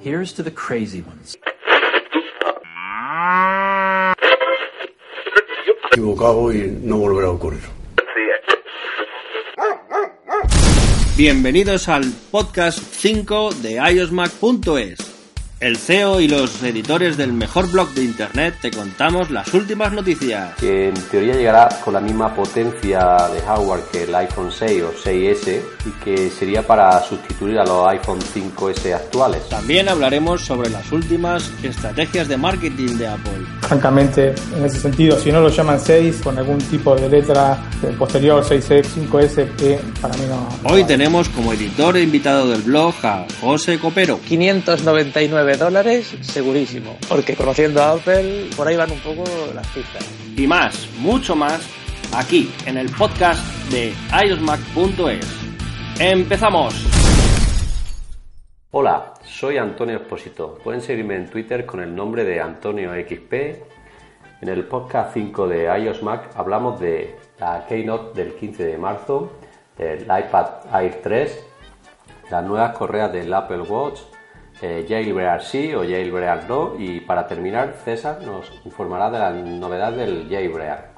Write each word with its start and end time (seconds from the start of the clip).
Here's 0.00 0.32
to 0.34 0.42
the 0.42 0.50
crazy 0.50 1.02
ones. 1.02 1.36
equivocado 5.90 6.52
y 6.52 6.78
no 6.82 6.98
volverá 6.98 7.26
a 7.26 7.30
ocurrir. 7.32 7.60
Bienvenidos 11.16 11.88
al 11.88 12.04
podcast 12.30 12.78
5 12.78 13.50
de 13.54 13.72
iosmac.es. 13.92 15.17
El 15.60 15.76
CEO 15.76 16.20
y 16.20 16.28
los 16.28 16.62
editores 16.62 17.16
del 17.16 17.32
mejor 17.32 17.68
blog 17.68 17.90
de 17.90 18.04
internet 18.04 18.54
te 18.60 18.70
contamos 18.70 19.28
las 19.28 19.52
últimas 19.54 19.92
noticias. 19.92 20.54
Que 20.54 20.90
en 20.90 20.94
teoría 20.94 21.34
llegará 21.34 21.68
con 21.84 21.94
la 21.94 22.00
misma 22.00 22.32
potencia 22.32 23.28
de 23.32 23.40
hardware 23.40 23.82
que 23.90 24.04
el 24.04 24.14
iPhone 24.14 24.52
6 24.52 24.82
o 24.84 24.92
6S 24.92 25.60
y 25.84 25.90
que 26.04 26.30
sería 26.30 26.64
para 26.64 27.02
sustituir 27.02 27.58
a 27.58 27.64
los 27.64 27.88
iPhone 27.88 28.20
5S 28.20 28.94
actuales. 28.94 29.48
También 29.48 29.88
hablaremos 29.88 30.44
sobre 30.44 30.70
las 30.70 30.92
últimas 30.92 31.50
estrategias 31.64 32.28
de 32.28 32.36
marketing 32.36 32.96
de 32.96 33.08
Apple. 33.08 33.57
Francamente, 33.68 34.34
en 34.56 34.64
ese 34.64 34.80
sentido, 34.80 35.18
si 35.20 35.30
no 35.30 35.42
lo 35.42 35.50
llaman 35.50 35.78
6 35.78 36.22
con 36.24 36.38
algún 36.38 36.56
tipo 36.56 36.96
de 36.96 37.06
letra 37.06 37.62
posterior 37.98 38.42
6S, 38.42 38.82
5S, 38.82 39.56
que 39.56 39.78
para 40.00 40.16
mí 40.16 40.24
no. 40.26 40.48
Hoy 40.72 40.84
tenemos 40.84 41.28
como 41.28 41.52
editor 41.52 41.98
e 41.98 42.02
invitado 42.02 42.48
del 42.48 42.62
blog 42.62 42.94
a 43.02 43.26
José 43.42 43.78
Copero. 43.78 44.20
599 44.26 45.58
dólares 45.58 46.14
segurísimo, 46.22 46.96
porque 47.10 47.36
conociendo 47.36 47.82
a 47.82 47.92
Apple 47.92 48.46
por 48.56 48.66
ahí 48.66 48.76
van 48.76 48.90
un 48.90 49.00
poco 49.00 49.24
las 49.54 49.66
pistas. 49.66 50.02
Y 50.34 50.46
más, 50.46 50.88
mucho 51.00 51.36
más, 51.36 51.60
aquí 52.14 52.50
en 52.64 52.78
el 52.78 52.88
podcast 52.88 53.42
de 53.70 53.92
iosmac.es. 54.24 55.26
¡Empezamos! 55.98 56.74
Hola, 58.70 59.14
soy 59.24 59.56
Antonio 59.56 59.96
Espósito. 59.96 60.58
Pueden 60.62 60.82
seguirme 60.82 61.16
en 61.16 61.30
Twitter 61.30 61.64
con 61.64 61.80
el 61.80 61.96
nombre 61.96 62.22
de 62.24 62.38
Antonio 62.38 62.92
XP. 62.92 63.32
En 64.42 64.48
el 64.50 64.64
podcast 64.64 65.14
5 65.14 65.48
de 65.48 65.64
iOS 65.80 66.02
Mac 66.02 66.32
hablamos 66.34 66.78
de 66.78 67.16
la 67.40 67.64
Keynote 67.66 68.22
del 68.22 68.34
15 68.34 68.66
de 68.66 68.76
marzo, 68.76 69.32
del 69.78 70.02
iPad 70.02 70.46
Air 70.70 71.00
3, 71.02 71.46
las 72.30 72.44
nuevas 72.44 72.76
correas 72.76 73.10
del 73.10 73.32
Apple 73.32 73.62
Watch, 73.62 74.00
eh, 74.60 74.84
Jailbreak 74.86 75.40
sí 75.40 75.72
o 75.72 75.80
Jailbreak 75.80 76.46
no 76.46 76.74
y 76.78 77.00
para 77.00 77.26
terminar 77.26 77.72
César 77.82 78.20
nos 78.22 78.52
informará 78.66 79.10
de 79.10 79.18
la 79.18 79.30
novedad 79.30 79.94
del 79.94 80.28
Jailbreak. 80.28 80.90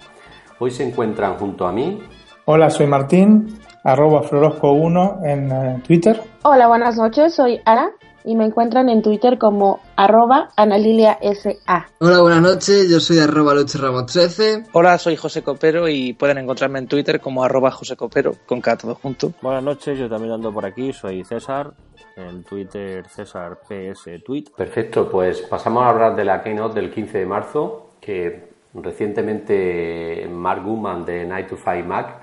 Hoy 0.58 0.72
se 0.72 0.88
encuentran 0.88 1.36
junto 1.36 1.68
a 1.68 1.72
mí. 1.72 2.02
Hola, 2.46 2.68
soy 2.68 2.88
Martín, 2.88 3.59
arroba 3.84 4.22
florosco1 4.22 5.24
en 5.24 5.52
eh, 5.52 5.82
Twitter. 5.86 6.20
Hola, 6.42 6.68
buenas 6.68 6.96
noches, 6.96 7.34
soy 7.34 7.60
Ara 7.64 7.92
y 8.24 8.36
me 8.36 8.44
encuentran 8.44 8.88
en 8.88 9.02
Twitter 9.02 9.38
como 9.38 9.80
arroba 9.96 10.50
analiliasa. 10.56 11.86
Hola, 11.98 12.20
buenas 12.20 12.42
noches, 12.42 12.90
yo 12.90 13.00
soy 13.00 13.18
arroba 13.18 13.54
Ramos 13.54 14.06
13 14.06 14.64
Hola, 14.72 14.98
soy 14.98 15.16
José 15.16 15.42
Copero 15.42 15.88
y 15.88 16.12
pueden 16.12 16.38
encontrarme 16.38 16.78
en 16.78 16.86
Twitter 16.86 17.20
como 17.20 17.42
arroba 17.42 17.70
José 17.70 17.96
Copero, 17.96 18.34
con 18.46 18.60
K 18.60 18.76
todo 18.76 18.94
junto. 18.94 19.32
Buenas 19.40 19.62
noches, 19.62 19.98
yo 19.98 20.08
también 20.08 20.34
ando 20.34 20.52
por 20.52 20.66
aquí, 20.66 20.92
soy 20.92 21.24
César, 21.24 21.72
en 22.16 22.44
Twitter 22.44 23.06
César 23.08 23.58
PS 23.66 24.22
Tweet. 24.24 24.44
Perfecto, 24.56 25.08
pues 25.10 25.40
pasamos 25.42 25.84
a 25.84 25.88
hablar 25.88 26.14
de 26.14 26.24
la 26.24 26.42
Keynote 26.42 26.78
del 26.80 26.92
15 26.92 27.18
de 27.18 27.26
marzo, 27.26 27.90
que 28.00 28.50
recientemente 28.74 30.28
Mark 30.30 30.62
Gurman 30.62 31.04
de 31.04 31.24
Night 31.24 31.48
to 31.48 31.56
Five 31.56 31.84
Mac 31.84 32.19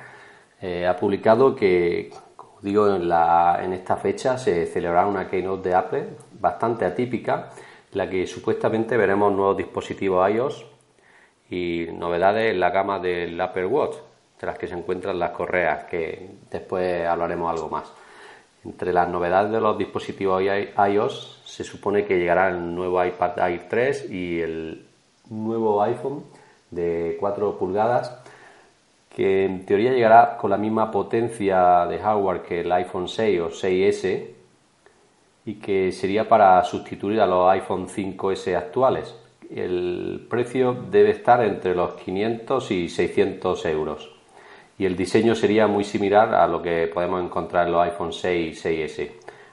eh, 0.61 0.87
ha 0.87 0.95
publicado 0.95 1.55
que 1.55 2.11
digo, 2.61 2.95
en, 2.95 3.07
la, 3.07 3.59
en 3.63 3.73
esta 3.73 3.97
fecha 3.97 4.37
se 4.37 4.65
celebrará 4.65 5.07
una 5.07 5.27
keynote 5.27 5.69
de 5.69 5.75
Apple 5.75 6.07
bastante 6.39 6.85
atípica, 6.85 7.49
en 7.91 7.97
la 7.97 8.09
que 8.09 8.25
supuestamente 8.27 8.97
veremos 8.97 9.31
nuevos 9.33 9.57
dispositivos 9.57 10.29
iOS 10.29 10.65
y 11.49 11.87
novedades 11.93 12.51
en 12.51 12.59
la 12.59 12.71
gama 12.71 12.99
del 12.99 13.39
Apple 13.39 13.65
Watch, 13.65 13.95
de 14.39 14.47
las 14.47 14.57
que 14.57 14.67
se 14.67 14.75
encuentran 14.75 15.17
las 15.17 15.31
correas, 15.31 15.85
que 15.85 16.29
después 16.51 17.05
hablaremos 17.05 17.49
algo 17.49 17.69
más. 17.69 17.91
Entre 18.65 18.91
las 18.91 19.07
novedades 19.07 19.51
de 19.51 19.61
los 19.61 19.77
dispositivos 19.77 20.41
iOS 20.43 21.41
se 21.45 21.63
supone 21.63 22.05
que 22.05 22.17
llegará 22.17 22.49
el 22.49 22.75
nuevo 22.75 23.03
iPad 23.03 23.39
Air 23.39 23.67
3 23.69 24.11
y 24.11 24.41
el 24.41 24.85
nuevo 25.29 25.81
iPhone 25.83 26.25
de 26.69 27.15
4 27.19 27.57
pulgadas 27.57 28.21
que 29.17 29.45
en 29.45 29.65
teoría 29.65 29.93
llegará 29.93 30.37
con 30.37 30.51
la 30.51 30.57
misma 30.57 30.91
potencia 30.91 31.87
de 31.87 31.97
hardware 31.97 32.43
que 32.43 32.61
el 32.61 32.71
iPhone 32.71 33.07
6 33.07 33.41
o 33.41 33.49
6S 33.49 34.27
y 35.45 35.55
que 35.55 35.91
sería 35.91 36.29
para 36.29 36.63
sustituir 36.63 37.19
a 37.19 37.25
los 37.25 37.49
iPhone 37.49 37.87
5S 37.87 38.55
actuales. 38.55 39.15
El 39.49 40.27
precio 40.29 40.77
debe 40.91 41.09
estar 41.09 41.43
entre 41.43 41.73
los 41.73 41.95
500 41.95 42.69
y 42.69 42.89
600 42.89 43.65
euros 43.65 44.07
y 44.77 44.85
el 44.85 44.95
diseño 44.95 45.33
sería 45.33 45.65
muy 45.65 45.83
similar 45.83 46.35
a 46.35 46.47
lo 46.47 46.61
que 46.61 46.85
podemos 46.85 47.23
encontrar 47.23 47.65
en 47.65 47.73
los 47.73 47.81
iPhone 47.85 48.13
6 48.13 48.65
y 48.65 48.69
6S. 48.69 49.11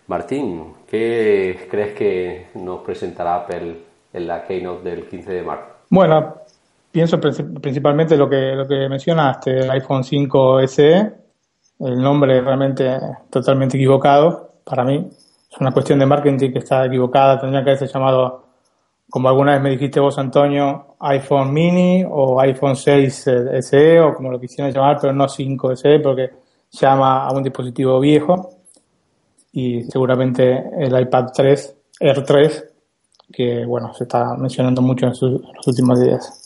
Martín, 0.09 0.75
¿qué 0.91 1.67
crees 1.71 1.95
que 1.95 2.49
nos 2.57 2.83
presentará 2.83 3.37
Apple 3.37 3.77
en 4.13 4.27
la 4.27 4.45
keynote 4.45 4.91
del 4.91 5.09
15 5.09 5.33
de 5.33 5.43
marzo? 5.43 5.65
Bueno, 5.89 6.35
pienso 6.95 7.19
principalmente 7.19 8.17
lo 8.17 8.31
que, 8.31 8.55
lo 8.55 8.69
que 8.69 8.89
mencionaste, 8.89 9.59
el 9.59 9.71
iPhone 9.73 10.05
5 10.05 10.69
SE, 10.69 11.13
el 11.81 12.01
nombre 12.01 12.41
realmente 12.41 12.97
totalmente 13.29 13.77
equivocado 13.77 14.61
para 14.63 14.85
mí. 14.85 15.05
Es 15.51 15.59
una 15.59 15.73
cuestión 15.73 15.99
de 15.99 16.07
marketing 16.07 16.53
que 16.53 16.61
está 16.61 16.87
equivocada, 16.87 17.41
tendría 17.41 17.65
que 17.65 17.71
haberse 17.71 17.93
llamado, 17.93 18.45
como 19.11 19.29
alguna 19.29 19.55
vez 19.55 19.63
me 19.63 19.71
dijiste 19.71 19.99
vos, 19.99 20.17
Antonio, 20.19 20.95
iPhone 21.01 21.53
mini 21.53 22.05
o 22.09 22.41
iPhone 22.41 22.77
6 22.77 23.29
SE 23.59 24.01
o 24.01 24.15
como 24.15 24.31
lo 24.31 24.39
quisieran 24.39 24.73
llamar, 24.73 24.99
pero 25.01 25.13
no 25.13 25.29
5 25.29 25.75
SE 25.75 25.99
porque 25.99 26.31
llama 26.71 27.27
a 27.27 27.33
un 27.33 27.43
dispositivo 27.43 27.99
viejo 27.99 28.51
y 29.51 29.83
seguramente 29.83 30.63
el 30.79 30.97
iPad 31.01 31.33
3, 31.35 31.77
R3, 31.99 32.65
que 33.33 33.65
bueno, 33.67 33.93
se 33.95 34.05
está 34.05 34.37
mencionando 34.37 34.81
mucho 34.81 35.07
en, 35.07 35.13
en 35.13 35.55
los 35.57 35.67
últimos 35.67 36.01
días. 36.01 36.44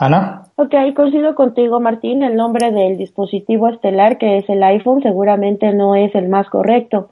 Ana. 0.00 0.44
Ok, 0.56 0.74
coincido 0.96 1.34
contigo, 1.34 1.78
Martín. 1.78 2.22
El 2.22 2.34
nombre 2.34 2.72
del 2.72 2.96
dispositivo 2.96 3.68
estelar, 3.68 4.16
que 4.16 4.38
es 4.38 4.48
el 4.48 4.62
iPhone, 4.62 5.02
seguramente 5.02 5.74
no 5.74 5.94
es 5.94 6.14
el 6.14 6.28
más 6.28 6.48
correcto. 6.48 7.10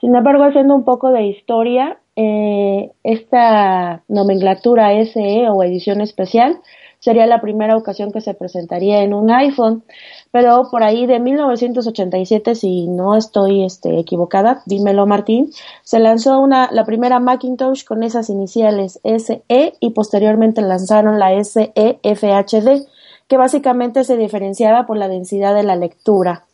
Sin 0.00 0.16
embargo, 0.16 0.44
haciendo 0.44 0.74
un 0.74 0.84
poco 0.84 1.12
de 1.12 1.24
historia, 1.24 1.98
eh, 2.16 2.92
esta 3.04 4.02
nomenclatura 4.08 4.92
SE 5.04 5.50
o 5.50 5.62
edición 5.62 6.00
especial 6.00 6.56
sería 7.00 7.26
la 7.26 7.40
primera 7.40 7.76
ocasión 7.76 8.12
que 8.12 8.20
se 8.20 8.34
presentaría 8.34 9.02
en 9.02 9.14
un 9.14 9.30
iPhone, 9.30 9.82
pero 10.30 10.68
por 10.70 10.84
ahí 10.84 11.06
de 11.06 11.18
1987, 11.18 12.54
si 12.54 12.86
no 12.86 13.16
estoy 13.16 13.64
este, 13.64 13.98
equivocada, 13.98 14.62
dímelo 14.66 15.06
Martín, 15.06 15.50
se 15.82 15.98
lanzó 15.98 16.38
una, 16.38 16.70
la 16.70 16.84
primera 16.84 17.18
Macintosh 17.18 17.84
con 17.84 18.02
esas 18.02 18.28
iniciales 18.30 19.00
SE 19.02 19.74
y 19.80 19.90
posteriormente 19.90 20.60
lanzaron 20.60 21.18
la 21.18 21.42
SE 21.42 21.72
FHD, 21.74 22.86
que 23.26 23.36
básicamente 23.36 24.04
se 24.04 24.16
diferenciaba 24.16 24.86
por 24.86 24.98
la 24.98 25.08
densidad 25.08 25.54
de 25.54 25.62
la 25.62 25.76
lectura. 25.76 26.44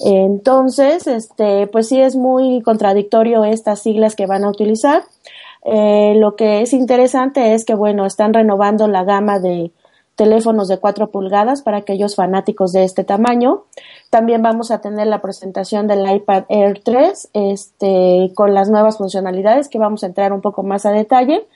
Entonces, 0.00 1.06
este, 1.06 1.68
pues 1.68 1.88
sí 1.88 2.00
es 2.00 2.16
muy 2.16 2.62
contradictorio 2.62 3.44
estas 3.44 3.80
siglas 3.80 4.16
que 4.16 4.26
van 4.26 4.42
a 4.42 4.48
utilizar. 4.48 5.04
Eh, 5.64 6.14
lo 6.16 6.34
que 6.34 6.62
es 6.62 6.72
interesante 6.72 7.54
es 7.54 7.64
que, 7.64 7.74
bueno, 7.74 8.04
están 8.04 8.34
renovando 8.34 8.88
la 8.88 9.04
gama 9.04 9.38
de, 9.38 9.70
teléfonos 10.16 10.68
de 10.68 10.78
4 10.78 11.10
pulgadas 11.10 11.62
para 11.62 11.78
aquellos 11.78 12.14
fanáticos 12.14 12.72
de 12.72 12.84
este 12.84 13.04
tamaño. 13.04 13.64
También 14.10 14.42
vamos 14.42 14.70
a 14.70 14.80
tener 14.80 15.06
la 15.06 15.20
presentación 15.20 15.86
del 15.86 16.08
iPad 16.08 16.44
Air 16.48 16.80
3 16.84 17.30
este, 17.32 18.32
con 18.34 18.54
las 18.54 18.70
nuevas 18.70 18.98
funcionalidades 18.98 19.68
que 19.68 19.78
vamos 19.78 20.04
a 20.04 20.06
entrar 20.06 20.32
un 20.32 20.40
poco 20.40 20.62
más 20.62 20.86
a 20.86 20.92
detalle. 20.92 21.46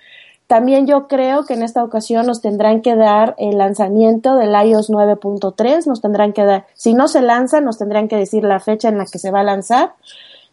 También 0.48 0.86
yo 0.86 1.08
creo 1.08 1.44
que 1.44 1.52
en 1.52 1.62
esta 1.62 1.84
ocasión 1.84 2.26
nos 2.26 2.40
tendrán 2.40 2.80
que 2.80 2.96
dar 2.96 3.34
el 3.36 3.58
lanzamiento 3.58 4.34
del 4.34 4.54
iOS 4.54 4.88
9.3, 4.88 5.86
nos 5.86 6.00
tendrán 6.00 6.32
que 6.32 6.42
dar, 6.42 6.64
si 6.72 6.94
no 6.94 7.06
se 7.06 7.20
lanza, 7.20 7.60
nos 7.60 7.76
tendrán 7.76 8.08
que 8.08 8.16
decir 8.16 8.44
la 8.44 8.58
fecha 8.58 8.88
en 8.88 8.96
la 8.96 9.04
que 9.04 9.18
se 9.18 9.30
va 9.30 9.40
a 9.40 9.44
lanzar 9.44 9.92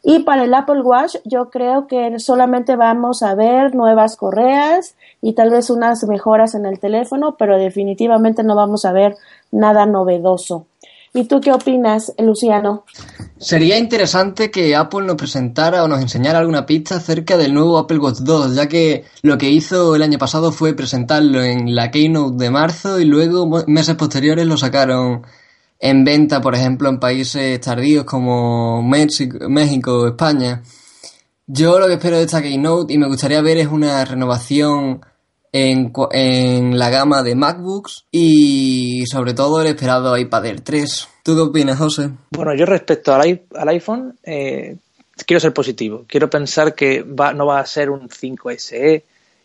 Y 0.04 0.20
para 0.20 0.44
el 0.44 0.54
Apple 0.54 0.82
Watch 0.82 1.16
yo 1.24 1.50
creo 1.50 1.88
que 1.88 2.20
solamente 2.20 2.76
vamos 2.76 3.24
a 3.24 3.36
ver 3.36 3.74
nuevas 3.74 4.18
correas 4.18 4.96
y 5.22 5.34
tal 5.34 5.50
vez 5.50 5.70
unas 5.70 6.04
mejoras 6.06 6.56
en 6.56 6.66
el 6.66 6.80
teléfono, 6.80 7.36
pero 7.38 7.58
definitivamente 7.58 8.44
no 8.44 8.56
vamos 8.56 8.86
a 8.86 8.92
ver 8.92 9.16
nada 9.52 9.86
novedoso. 9.86 10.68
¿Y 11.16 11.24
tú 11.24 11.40
qué 11.40 11.54
opinas, 11.54 12.14
Luciano? 12.18 12.84
Sería 13.38 13.78
interesante 13.78 14.52
que 14.52 14.76
Apple 14.76 15.06
nos 15.06 15.16
presentara 15.16 15.82
o 15.86 15.88
nos 15.88 16.02
enseñara 16.02 16.40
alguna 16.40 16.66
pista 16.66 16.98
acerca 16.98 17.38
del 17.38 17.54
nuevo 17.54 17.78
Apple 17.78 18.00
Watch 18.00 18.18
2, 18.18 18.54
ya 18.54 18.68
que 18.68 19.06
lo 19.22 19.38
que 19.38 19.50
hizo 19.50 19.96
el 19.96 20.04
año 20.04 20.18
pasado 20.18 20.52
fue 20.52 20.74
presentarlo 20.74 21.42
en 21.42 21.74
la 21.74 21.90
Keynote 21.90 22.36
de 22.36 22.52
marzo 22.52 23.00
y 23.00 23.06
luego 23.06 23.48
meses 23.66 23.96
posteriores 23.96 24.46
lo 24.46 24.58
sacaron 24.58 25.26
en 25.80 26.04
venta, 26.04 26.42
por 26.42 26.54
ejemplo, 26.54 26.90
en 26.90 27.00
países 27.00 27.62
tardíos 27.62 28.04
como 28.04 28.84
México, 28.84 29.38
México 29.48 30.08
España. 30.08 30.64
Yo 31.48 31.78
lo 31.78 31.88
que 31.88 31.94
espero 31.94 32.18
de 32.18 32.24
esta 32.24 32.42
Keynote 32.42 32.92
y 32.92 32.98
me 32.98 33.08
gustaría 33.08 33.40
ver 33.40 33.58
es 33.58 33.68
una 33.68 34.04
renovación 34.04 35.02
en, 35.52 36.80
la 36.80 36.90
gama 36.90 37.22
de 37.22 37.36
MacBooks 37.36 38.06
y 38.12 39.06
sobre 39.06 39.36
todo 39.36 39.62
el 39.62 39.68
esperado 39.68 40.18
iPad 40.18 40.46
Air 40.48 40.62
3. 40.62 41.08
¿Tú 41.24 41.36
qué 41.36 41.42
opinas, 41.42 41.78
José? 41.78 42.10
Bueno, 42.32 42.56
yo 42.56 42.66
respecto 42.66 43.14
al, 43.14 43.40
iPhone, 43.68 44.18
eh, 44.24 44.78
quiero 45.28 45.40
ser 45.40 45.54
positivo. 45.54 46.06
Quiero 46.08 46.32
pensar 46.32 46.74
que 46.74 47.04
va, 47.04 47.32
no 47.32 47.46
va 47.46 47.60
a 47.60 47.66
ser 47.68 47.92
un 47.92 48.10
5SE 48.10 49.04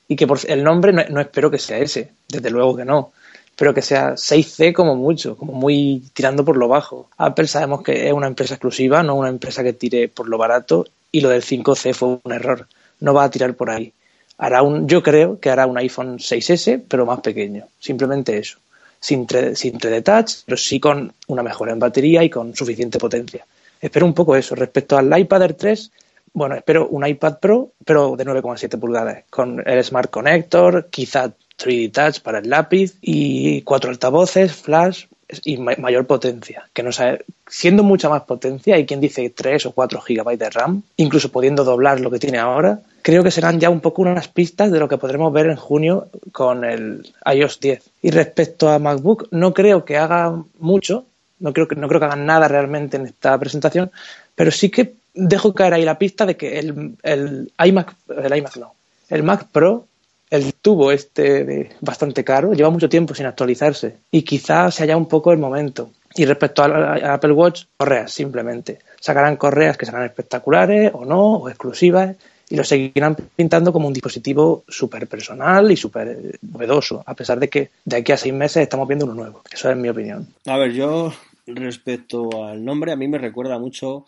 y 0.08 0.16
que 0.16 0.26
por 0.26 0.38
el 0.48 0.64
nombre 0.64 0.92
no, 0.92 1.20
espero 1.20 1.50
que 1.50 1.58
sea 1.58 1.78
ese, 1.78 2.12
desde 2.26 2.50
luego 2.50 2.76
que 2.76 2.86
no. 2.86 3.12
Pero 3.56 3.74
que 3.74 3.82
sea 3.82 4.14
6C 4.14 4.72
como 4.72 4.96
mucho, 4.96 5.36
como 5.36 5.52
muy 5.52 6.02
tirando 6.14 6.46
por 6.46 6.56
lo 6.56 6.66
bajo. 6.66 7.10
Apple 7.18 7.46
sabemos 7.46 7.82
que 7.82 8.08
es 8.08 8.12
una 8.14 8.26
empresa 8.26 8.54
exclusiva, 8.54 9.02
no 9.02 9.16
una 9.16 9.28
empresa 9.28 9.62
que 9.62 9.74
tire 9.74 10.08
por 10.08 10.30
lo 10.30 10.38
barato 10.38 10.86
y 11.12 11.20
lo 11.20 11.28
del 11.28 11.42
5C 11.42 11.94
fue 11.94 12.18
un 12.22 12.32
error. 12.32 12.66
No 13.00 13.14
va 13.14 13.24
a 13.24 13.30
tirar 13.30 13.54
por 13.54 13.70
ahí 13.70 13.92
hará 14.40 14.62
un, 14.62 14.88
yo 14.88 15.02
creo 15.02 15.38
que 15.38 15.50
hará 15.50 15.66
un 15.66 15.76
iPhone 15.76 16.18
6S, 16.18 16.82
pero 16.88 17.04
más 17.04 17.20
pequeño. 17.20 17.66
Simplemente 17.78 18.38
eso. 18.38 18.58
Sin 18.98 19.26
3D 19.26 20.02
Touch, 20.02 20.44
pero 20.46 20.56
sí 20.56 20.80
con 20.80 21.12
una 21.28 21.42
mejora 21.42 21.72
en 21.72 21.78
batería 21.78 22.24
y 22.24 22.30
con 22.30 22.54
suficiente 22.54 22.98
potencia. 22.98 23.46
Espero 23.80 24.06
un 24.06 24.14
poco 24.14 24.36
eso. 24.36 24.54
Respecto 24.54 24.96
al 24.96 25.16
iPad 25.18 25.42
Air 25.42 25.54
3, 25.54 25.90
bueno, 26.32 26.54
espero 26.54 26.88
un 26.88 27.06
iPad 27.06 27.38
Pro, 27.38 27.72
pero 27.84 28.16
de 28.16 28.24
9,7 28.24 28.78
pulgadas, 28.80 29.24
con 29.28 29.62
el 29.66 29.84
Smart 29.84 30.10
Connector, 30.10 30.88
quizá 30.88 31.32
3D 31.58 31.92
Touch 31.92 32.20
para 32.22 32.38
el 32.38 32.48
lápiz 32.48 32.96
y 33.02 33.60
cuatro 33.62 33.90
altavoces, 33.90 34.54
flash 34.54 35.04
y 35.44 35.56
mayor 35.56 36.06
potencia. 36.06 36.68
Que 36.72 36.82
no 36.82 36.92
sabe, 36.92 37.24
siendo 37.48 37.82
mucha 37.82 38.08
más 38.08 38.22
potencia, 38.22 38.74
hay 38.74 38.86
quien 38.86 39.00
dice 39.00 39.30
3 39.30 39.66
o 39.66 39.72
4 39.72 40.02
GB 40.06 40.38
de 40.38 40.50
RAM, 40.50 40.82
incluso 40.96 41.30
pudiendo 41.30 41.64
doblar 41.64 42.00
lo 42.00 42.10
que 42.10 42.18
tiene 42.18 42.38
ahora, 42.38 42.80
creo 43.02 43.22
que 43.22 43.30
serán 43.30 43.60
ya 43.60 43.70
un 43.70 43.80
poco 43.80 44.02
unas 44.02 44.28
pistas 44.28 44.70
de 44.70 44.78
lo 44.78 44.88
que 44.88 44.98
podremos 44.98 45.32
ver 45.32 45.46
en 45.46 45.56
junio 45.56 46.08
con 46.32 46.64
el 46.64 47.06
iOS 47.32 47.60
10. 47.60 47.82
Y 48.02 48.10
respecto 48.10 48.68
a 48.68 48.78
MacBook, 48.78 49.28
no 49.30 49.54
creo 49.54 49.84
que 49.84 49.96
haga 49.96 50.42
mucho, 50.58 51.04
no 51.38 51.52
creo 51.52 51.68
que, 51.68 51.76
no 51.76 51.88
creo 51.88 52.00
que 52.00 52.06
hagan 52.06 52.26
nada 52.26 52.48
realmente 52.48 52.96
en 52.96 53.06
esta 53.06 53.38
presentación, 53.38 53.90
pero 54.34 54.50
sí 54.50 54.70
que 54.70 54.94
dejo 55.14 55.54
caer 55.54 55.74
ahí 55.74 55.84
la 55.84 55.98
pista 55.98 56.26
de 56.26 56.36
que 56.36 56.58
el, 56.58 56.96
el 57.02 57.52
iMac, 57.58 57.94
el 58.08 58.36
iMac 58.36 58.56
no, 58.56 58.74
el 59.10 59.22
Mac 59.24 59.48
Pro, 59.52 59.86
el 60.30 60.54
tubo 60.54 60.92
este 60.92 61.70
bastante 61.80 62.24
caro, 62.24 62.52
lleva 62.52 62.70
mucho 62.70 62.88
tiempo 62.88 63.14
sin 63.14 63.26
actualizarse 63.26 63.96
y 64.10 64.22
quizás 64.22 64.74
sea 64.76 64.86
ya 64.86 64.96
un 64.96 65.06
poco 65.06 65.32
el 65.32 65.38
momento. 65.38 65.90
Y 66.14 66.24
respecto 66.24 66.62
al 66.62 67.04
Apple 67.04 67.32
Watch, 67.32 67.64
correas 67.76 68.12
simplemente. 68.12 68.78
Sacarán 69.00 69.36
correas 69.36 69.76
que 69.76 69.86
serán 69.86 70.04
espectaculares 70.04 70.90
o 70.92 71.04
no, 71.04 71.34
o 71.34 71.48
exclusivas, 71.48 72.16
y 72.48 72.56
lo 72.56 72.64
seguirán 72.64 73.16
pintando 73.36 73.72
como 73.72 73.86
un 73.86 73.94
dispositivo 73.94 74.64
súper 74.66 75.06
personal 75.06 75.70
y 75.70 75.76
súper 75.76 76.38
novedoso, 76.42 77.02
a 77.06 77.14
pesar 77.14 77.38
de 77.38 77.48
que 77.48 77.70
de 77.84 77.96
aquí 77.96 78.10
a 78.10 78.16
seis 78.16 78.34
meses 78.34 78.64
estamos 78.64 78.88
viendo 78.88 79.04
uno 79.04 79.14
nuevo. 79.14 79.42
Eso 79.50 79.70
es 79.70 79.76
mi 79.76 79.88
opinión. 79.88 80.26
A 80.46 80.56
ver, 80.56 80.72
yo 80.72 81.12
respecto 81.46 82.44
al 82.44 82.64
nombre, 82.64 82.90
a 82.90 82.96
mí 82.96 83.06
me 83.06 83.18
recuerda 83.18 83.58
mucho 83.58 84.04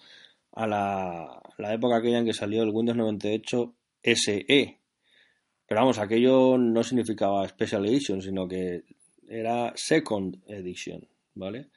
a 0.55 0.67
la, 0.67 1.73
época 1.73 1.97
aquella 1.97 2.19
en 2.19 2.25
que 2.25 2.35
salió 2.35 2.65
el 2.65 2.71
Windows 2.71 2.99
98 2.99 3.73
SE. 4.03 4.77
Pero 5.73 5.81
vamos, 5.81 5.99
aquello 5.99 6.59
no 6.59 6.83
significaba 6.83 7.49
Special 7.49 7.87
Edition, 7.87 8.21
sino 8.21 8.47
que 8.47 8.85
era 9.27 9.73
Second 9.75 10.43
Edition, 10.47 11.09
¿vale? 11.35 11.71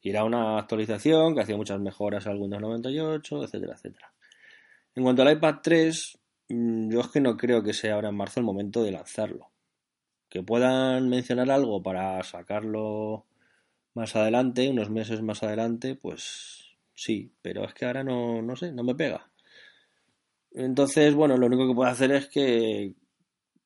Y 0.00 0.10
era 0.10 0.22
una 0.22 0.56
actualización 0.56 1.34
que 1.34 1.40
hacía 1.40 1.56
muchas 1.56 1.80
mejoras 1.80 2.28
al 2.28 2.36
Windows 2.36 2.62
98, 2.62 3.42
etcétera, 3.42 3.74
etcétera. 3.74 4.12
En 4.94 5.02
cuanto 5.02 5.22
al 5.22 5.32
iPad 5.32 5.56
3, 5.64 6.18
mm, 6.48 6.92
yo 6.92 7.00
es 7.00 7.08
que 7.08 7.20
no 7.20 7.36
creo 7.36 7.60
que 7.60 7.72
sea 7.72 7.94
ahora 7.94 8.10
en 8.10 8.14
marzo 8.14 8.38
el 8.38 8.46
momento 8.46 8.84
de 8.84 8.92
lanzarlo. 8.92 9.50
Que 10.28 10.44
puedan 10.44 11.08
mencionar 11.08 11.50
algo 11.50 11.82
para 11.82 12.22
sacarlo 12.22 13.26
más 13.94 14.14
adelante, 14.14 14.70
unos 14.70 14.90
meses 14.90 15.22
más 15.22 15.42
adelante, 15.42 15.96
pues 15.96 16.76
sí, 16.94 17.32
pero 17.42 17.64
es 17.64 17.74
que 17.74 17.84
ahora 17.84 18.04
no, 18.04 18.42
no 18.42 18.54
sé, 18.54 18.70
no 18.70 18.84
me 18.84 18.94
pega. 18.94 19.28
Entonces, 20.52 21.14
bueno, 21.14 21.36
lo 21.36 21.46
único 21.46 21.66
que 21.66 21.74
puedo 21.74 21.90
hacer 21.90 22.12
es 22.12 22.28
que 22.28 22.94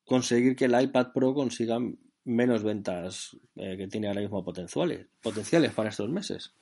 conseguir 0.05 0.55
que 0.55 0.65
el 0.65 0.79
iPad 0.79 1.07
Pro 1.13 1.33
consiga 1.33 1.79
menos 2.23 2.63
ventas 2.63 3.37
eh, 3.55 3.77
que 3.77 3.87
tiene 3.87 4.07
ahora 4.07 4.21
mismo 4.21 4.43
potenciales, 4.43 5.07
potenciales 5.21 5.73
para 5.73 5.89
estos 5.89 6.09
meses. 6.09 6.53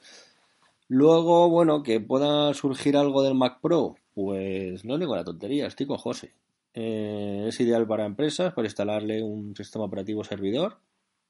Luego, 0.88 1.50
bueno, 1.50 1.82
que 1.84 2.00
pueda 2.00 2.54
surgir 2.54 2.98
algo 2.98 3.24
del 3.24 3.36
Mac 3.36 3.60
Pro, 3.62 3.96
pues 4.14 4.84
no 4.86 4.98
digo 4.98 5.16
la 5.16 5.24
tontería, 5.24 5.68
estoy 5.68 5.88
José. 5.90 6.34
Eh, 6.74 7.46
es 7.48 7.60
ideal 7.60 7.88
para 7.88 8.06
empresas, 8.06 8.54
para 8.54 8.68
instalarle 8.68 9.22
un 9.24 9.56
sistema 9.56 9.86
operativo 9.86 10.24
servidor 10.24 10.80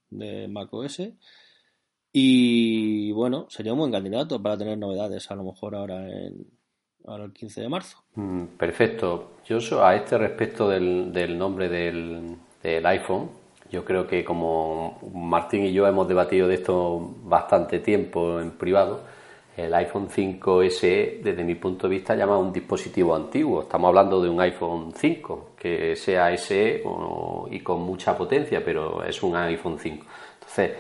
de 0.10 0.48
Mac 0.48 0.74
OS. 0.74 1.02
Y 2.12 3.12
bueno, 3.12 3.48
sería 3.50 3.74
un 3.74 3.80
buen 3.80 3.92
candidato 3.92 4.42
para 4.42 4.58
tener 4.58 4.78
novedades, 4.78 5.30
a 5.32 5.36
lo 5.36 5.44
mejor 5.44 5.76
ahora 5.76 6.08
en 6.08 6.48
ahora 7.06 7.26
el 7.26 7.34
15 7.34 7.62
de 7.62 7.70
marzo. 7.70 7.98
Mm, 8.16 8.46
perfecto. 8.58 9.32
Yo 9.46 9.60
a 9.84 9.96
este 9.96 10.18
respecto 10.18 10.70
del, 10.70 11.12
del 11.12 11.38
nombre 11.38 11.70
del, 11.70 12.36
del 12.62 12.86
iPhone, 12.86 13.30
yo 13.72 13.84
creo 13.84 14.06
que 14.08 14.24
como 14.24 15.00
Martín 15.14 15.66
y 15.66 15.74
yo 15.74 15.88
hemos 15.88 16.08
debatido 16.08 16.48
de 16.48 16.56
esto 16.56 17.16
bastante 17.24 17.80
tiempo 17.80 18.40
en 18.40 18.52
privado, 18.52 19.02
el 19.56 19.74
iPhone 19.74 20.08
5 20.10 20.64
SE, 20.70 21.20
desde 21.24 21.44
mi 21.44 21.56
punto 21.56 21.88
de 21.88 21.96
vista, 21.96 22.16
llama 22.16 22.38
un 22.38 22.52
dispositivo 22.52 23.16
antiguo. 23.16 23.62
Estamos 23.62 23.90
hablando 23.90 24.22
de 24.22 24.30
un 24.30 24.42
iPhone 24.42 24.94
5, 24.96 25.52
que 25.58 25.96
sea 25.96 26.36
SE 26.38 26.84
y 27.52 27.60
con 27.60 27.82
mucha 27.82 28.18
potencia, 28.18 28.64
pero 28.66 29.04
es 29.04 29.22
un 29.22 29.36
iPhone 29.36 29.78
5. 29.78 30.06
Entonces, 30.36 30.72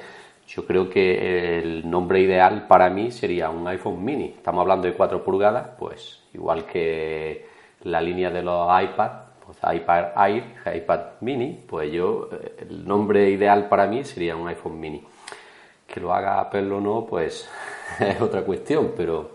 yo 0.48 0.66
creo 0.66 0.90
que 0.90 1.60
el 1.60 1.90
nombre 1.90 2.20
ideal 2.22 2.68
para 2.68 2.90
mí 2.90 3.12
sería 3.12 3.50
un 3.50 3.68
iPhone 3.68 4.04
mini. 4.04 4.34
Estamos 4.36 4.62
hablando 4.62 4.88
de 4.88 4.94
4 4.94 5.24
pulgadas, 5.24 5.70
pues 5.80 6.22
igual 6.34 6.66
que 6.66 7.46
la 7.84 8.02
línea 8.02 8.30
de 8.30 8.44
los 8.44 8.68
iPad, 8.82 9.12
pues 9.46 9.58
iPad 9.76 10.06
Air, 10.28 10.44
iPad 10.76 11.00
mini, 11.22 11.64
pues 11.68 11.92
yo, 11.92 12.30
el 12.60 12.86
nombre 12.88 13.30
ideal 13.30 13.68
para 13.68 13.88
mí 13.88 14.04
sería 14.04 14.36
un 14.36 14.48
iPhone 14.48 14.80
mini. 14.80 15.04
Que 15.88 16.00
lo 16.00 16.14
haga 16.14 16.40
Apple 16.40 16.72
o 16.72 16.80
no, 16.80 17.06
pues 17.06 17.50
es 18.00 18.22
otra 18.22 18.44
cuestión, 18.44 18.94
pero 18.96 19.32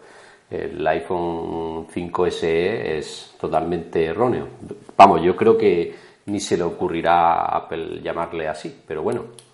el 0.50 0.86
iPhone 0.86 1.86
5 1.90 2.30
SE 2.30 2.98
es 2.98 3.36
totalmente 3.40 4.04
erróneo. 4.06 4.48
Vamos, 4.96 5.22
yo 5.22 5.36
creo 5.36 5.56
que 5.56 5.94
ni 6.26 6.40
se 6.40 6.56
le 6.56 6.64
ocurrirá 6.64 7.32
a 7.32 7.56
Apple 7.56 8.00
llamarle 8.02 8.48
así, 8.48 8.82
pero 8.86 9.02
bueno. 9.02 9.47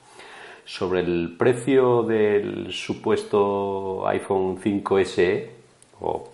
Sobre 0.65 1.01
el 1.01 1.37
precio 1.39 2.03
del 2.03 2.73
supuesto 2.73 4.07
iPhone 4.09 4.59
5 4.63 4.99
SE, 5.05 5.51
o 6.01 6.29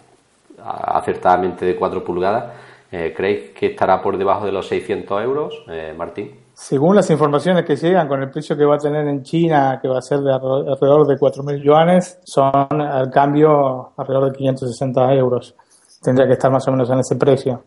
acertadamente 0.62 1.64
de 1.64 1.76
4 1.76 2.04
pulgadas, 2.04 2.52
eh, 2.92 3.12
¿creéis 3.16 3.50
que 3.50 3.66
estará 3.66 4.02
por 4.02 4.18
debajo 4.18 4.46
de 4.46 4.52
los 4.52 4.66
600 4.68 5.22
euros, 5.22 5.64
eh, 5.68 5.94
Martín? 5.96 6.30
Según 6.54 6.94
las 6.94 7.08
informaciones 7.10 7.64
que 7.64 7.74
llegan 7.74 8.06
con 8.06 8.22
el 8.22 8.30
precio 8.30 8.56
que 8.56 8.64
va 8.64 8.74
a 8.74 8.78
tener 8.78 9.06
en 9.08 9.22
China, 9.22 9.78
que 9.80 9.88
va 9.88 9.98
a 9.98 10.02
ser 10.02 10.20
de 10.20 10.32
alrededor 10.32 11.06
de 11.06 11.16
4.000 11.16 11.62
yuanes, 11.62 12.18
son 12.24 12.52
al 12.82 13.10
cambio 13.10 13.92
alrededor 13.96 14.30
de 14.30 14.36
560 14.36 15.14
euros. 15.14 15.54
Tendría 16.02 16.26
que 16.26 16.34
estar 16.34 16.50
más 16.50 16.66
o 16.68 16.72
menos 16.72 16.90
en 16.90 16.98
ese 16.98 17.16
precio. 17.16 17.64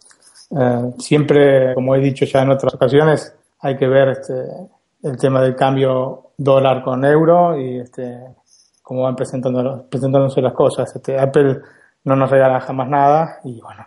Eh, 0.55 0.93
siempre, 0.99 1.73
como 1.73 1.95
he 1.95 1.99
dicho 1.99 2.25
ya 2.25 2.43
en 2.43 2.51
otras 2.51 2.73
ocasiones, 2.75 3.33
hay 3.61 3.75
que 3.77 3.87
ver 3.87 4.09
este, 4.09 4.33
el 5.03 5.17
tema 5.17 5.41
del 5.41 5.55
cambio 5.55 6.22
dólar 6.37 6.83
con 6.83 7.05
euro 7.05 7.57
y 7.57 7.79
este, 7.79 8.19
cómo 8.81 9.03
van 9.03 9.15
presentando, 9.15 9.85
presentándose 9.89 10.41
las 10.41 10.53
cosas. 10.53 10.95
Este, 10.95 11.19
Apple 11.19 11.59
no 12.03 12.15
nos 12.15 12.29
regala 12.29 12.59
jamás 12.59 12.89
nada 12.89 13.39
y 13.43 13.61
bueno, 13.61 13.85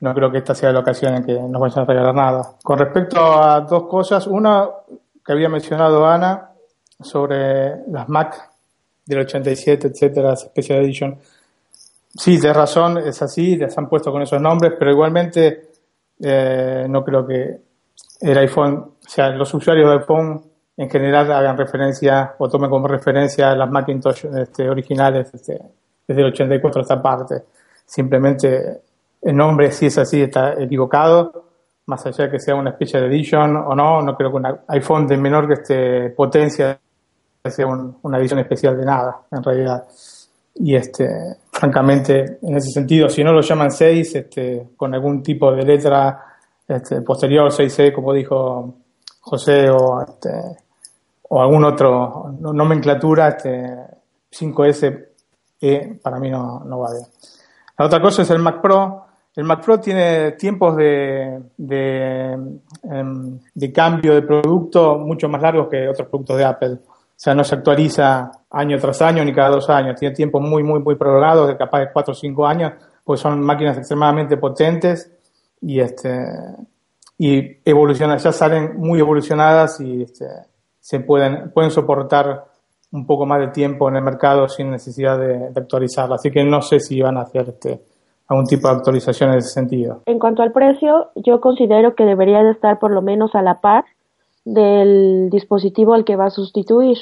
no 0.00 0.14
creo 0.14 0.30
que 0.30 0.38
esta 0.38 0.54
sea 0.54 0.72
la 0.72 0.80
ocasión 0.80 1.14
en 1.14 1.24
que 1.24 1.34
nos 1.34 1.60
vayan 1.60 1.80
a 1.80 1.84
regalar 1.84 2.14
nada. 2.14 2.54
Con 2.62 2.78
respecto 2.78 3.20
a 3.20 3.60
dos 3.60 3.84
cosas, 3.88 4.26
una 4.26 4.68
que 5.24 5.32
había 5.32 5.48
mencionado 5.48 6.06
Ana 6.06 6.50
sobre 7.00 7.86
las 7.88 8.08
Mac 8.08 8.50
del 9.04 9.20
87, 9.20 9.88
etcétera, 9.88 10.36
Special 10.36 10.84
Edition. 10.84 11.18
sí, 12.14 12.38
tienes 12.38 12.56
razón, 12.56 12.98
es 12.98 13.20
así, 13.22 13.56
les 13.56 13.76
han 13.76 13.88
puesto 13.88 14.12
con 14.12 14.22
esos 14.22 14.40
nombres, 14.40 14.74
pero 14.78 14.92
igualmente 14.92 15.70
eh, 16.20 16.86
no 16.88 17.04
creo 17.04 17.26
que 17.26 17.60
el 18.20 18.38
iPhone, 18.38 18.74
o 18.74 19.08
sea, 19.08 19.30
los 19.30 19.52
usuarios 19.54 19.88
de 19.88 19.96
iPhone 19.98 20.51
en 20.76 20.88
general 20.88 21.30
hagan 21.32 21.56
referencia 21.56 22.34
o 22.38 22.48
tomen 22.48 22.70
como 22.70 22.88
referencia 22.88 23.54
las 23.54 23.70
Macintosh 23.70 24.26
este, 24.26 24.68
originales 24.68 25.32
este, 25.34 25.60
desde 26.06 26.22
el 26.22 26.28
84 26.28 26.82
esta 26.82 27.02
parte. 27.02 27.42
Simplemente 27.84 28.80
el 29.20 29.36
nombre, 29.36 29.70
si 29.70 29.86
es 29.86 29.98
así, 29.98 30.22
está 30.22 30.54
equivocado. 30.54 31.50
Más 31.86 32.04
allá 32.06 32.24
de 32.24 32.30
que 32.30 32.38
sea 32.38 32.54
una 32.54 32.72
Special 32.72 33.04
Edition 33.04 33.56
o 33.56 33.74
no, 33.74 34.02
no 34.02 34.16
creo 34.16 34.30
que 34.30 34.36
un 34.36 34.46
iPhone 34.68 35.06
de 35.06 35.16
menor 35.16 35.48
que 35.48 35.54
este 35.54 36.10
potencia 36.10 36.78
sea 37.44 37.66
una 37.66 38.18
edición 38.18 38.38
especial 38.38 38.76
de 38.76 38.84
nada, 38.84 39.22
en 39.30 39.42
realidad. 39.42 39.84
Y 40.54 40.76
este, 40.76 41.08
francamente, 41.50 42.38
en 42.42 42.56
ese 42.56 42.70
sentido, 42.70 43.08
si 43.08 43.24
no 43.24 43.32
lo 43.32 43.40
llaman 43.40 43.70
6, 43.70 44.14
este, 44.14 44.68
con 44.76 44.94
algún 44.94 45.22
tipo 45.22 45.50
de 45.52 45.64
letra 45.64 46.22
este, 46.68 47.00
posterior, 47.00 47.50
6C, 47.50 47.92
como 47.92 48.12
dijo 48.12 48.74
José, 49.22 49.70
o, 49.70 50.02
este, 50.02 50.30
o 51.28 51.40
algún 51.40 51.64
otro 51.64 52.34
nomenclatura, 52.38 53.28
este, 53.28 53.76
5S, 54.30 55.08
e, 55.60 55.98
para 56.02 56.18
mí 56.18 56.28
no, 56.28 56.62
no 56.64 56.80
va. 56.80 56.90
La 57.78 57.86
otra 57.86 58.00
cosa 58.00 58.22
es 58.22 58.30
el 58.30 58.40
Mac 58.40 58.60
Pro. 58.60 59.06
El 59.34 59.44
Mac 59.44 59.64
Pro 59.64 59.78
tiene 59.80 60.32
tiempos 60.32 60.76
de, 60.76 61.40
de, 61.56 62.32
em, 62.82 63.38
de, 63.54 63.72
cambio 63.72 64.14
de 64.14 64.22
producto 64.22 64.98
mucho 64.98 65.28
más 65.28 65.40
largos 65.40 65.68
que 65.68 65.88
otros 65.88 66.08
productos 66.08 66.36
de 66.36 66.44
Apple. 66.44 66.72
O 66.72 67.14
sea, 67.16 67.34
no 67.34 67.44
se 67.44 67.54
actualiza 67.54 68.30
año 68.50 68.78
tras 68.78 69.00
año 69.00 69.24
ni 69.24 69.32
cada 69.32 69.50
dos 69.50 69.70
años. 69.70 69.98
Tiene 69.98 70.14
tiempos 70.14 70.42
muy, 70.42 70.62
muy, 70.62 70.80
muy 70.80 70.96
prolongados, 70.96 71.48
de 71.48 71.56
capaz 71.56 71.80
de 71.80 71.92
cuatro 71.92 72.12
o 72.12 72.14
cinco 72.16 72.46
años, 72.46 72.72
pues 73.04 73.20
son 73.20 73.40
máquinas 73.40 73.78
extremadamente 73.78 74.36
potentes 74.36 75.10
y 75.60 75.78
este 75.80 76.26
y 77.18 77.58
evolucionan, 77.64 78.18
ya 78.18 78.32
salen 78.32 78.76
muy 78.76 78.98
evolucionadas 79.00 79.80
y 79.80 80.02
este, 80.02 80.26
se 80.80 81.00
pueden, 81.00 81.50
pueden 81.52 81.70
soportar 81.70 82.44
un 82.92 83.06
poco 83.06 83.26
más 83.26 83.40
de 83.40 83.48
tiempo 83.48 83.88
en 83.88 83.96
el 83.96 84.02
mercado 84.02 84.48
sin 84.48 84.70
necesidad 84.70 85.18
de, 85.18 85.50
de 85.50 85.60
actualizarla. 85.60 86.16
Así 86.16 86.30
que 86.30 86.44
no 86.44 86.60
sé 86.62 86.80
si 86.80 87.00
van 87.00 87.16
a 87.16 87.22
hacer 87.22 87.48
este, 87.48 87.80
algún 88.28 88.46
tipo 88.46 88.68
de 88.68 88.74
actualización 88.74 89.30
en 89.30 89.38
ese 89.38 89.50
sentido. 89.50 90.02
En 90.06 90.18
cuanto 90.18 90.42
al 90.42 90.52
precio, 90.52 91.10
yo 91.14 91.40
considero 91.40 91.94
que 91.94 92.04
debería 92.04 92.42
de 92.42 92.50
estar 92.50 92.78
por 92.78 92.90
lo 92.90 93.02
menos 93.02 93.34
a 93.34 93.42
la 93.42 93.60
par 93.60 93.84
del 94.44 95.30
dispositivo 95.30 95.94
al 95.94 96.04
que 96.04 96.16
va 96.16 96.26
a 96.26 96.30
sustituir 96.30 96.98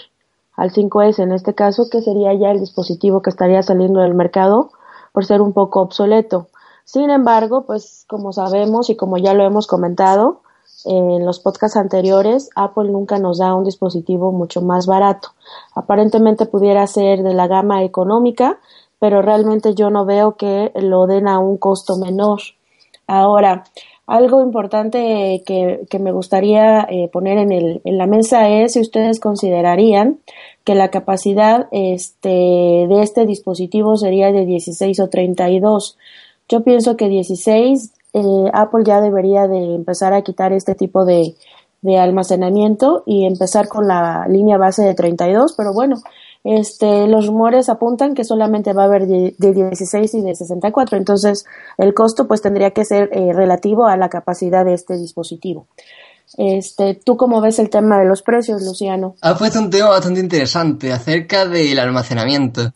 al 0.57 0.71
5S 0.73 1.21
en 1.21 1.33
este 1.33 1.55
caso, 1.55 1.89
que 1.91 2.03
sería 2.03 2.35
ya 2.35 2.51
el 2.51 2.61
dispositivo 2.61 3.23
que 3.23 3.31
estaría 3.31 3.63
saliendo 3.63 4.01
del 4.01 4.15
mercado 4.15 4.71
por 5.13 5.25
ser 5.25 5.41
un 5.41 5.53
poco 5.53 5.81
obsoleto. 5.81 6.49
Sin 6.93 7.09
embargo, 7.09 7.67
pues 7.67 8.05
como 8.09 8.33
sabemos 8.33 8.91
y 8.91 8.97
como 8.97 9.17
ya 9.17 9.33
lo 9.33 9.45
hemos 9.45 9.69
comentado 9.69 10.41
en 10.85 11.25
los 11.25 11.39
podcasts 11.39 11.77
anteriores, 11.77 12.51
Apple 12.57 12.91
nunca 12.91 13.21
nos 13.21 13.39
da 13.39 13.55
un 13.55 13.63
dispositivo 13.63 14.33
mucho 14.33 14.61
más 14.61 14.87
barato. 14.89 15.29
Aparentemente 15.77 16.47
pudiera 16.47 16.85
ser 16.89 17.23
de 17.23 17.33
la 17.33 17.47
gama 17.47 17.85
económica, 17.85 18.59
pero 18.99 19.23
realmente 19.23 19.77
yo 19.77 19.89
no 19.91 20.05
veo 20.05 20.35
que 20.35 20.73
lo 20.75 21.07
den 21.07 21.29
a 21.29 21.39
un 21.39 21.59
costo 21.59 21.97
menor. 21.97 22.41
Ahora, 23.07 23.63
algo 24.09 24.43
importante 24.43 25.45
que, 25.47 25.99
me 26.01 26.11
gustaría 26.11 26.89
eh, 26.91 27.09
poner 27.13 27.39
en, 27.39 27.53
el, 27.53 27.83
en 27.85 27.99
la 27.99 28.09
mesa 28.09 28.49
es 28.49 28.73
si 28.73 28.81
ustedes 28.81 29.21
considerarían 29.21 30.19
que 30.65 30.75
la 30.75 30.89
capacidad 30.89 31.69
este, 31.71 32.29
de 32.29 33.03
este 33.03 33.27
dispositivo 33.27 33.97
sería 33.97 34.33
de 34.33 34.45
16 34.45 34.99
o 34.99 35.09
32. 35.09 35.97
Yo 36.51 36.63
pienso 36.65 36.97
que 36.97 37.09
16, 37.09 37.93
eh, 38.13 38.21
Apple 38.53 38.83
ya 38.85 39.01
debería 39.01 39.47
de 39.47 39.75
empezar 39.75 40.13
a 40.13 40.23
quitar 40.23 40.53
este 40.53 40.75
tipo 40.75 41.05
de, 41.05 41.37
de 41.83 41.99
almacenamiento 41.99 43.05
y 43.07 43.25
empezar 43.25 43.69
con 43.69 43.87
la 43.87 44.27
línea 44.29 44.59
base 44.59 44.83
de 44.83 44.95
32, 44.95 45.55
pero 45.57 45.73
bueno, 45.73 45.97
este, 46.43 47.07
los 47.07 47.27
rumores 47.27 47.69
apuntan 47.69 48.15
que 48.15 48.25
solamente 48.25 48.73
va 48.73 48.83
a 48.83 48.87
haber 48.87 49.07
de, 49.07 49.35
16 49.39 50.15
y 50.15 50.23
de 50.23 50.35
64, 50.35 50.97
entonces 50.97 51.45
el 51.79 51.95
costo 51.95 52.27
pues 52.27 52.43
tendría 52.43 52.71
que 52.71 52.85
ser 52.85 53.11
eh, 53.13 53.33
relativo 53.33 53.87
a 53.87 53.97
la 53.97 54.09
capacidad 54.09 54.65
de 54.65 54.75
este 54.75 54.97
dispositivo. 54.97 55.67
Este, 56.37 56.95
¿Tú 56.95 57.17
cómo 57.17 57.41
ves 57.41 57.59
el 57.59 57.71
tema 57.71 57.99
de 57.99 58.07
los 58.07 58.23
precios, 58.23 58.63
Luciano? 58.63 59.17
Ha 59.21 59.37
puesto 59.37 59.59
un 59.59 59.69
tema 59.69 59.89
bastante 59.89 60.21
interesante 60.21 60.93
acerca 60.93 61.47
del 61.47 61.79
almacenamiento. 61.79 62.73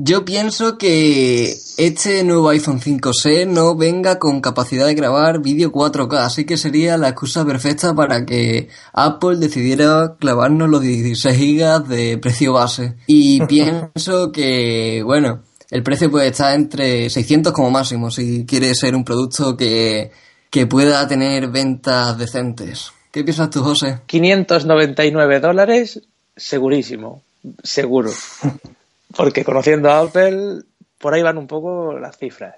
Yo 0.00 0.24
pienso 0.24 0.78
que 0.78 1.56
este 1.76 2.22
nuevo 2.22 2.48
iPhone 2.50 2.80
5C 2.80 3.48
no 3.48 3.74
venga 3.74 4.20
con 4.20 4.40
capacidad 4.40 4.86
de 4.86 4.94
grabar 4.94 5.40
vídeo 5.40 5.72
4K, 5.72 6.18
así 6.18 6.44
que 6.44 6.56
sería 6.56 6.96
la 6.96 7.08
excusa 7.08 7.44
perfecta 7.44 7.94
para 7.94 8.24
que 8.24 8.68
Apple 8.92 9.38
decidiera 9.38 10.14
clavarnos 10.20 10.68
los 10.68 10.82
16 10.82 11.36
GB 11.36 11.88
de 11.88 12.18
precio 12.18 12.52
base. 12.52 12.94
Y 13.08 13.40
pienso 13.46 14.30
que, 14.30 15.02
bueno, 15.04 15.42
el 15.70 15.82
precio 15.82 16.10
puede 16.10 16.28
estar 16.28 16.54
entre 16.54 17.10
600 17.10 17.52
como 17.52 17.70
máximo 17.70 18.10
si 18.10 18.46
quiere 18.46 18.74
ser 18.76 18.94
un 18.94 19.04
producto 19.04 19.56
que, 19.56 20.12
que 20.48 20.66
pueda 20.68 21.08
tener 21.08 21.48
ventas 21.48 22.16
decentes. 22.16 22.92
¿Qué 23.10 23.24
piensas 23.24 23.50
tú, 23.50 23.62
José? 23.64 23.98
599 24.06 25.40
dólares, 25.40 26.02
segurísimo, 26.36 27.22
seguro. 27.64 28.12
Porque 29.16 29.44
conociendo 29.44 29.90
a 29.90 30.00
Apple, 30.00 30.62
por 30.98 31.14
ahí 31.14 31.22
van 31.22 31.38
un 31.38 31.46
poco 31.46 31.98
las 31.98 32.18
cifras. 32.18 32.54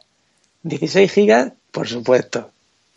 16 0.62 1.10
gigas, 1.10 1.52
por 1.70 1.88
supuesto. 1.88 2.50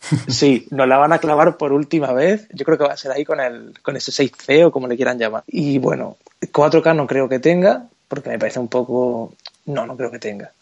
Sí, 0.28 0.66
nos 0.70 0.86
la 0.86 0.98
van 0.98 1.14
a 1.14 1.18
clavar 1.18 1.56
por 1.56 1.72
última 1.72 2.12
vez. 2.12 2.46
Yo 2.52 2.66
creo 2.66 2.76
que 2.76 2.84
va 2.84 2.92
a 2.92 2.96
ser 2.96 3.12
ahí 3.12 3.24
con 3.24 3.40
el 3.40 3.72
con 3.80 3.96
ese 3.96 4.12
6C 4.12 4.66
o 4.66 4.70
como 4.70 4.86
le 4.86 4.96
quieran 4.96 5.18
llamar. 5.18 5.44
Y 5.46 5.78
bueno, 5.78 6.18
4K 6.40 6.94
no 6.94 7.06
creo 7.06 7.26
que 7.28 7.38
tenga, 7.38 7.86
porque 8.08 8.28
me 8.28 8.38
parece 8.38 8.58
un 8.58 8.68
poco. 8.68 9.32
No, 9.64 9.86
no 9.86 9.96
creo 9.96 10.10
que 10.10 10.18
tenga. 10.18 10.52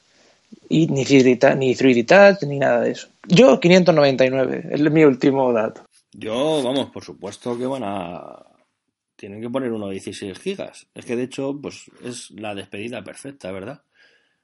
Y 0.69 0.87
ni 0.87 1.05
3D, 1.05 1.57
ni 1.57 1.75
3D 1.75 2.07
Touch, 2.07 2.49
ni 2.49 2.59
nada 2.59 2.81
de 2.81 2.93
eso. 2.93 3.09
Yo, 3.27 3.59
599, 3.59 4.69
es 4.71 4.81
mi 4.81 5.05
último 5.05 5.53
dato. 5.53 5.83
Yo, 6.13 6.63
vamos, 6.63 6.91
por 6.91 7.03
supuesto 7.05 7.59
que 7.59 7.67
van 7.67 7.83
a 7.85 8.37
tienen 9.23 9.41
que 9.41 9.50
poner 9.50 9.71
uno 9.71 9.87
de 9.87 9.93
16 9.93 10.37
gigas. 10.37 10.88
Es 10.97 11.05
que 11.05 11.14
de 11.14 11.23
hecho, 11.23 11.57
pues 11.62 11.88
es 12.05 12.33
la 12.33 12.57
despedida 12.57 13.05
perfecta, 13.05 13.52
¿verdad? 13.52 13.85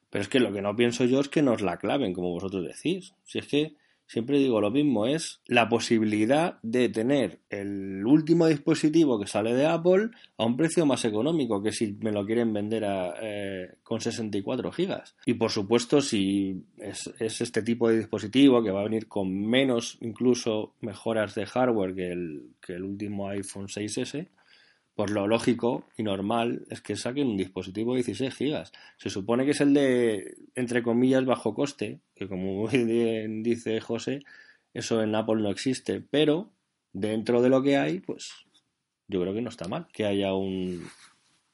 Pero 0.08 0.22
es 0.22 0.28
que 0.28 0.38
lo 0.38 0.52
que 0.52 0.62
no 0.62 0.76
pienso 0.76 1.04
yo 1.04 1.18
es 1.18 1.28
que 1.28 1.42
nos 1.42 1.62
la 1.62 1.78
claven, 1.78 2.12
como 2.12 2.30
vosotros 2.30 2.64
decís. 2.64 3.12
Si 3.24 3.40
es 3.40 3.48
que 3.48 3.74
siempre 4.06 4.38
digo 4.38 4.60
lo 4.60 4.70
mismo, 4.70 5.08
es 5.08 5.40
la 5.48 5.68
posibilidad 5.68 6.60
de 6.62 6.88
tener 6.90 7.40
el 7.50 8.06
último 8.06 8.46
dispositivo 8.46 9.18
que 9.18 9.26
sale 9.26 9.52
de 9.52 9.66
Apple 9.66 10.10
a 10.36 10.44
un 10.44 10.56
precio 10.56 10.86
más 10.86 11.04
económico 11.04 11.60
que 11.60 11.72
si 11.72 11.94
me 11.94 12.12
lo 12.12 12.24
quieren 12.24 12.52
vender 12.52 12.84
a, 12.84 13.14
eh, 13.20 13.78
con 13.82 14.00
64 14.00 14.70
gigas. 14.70 15.16
Y 15.26 15.34
por 15.34 15.50
supuesto, 15.50 16.00
si 16.00 16.62
es, 16.76 17.12
es, 17.18 17.40
este 17.40 17.62
tipo 17.62 17.88
de 17.88 17.98
dispositivo 17.98 18.62
que 18.62 18.70
va 18.70 18.82
a 18.82 18.84
venir 18.84 19.08
con 19.08 19.28
menos, 19.28 19.98
incluso 20.02 20.76
mejoras 20.82 21.34
de 21.34 21.46
hardware 21.46 21.96
que 21.96 22.12
el, 22.12 22.50
que 22.64 22.74
el 22.74 22.84
último 22.84 23.28
iPhone 23.28 23.66
6S, 23.66 24.28
pues 24.98 25.12
lo 25.12 25.28
lógico 25.28 25.84
y 25.96 26.02
normal 26.02 26.66
es 26.70 26.80
que 26.80 26.96
saquen 26.96 27.28
un 27.28 27.36
dispositivo 27.36 27.92
de 27.92 27.98
16 27.98 28.34
gigas. 28.34 28.72
Se 28.96 29.10
supone 29.10 29.44
que 29.44 29.52
es 29.52 29.60
el 29.60 29.72
de, 29.72 30.36
entre 30.56 30.82
comillas, 30.82 31.24
bajo 31.24 31.54
coste, 31.54 32.00
que 32.16 32.26
como 32.26 32.66
muy 32.66 32.82
bien 32.84 33.44
dice 33.44 33.80
José, 33.80 34.24
eso 34.74 35.00
en 35.00 35.14
Apple 35.14 35.36
no 35.36 35.50
existe, 35.50 36.00
pero 36.00 36.50
dentro 36.92 37.40
de 37.40 37.48
lo 37.48 37.62
que 37.62 37.76
hay, 37.76 38.00
pues 38.00 38.32
yo 39.06 39.20
creo 39.20 39.32
que 39.32 39.40
no 39.40 39.50
está 39.50 39.68
mal 39.68 39.86
que 39.92 40.04
haya 40.04 40.34
un, 40.34 40.84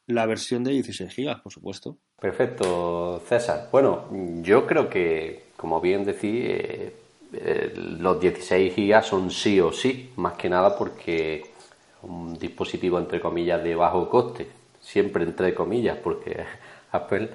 la 0.07 0.25
versión 0.25 0.65
de 0.65 0.71
16 0.71 1.13
gigas, 1.13 1.43
por 1.43 1.53
supuesto. 1.53 1.99
Perfecto, 2.19 3.23
César. 3.29 3.69
Bueno, 3.71 4.09
yo 4.41 4.67
creo 4.67 4.89
que, 4.89 5.49
como 5.59 5.83
bien 5.83 6.07
decís, 6.07 6.47
eh, 6.47 6.97
eh, 7.35 7.75
los 7.77 8.19
16 8.19 8.75
gigas 8.75 9.07
son 9.07 9.31
sí 9.31 9.61
o 9.61 9.71
sí, 9.71 10.13
más 10.17 10.33
que 10.33 10.49
nada 10.49 10.79
porque 10.79 11.53
un 12.09 12.39
dispositivo 12.39 12.99
entre 12.99 13.21
comillas 13.21 13.63
de 13.63 13.75
bajo 13.75 14.09
coste, 14.09 14.49
siempre 14.81 15.25
entre 15.25 15.55
comillas, 15.55 15.97
porque 15.97 16.45
Apple 16.93 17.31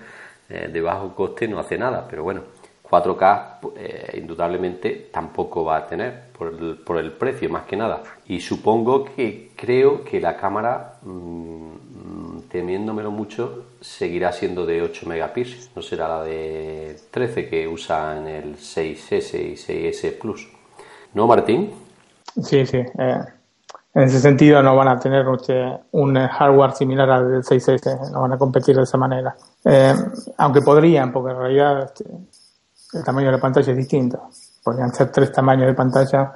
eh, 0.49 0.69
de 0.71 0.81
bajo 0.81 1.13
coste 1.15 1.47
no 1.47 1.59
hace 1.59 1.77
nada, 1.77 2.07
pero 2.09 2.23
bueno, 2.23 2.41
4K 2.89 3.57
eh, 3.75 4.17
indudablemente 4.19 5.09
tampoco 5.11 5.63
va 5.63 5.77
a 5.77 5.87
tener 5.87 6.29
por 6.37 6.47
el, 6.53 6.77
por 6.77 6.97
el, 6.97 7.11
precio 7.11 7.49
más 7.49 7.65
que 7.65 7.75
nada. 7.75 8.01
Y 8.27 8.39
supongo 8.39 9.05
que 9.05 9.51
creo 9.55 10.03
que 10.03 10.19
la 10.19 10.35
cámara, 10.35 10.95
mmm, 11.03 12.39
temiéndomelo 12.49 13.11
mucho, 13.11 13.65
seguirá 13.79 14.31
siendo 14.31 14.65
de 14.65 14.81
8 14.81 15.05
megapíxeles, 15.07 15.71
no 15.75 15.81
será 15.81 16.07
la 16.07 16.23
de 16.23 16.97
13 17.11 17.47
que 17.47 17.67
usa 17.67 18.17
en 18.17 18.27
el 18.27 18.55
6S 18.57 19.39
y 19.39 19.53
6S 19.53 20.17
Plus. 20.17 20.47
¿No, 21.13 21.27
Martín? 21.27 21.71
Sí, 22.41 22.65
sí. 22.65 22.77
Eh, 22.77 23.19
en 23.93 24.03
ese 24.03 24.19
sentido 24.19 24.61
no 24.61 24.75
van 24.75 24.87
a 24.87 24.99
tener 24.99 25.25
un 25.91 26.15
hardware 26.15 26.73
similar 26.73 27.09
al 27.09 27.31
del 27.31 27.43
6S, 27.43 28.11
no 28.11 28.21
van 28.21 28.33
a 28.33 28.37
competir 28.37 28.75
de 28.75 28.83
esa 28.83 28.97
manera. 28.97 29.35
Eh, 29.65 29.93
aunque 30.37 30.61
podrían, 30.61 31.11
porque 31.11 31.31
en 31.31 31.37
realidad 31.39 31.83
este, 31.83 32.05
el 32.93 33.03
tamaño 33.03 33.27
de 33.27 33.31
la 33.33 33.41
pantalla 33.41 33.71
es 33.71 33.77
distinto. 33.77 34.29
Podrían 34.63 34.93
ser 34.93 35.11
tres 35.11 35.31
tamaños 35.31 35.65
de 35.65 35.73
pantalla 35.73 36.31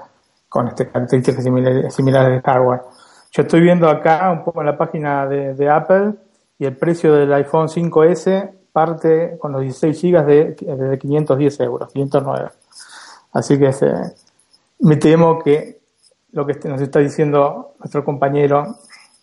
con 0.49 0.67
este, 0.67 0.89
características 0.89 1.43
similares, 1.43 1.95
de 1.95 2.41
hardware. 2.41 2.81
Yo 3.31 3.43
estoy 3.43 3.61
viendo 3.61 3.87
acá 3.87 4.31
un 4.31 4.43
poco 4.43 4.61
en 4.61 4.67
la 4.67 4.77
página 4.77 5.27
de, 5.27 5.69
Apple 5.69 6.13
y 6.57 6.65
el 6.65 6.75
precio 6.75 7.13
del 7.13 7.31
iPhone 7.33 7.67
5S 7.67 8.51
parte 8.71 9.37
con 9.39 9.51
los 9.51 9.61
16 9.61 10.01
GB 10.01 10.25
de, 10.25 10.75
de 10.75 10.97
510 10.97 11.59
euros, 11.59 11.93
509. 11.93 12.49
Así 13.33 13.59
que 13.59 13.67
este, 13.67 13.91
me 14.79 14.95
temo 14.97 15.39
que 15.39 15.82
lo 16.33 16.45
que 16.45 16.67
nos 16.67 16.81
está 16.81 16.99
diciendo 16.99 17.75
nuestro 17.79 18.03
compañero 18.03 18.77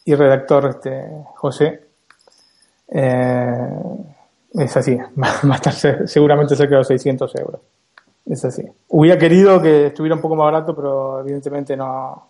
y 0.04 0.14
redactor 0.14 0.66
este, 0.66 1.24
José 1.36 1.80
eh, 2.88 3.78
es 4.54 4.76
así, 4.76 4.96
va 5.16 5.52
a 5.52 5.56
estar 5.56 6.08
seguramente 6.08 6.56
cerca 6.56 6.70
de 6.70 6.78
los 6.78 6.88
600 6.88 7.34
euros. 7.36 7.60
Es 8.26 8.44
así. 8.44 8.64
Hubiera 8.88 9.18
querido 9.18 9.60
que 9.60 9.86
estuviera 9.86 10.14
un 10.14 10.22
poco 10.22 10.36
más 10.36 10.44
barato, 10.44 10.74
pero 10.74 11.20
evidentemente 11.20 11.76
no. 11.76 12.28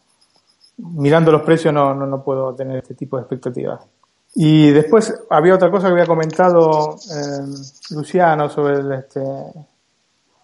Mirando 0.79 1.31
los 1.31 1.43
precios 1.43 1.75
no, 1.75 1.95
no, 1.95 2.07
no 2.07 2.23
puedo 2.23 2.55
tener 2.55 2.79
este 2.79 2.95
tipo 2.95 3.17
de 3.17 3.23
expectativas. 3.23 3.87
Y 4.35 4.71
después 4.71 5.13
había 5.29 5.55
otra 5.55 5.71
cosa 5.71 5.89
que 5.89 5.93
había 5.93 6.07
comentado 6.07 6.97
eh, 7.11 7.45
Luciano 7.91 8.49
sobre 8.49 8.79
el, 8.79 8.93
este, 8.93 9.21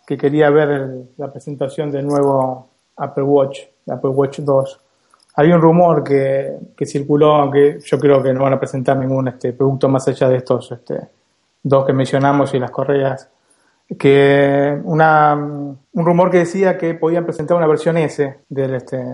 que 0.06 0.18
quería 0.18 0.50
ver 0.50 1.06
la 1.16 1.32
presentación 1.32 1.90
del 1.90 2.06
nuevo 2.06 2.68
Apple 2.96 3.24
Watch, 3.24 3.60
Apple 3.88 4.10
Watch 4.10 4.40
2. 4.40 4.80
Había 5.34 5.56
un 5.56 5.60
rumor 5.60 6.02
que, 6.02 6.56
que 6.76 6.86
circuló, 6.86 7.34
aunque 7.34 7.78
yo 7.84 7.98
creo 7.98 8.22
que 8.22 8.32
no 8.32 8.44
van 8.44 8.54
a 8.54 8.58
presentar 8.58 8.96
ningún 8.96 9.28
este, 9.28 9.52
producto 9.52 9.88
más 9.88 10.08
allá 10.08 10.28
de 10.28 10.36
estos 10.36 10.72
este, 10.72 11.08
dos 11.62 11.84
que 11.84 11.92
mencionamos 11.92 12.54
y 12.54 12.58
las 12.58 12.70
correas, 12.70 13.28
que 13.98 14.80
una, 14.84 15.34
un 15.34 16.06
rumor 16.06 16.30
que 16.30 16.38
decía 16.38 16.76
que 16.78 16.94
podían 16.94 17.24
presentar 17.24 17.56
una 17.56 17.66
versión 17.66 17.96
S 17.98 18.38
del, 18.48 18.74
este, 18.74 19.04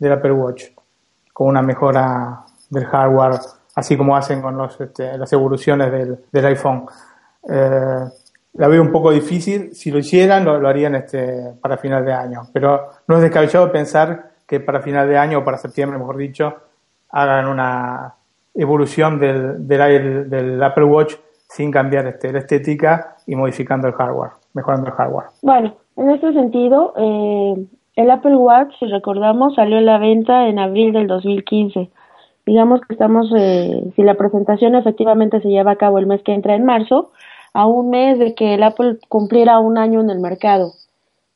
Apple 0.00 0.32
Watch, 0.32 0.66
con 1.32 1.48
una 1.48 1.62
mejora 1.62 2.44
del 2.70 2.84
hardware, 2.86 3.40
así 3.74 3.96
como 3.96 4.16
hacen 4.16 4.40
con 4.40 4.56
los, 4.56 4.80
este, 4.80 5.18
las 5.18 5.32
evoluciones 5.32 5.90
del, 5.90 6.24
del 6.30 6.46
iPhone. 6.46 6.86
Eh, 7.48 8.04
la 8.58 8.68
veo 8.68 8.82
un 8.82 8.90
poco 8.90 9.12
difícil. 9.12 9.72
Si 9.72 9.90
lo 9.90 9.98
hicieran, 9.98 10.44
lo, 10.44 10.68
harían 10.68 10.96
este, 10.96 11.54
para 11.62 11.78
final 11.78 12.04
de 12.04 12.12
año. 12.12 12.42
Pero 12.52 12.88
no 13.06 13.16
es 13.16 13.22
descabellado 13.22 13.70
pensar 13.70 14.32
que 14.46 14.60
para 14.60 14.82
final 14.82 15.08
de 15.08 15.16
año, 15.16 15.38
o 15.38 15.44
para 15.44 15.58
septiembre, 15.58 15.98
mejor 15.98 16.16
dicho, 16.16 16.54
hagan 17.10 17.46
una 17.46 18.14
evolución 18.54 19.20
del, 19.20 19.66
del, 19.66 20.28
del 20.28 20.62
Apple 20.62 20.84
Watch 20.84 21.14
sin 21.48 21.70
cambiar 21.70 22.06
este, 22.08 22.32
la 22.32 22.40
estética 22.40 23.16
y 23.26 23.36
modificando 23.36 23.86
el 23.86 23.94
hardware, 23.94 24.32
mejorando 24.54 24.88
el 24.88 24.92
hardware. 24.92 25.26
Bueno, 25.42 25.76
en 25.96 26.10
este 26.10 26.32
sentido, 26.32 26.94
eh, 26.96 27.54
el 27.94 28.10
Apple 28.10 28.36
Watch, 28.36 28.74
si 28.80 28.86
recordamos, 28.86 29.54
salió 29.54 29.78
a 29.78 29.82
la 29.82 29.98
venta 29.98 30.48
en 30.48 30.58
abril 30.58 30.92
del 30.92 31.06
2015. 31.06 31.90
Digamos 32.44 32.80
que 32.80 32.94
estamos, 32.94 33.30
eh, 33.36 33.92
si 33.94 34.02
la 34.02 34.14
presentación 34.14 34.74
efectivamente 34.74 35.40
se 35.40 35.48
lleva 35.48 35.72
a 35.72 35.76
cabo 35.76 35.98
el 35.98 36.06
mes 36.06 36.22
que 36.22 36.34
entra 36.34 36.54
en 36.54 36.64
marzo, 36.64 37.12
a 37.52 37.66
un 37.66 37.90
mes 37.90 38.18
de 38.18 38.34
que 38.34 38.54
el 38.54 38.62
Apple 38.62 38.98
cumpliera 39.08 39.58
un 39.60 39.78
año 39.78 40.00
en 40.00 40.10
el 40.10 40.20
mercado. 40.20 40.74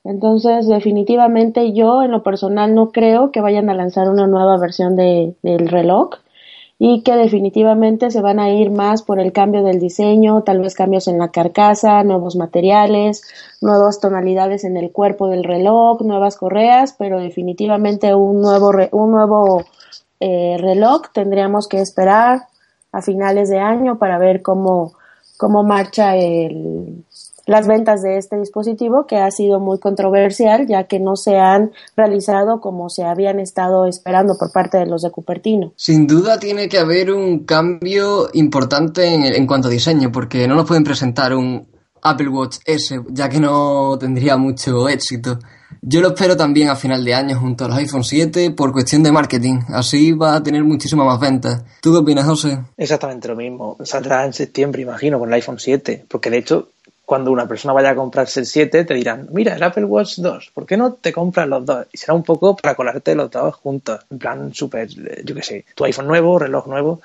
Entonces, 0.05 0.67
definitivamente 0.67 1.73
yo 1.73 2.03
en 2.03 2.11
lo 2.11 2.23
personal 2.23 2.75
no 2.75 2.91
creo 2.91 3.31
que 3.31 3.41
vayan 3.41 3.71
a 3.71 3.75
lanzar 3.75 4.09
una 4.09 4.27
nueva 4.27 4.59
versión 4.59 4.97
de, 4.97 5.35
del 5.43 5.69
reloj 5.69 6.11
y 6.85 7.03
que 7.03 7.15
definitivamente 7.15 8.11
se 8.11 8.21
van 8.21 8.41
a 8.41 8.51
ir 8.51 8.73
más 8.73 9.03
por 9.03 9.21
el 9.21 9.33
cambio 9.33 9.63
del 9.63 9.79
diseño, 9.79 10.43
tal 10.43 10.59
vez 10.59 10.75
cambios 10.75 11.07
en 11.07 11.19
la 11.19 11.29
carcasa, 11.29 12.03
nuevos 12.03 12.35
materiales, 12.35 13.23
nuevas 13.61 14.01
tonalidades 14.01 14.65
en 14.65 14.77
el 14.77 14.91
cuerpo 14.91 15.29
del 15.29 15.45
reloj, 15.45 16.01
nuevas 16.01 16.37
correas, 16.37 16.97
pero 16.99 17.21
definitivamente 17.21 18.17
un 18.17 18.41
nuevo, 18.41 18.73
un 18.91 19.13
nuevo 19.13 19.65
eh, 20.19 20.57
reloj 20.59 21.03
tendríamos 21.13 21.69
que 21.69 21.81
esperar 21.81 22.49
a 22.91 23.01
finales 23.01 23.49
de 23.49 23.61
año 23.61 23.99
para 23.99 24.19
ver 24.19 24.43
cómo, 24.43 24.95
cómo 25.43 25.65
marcha 25.65 26.15
el, 26.15 27.05
las 27.47 27.67
ventas 27.67 28.01
de 28.01 28.17
este 28.17 28.39
dispositivo 28.39 29.09
que 29.09 29.17
ha 29.17 29.29
sido 29.33 29.59
muy 29.59 29.81
controversial 29.81 30.69
ya 30.69 30.85
que 30.85 31.01
no 31.01 31.17
se 31.17 31.37
han 31.37 31.73
realizado 31.97 32.61
como 32.61 32.89
se 32.89 33.03
habían 33.03 33.41
estado 33.41 33.87
esperando 33.87 34.37
por 34.39 34.53
parte 34.53 34.79
de 34.79 34.87
los 34.87 35.03
de 35.03 35.11
Cupertino. 35.11 35.73
Sin 35.75 36.07
duda 36.07 36.39
tiene 36.39 36.69
que 36.69 36.79
haber 36.79 37.11
un 37.11 37.41
cambio 37.41 38.29
importante 38.35 39.13
en, 39.13 39.25
en 39.25 39.49
cuanto 39.49 39.67
a 39.67 39.73
diseño 39.73 40.13
porque 40.13 40.47
no 40.47 40.55
nos 40.55 40.69
pueden 40.69 40.85
presentar 40.85 41.35
un 41.35 41.67
Apple 42.03 42.29
Watch 42.29 42.59
S 42.65 43.01
ya 43.09 43.29
que 43.29 43.41
no 43.41 43.99
tendría 43.99 44.37
mucho 44.37 44.89
éxito. 44.89 45.41
Yo 45.85 46.01
lo 46.01 46.11
espero 46.11 46.37
también 46.37 46.69
a 46.69 46.77
final 46.77 47.05
de 47.05 47.13
año 47.13 47.37
junto 47.41 47.65
al 47.65 47.73
iPhone 47.73 48.05
7 48.05 48.53
por 48.53 48.71
cuestión 48.71 49.03
de 49.03 49.11
marketing. 49.11 49.63
Así 49.71 50.13
va 50.13 50.37
a 50.37 50.43
tener 50.43 50.63
muchísimas 50.63 51.05
más 51.07 51.19
ventas. 51.19 51.65
¿Tú 51.81 51.91
qué 51.91 51.99
opinas, 51.99 52.25
José? 52.25 52.57
Exactamente 52.77 53.27
lo 53.27 53.35
mismo. 53.35 53.77
Saldrá 53.83 54.25
en 54.25 54.33
septiembre, 54.33 54.83
imagino, 54.83 55.19
con 55.19 55.29
el 55.29 55.35
iPhone 55.35 55.59
7. 55.59 56.05
Porque 56.07 56.31
de 56.31 56.39
hecho, 56.39 56.69
cuando 57.05 57.33
una 57.33 57.49
persona 57.49 57.75
vaya 57.75 57.91
a 57.91 57.95
comprarse 57.97 58.39
el 58.39 58.47
7, 58.47 58.85
te 58.85 58.95
dirán, 58.95 59.27
mira, 59.33 59.57
el 59.57 59.63
Apple 59.65 59.85
Watch 59.87 60.19
2, 60.19 60.53
¿por 60.55 60.67
qué 60.67 60.77
no 60.77 60.93
te 60.93 61.13
compras 61.13 61.49
los 61.49 61.67
dos? 61.67 61.85
Y 61.93 61.99
será 61.99 62.15
un 62.15 62.23
poco 62.23 62.57
para 62.57 62.77
colarte 62.77 63.17
los 63.17 63.29
dos 63.29 63.57
juntos. 63.57 64.03
En 64.09 64.19
plan, 64.21 64.55
súper, 64.55 64.89
yo 64.89 65.35
qué 65.35 65.43
sé, 65.43 65.65
tu 65.75 65.85
iPhone 65.85 66.07
nuevo, 66.07 66.39
reloj 66.39 66.69
nuevo. 66.69 67.01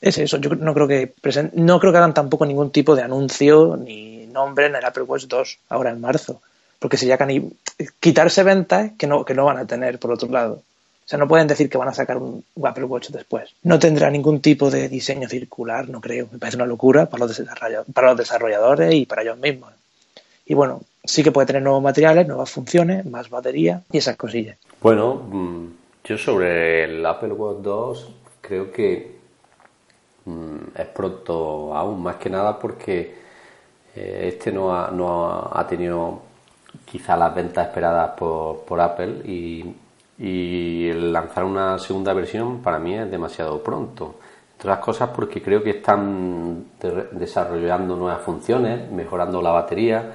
Es 0.00 0.18
eso, 0.18 0.36
yo 0.36 0.50
no 0.50 0.72
creo 0.72 0.86
que 0.86 1.14
no 1.54 1.80
creo 1.80 1.92
que 1.92 1.98
hagan 1.98 2.14
tampoco 2.14 2.46
ningún 2.46 2.70
tipo 2.70 2.94
de 2.94 3.02
anuncio 3.02 3.76
ni 3.76 4.26
nombre 4.26 4.66
en 4.66 4.76
el 4.76 4.84
Apple 4.84 5.02
Watch 5.02 5.24
2 5.26 5.58
ahora 5.68 5.90
en 5.90 6.00
marzo 6.00 6.40
porque 6.80 6.96
sería 6.96 7.18
cani 7.18 7.52
quitarse 8.00 8.42
ventas 8.42 8.92
que 8.98 9.06
no, 9.06 9.24
que 9.24 9.34
no 9.34 9.44
van 9.44 9.58
a 9.58 9.66
tener 9.66 10.00
por 10.00 10.10
otro 10.10 10.28
lado. 10.28 10.54
O 10.54 11.08
sea, 11.10 11.18
no 11.18 11.28
pueden 11.28 11.46
decir 11.46 11.68
que 11.68 11.78
van 11.78 11.88
a 11.88 11.94
sacar 11.94 12.16
un 12.18 12.44
Apple 12.64 12.84
Watch 12.84 13.10
después. 13.10 13.52
No 13.64 13.78
tendrá 13.78 14.10
ningún 14.10 14.40
tipo 14.40 14.70
de 14.70 14.88
diseño 14.88 15.28
circular, 15.28 15.88
no 15.88 16.00
creo. 16.00 16.28
Me 16.32 16.38
parece 16.38 16.56
una 16.56 16.66
locura 16.66 17.06
para 17.06 17.26
los, 17.26 17.42
para 17.92 18.08
los 18.08 18.16
desarrolladores 18.16 18.94
y 18.94 19.06
para 19.06 19.22
ellos 19.22 19.36
mismos. 19.38 19.72
Y 20.46 20.54
bueno, 20.54 20.82
sí 21.04 21.22
que 21.22 21.32
puede 21.32 21.46
tener 21.46 21.62
nuevos 21.62 21.82
materiales, 21.82 22.26
nuevas 22.26 22.50
funciones, 22.50 23.04
más 23.06 23.28
batería 23.28 23.82
y 23.90 23.98
esas 23.98 24.16
cosillas. 24.16 24.56
Bueno, 24.80 25.14
mm, 25.16 25.66
yo 26.04 26.16
sobre 26.16 26.84
el 26.84 27.04
Apple 27.04 27.32
Watch 27.32 27.62
2 27.62 28.08
creo 28.40 28.72
que 28.72 29.16
mm, 30.24 30.78
es 30.78 30.86
pronto 30.86 31.74
aún, 31.76 32.02
más 32.02 32.16
que 32.16 32.30
nada 32.30 32.58
porque 32.58 33.14
eh, 33.96 34.30
este 34.32 34.52
no 34.52 34.74
ha, 34.74 34.90
no 34.92 35.50
ha 35.52 35.66
tenido 35.66 36.29
quizá 36.90 37.16
las 37.16 37.34
ventas 37.34 37.68
esperadas 37.68 38.10
por, 38.18 38.62
por 38.62 38.80
Apple 38.80 39.22
y, 39.24 39.64
y 40.18 40.92
lanzar 40.92 41.44
una 41.44 41.78
segunda 41.78 42.12
versión 42.12 42.58
para 42.58 42.78
mí 42.78 42.94
es 42.94 43.10
demasiado 43.10 43.62
pronto. 43.62 44.16
Entre 44.52 44.70
otras 44.70 44.84
cosas 44.84 45.10
porque 45.14 45.40
creo 45.40 45.62
que 45.62 45.70
están 45.70 46.66
desarrollando 47.12 47.96
nuevas 47.96 48.20
funciones, 48.20 48.90
mejorando 48.90 49.40
la 49.40 49.52
batería, 49.52 50.12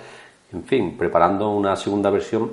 en 0.54 0.64
fin, 0.64 0.96
preparando 0.98 1.50
una 1.50 1.76
segunda 1.76 2.10
versión 2.10 2.52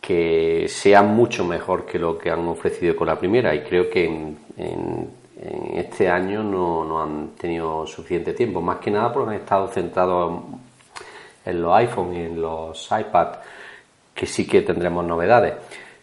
que 0.00 0.66
sea 0.68 1.02
mucho 1.02 1.44
mejor 1.44 1.84
que 1.84 1.98
lo 1.98 2.16
que 2.16 2.30
han 2.30 2.46
ofrecido 2.46 2.94
con 2.94 3.08
la 3.08 3.18
primera 3.18 3.52
y 3.54 3.62
creo 3.62 3.90
que 3.90 4.04
en, 4.04 5.26
este 5.74 6.08
año 6.08 6.42
no, 6.42 6.84
no, 6.84 7.02
han 7.02 7.28
tenido 7.36 7.86
suficiente 7.86 8.32
tiempo, 8.32 8.60
más 8.60 8.78
que 8.78 8.90
nada 8.90 9.12
porque 9.12 9.34
han 9.34 9.40
estado 9.40 9.68
centrados 9.68 10.42
en 11.46 11.62
los 11.62 11.74
iPhone 11.74 12.14
y 12.14 12.20
en 12.20 12.40
los 12.40 12.88
iPad, 12.90 13.28
que 14.14 14.26
sí 14.26 14.46
que 14.46 14.62
tendremos 14.62 15.04
novedades. 15.04 15.54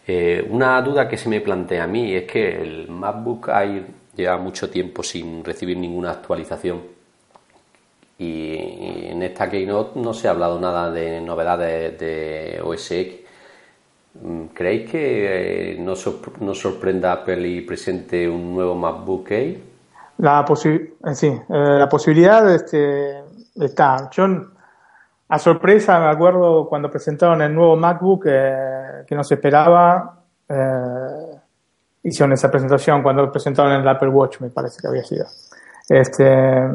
Eh, 0.06 0.46
una 0.50 0.80
duda 0.82 1.08
que 1.08 1.16
se 1.16 1.28
me 1.28 1.40
plantea 1.40 1.84
a 1.84 1.86
mí 1.86 2.14
es 2.14 2.24
que 2.24 2.60
el 2.60 2.88
MacBook 2.88 3.48
Air 3.48 3.86
lleva 4.16 4.36
mucho 4.36 4.68
tiempo 4.68 5.02
sin 5.02 5.44
recibir 5.44 5.76
ninguna 5.78 6.10
actualización 6.10 6.94
y 8.18 9.10
en 9.10 9.22
esta 9.22 9.50
Keynote 9.50 9.98
no 9.98 10.14
se 10.14 10.28
ha 10.28 10.30
hablado 10.30 10.60
nada 10.60 10.90
de 10.90 11.20
novedades 11.20 11.98
de 11.98 12.60
OS 12.62 12.90
X. 12.90 13.20
¿Creéis 14.52 14.90
que 14.90 15.72
eh, 15.72 15.76
no, 15.80 15.94
no 16.40 16.54
sorprenda 16.54 17.12
Apple 17.12 17.48
y 17.48 17.60
presente 17.62 18.28
un 18.28 18.54
nuevo 18.54 18.76
MacBook 18.76 19.30
Air? 19.32 19.60
La, 20.18 20.44
posi 20.44 20.68
eh, 20.68 21.14
sí, 21.14 21.32
la 21.48 21.88
posibilidad 21.88 22.54
este, 22.54 23.24
está. 23.56 24.08
Yo 24.12 24.28
a 25.28 25.38
sorpresa, 25.38 25.98
me 26.00 26.06
acuerdo 26.06 26.68
cuando 26.68 26.90
presentaron 26.90 27.40
el 27.42 27.54
nuevo 27.54 27.76
MacBook 27.76 28.26
eh, 28.26 29.04
que 29.06 29.14
no 29.14 29.24
se 29.24 29.34
esperaba, 29.34 30.22
eh, 30.48 31.38
hicieron 32.02 32.32
esa 32.32 32.50
presentación 32.50 33.02
cuando 33.02 33.30
presentaron 33.32 33.72
el 33.72 33.88
Apple 33.88 34.08
Watch, 34.08 34.40
me 34.40 34.50
parece 34.50 34.80
que 34.80 34.88
había 34.88 35.02
sido. 35.02 35.26
Este, 35.88 36.68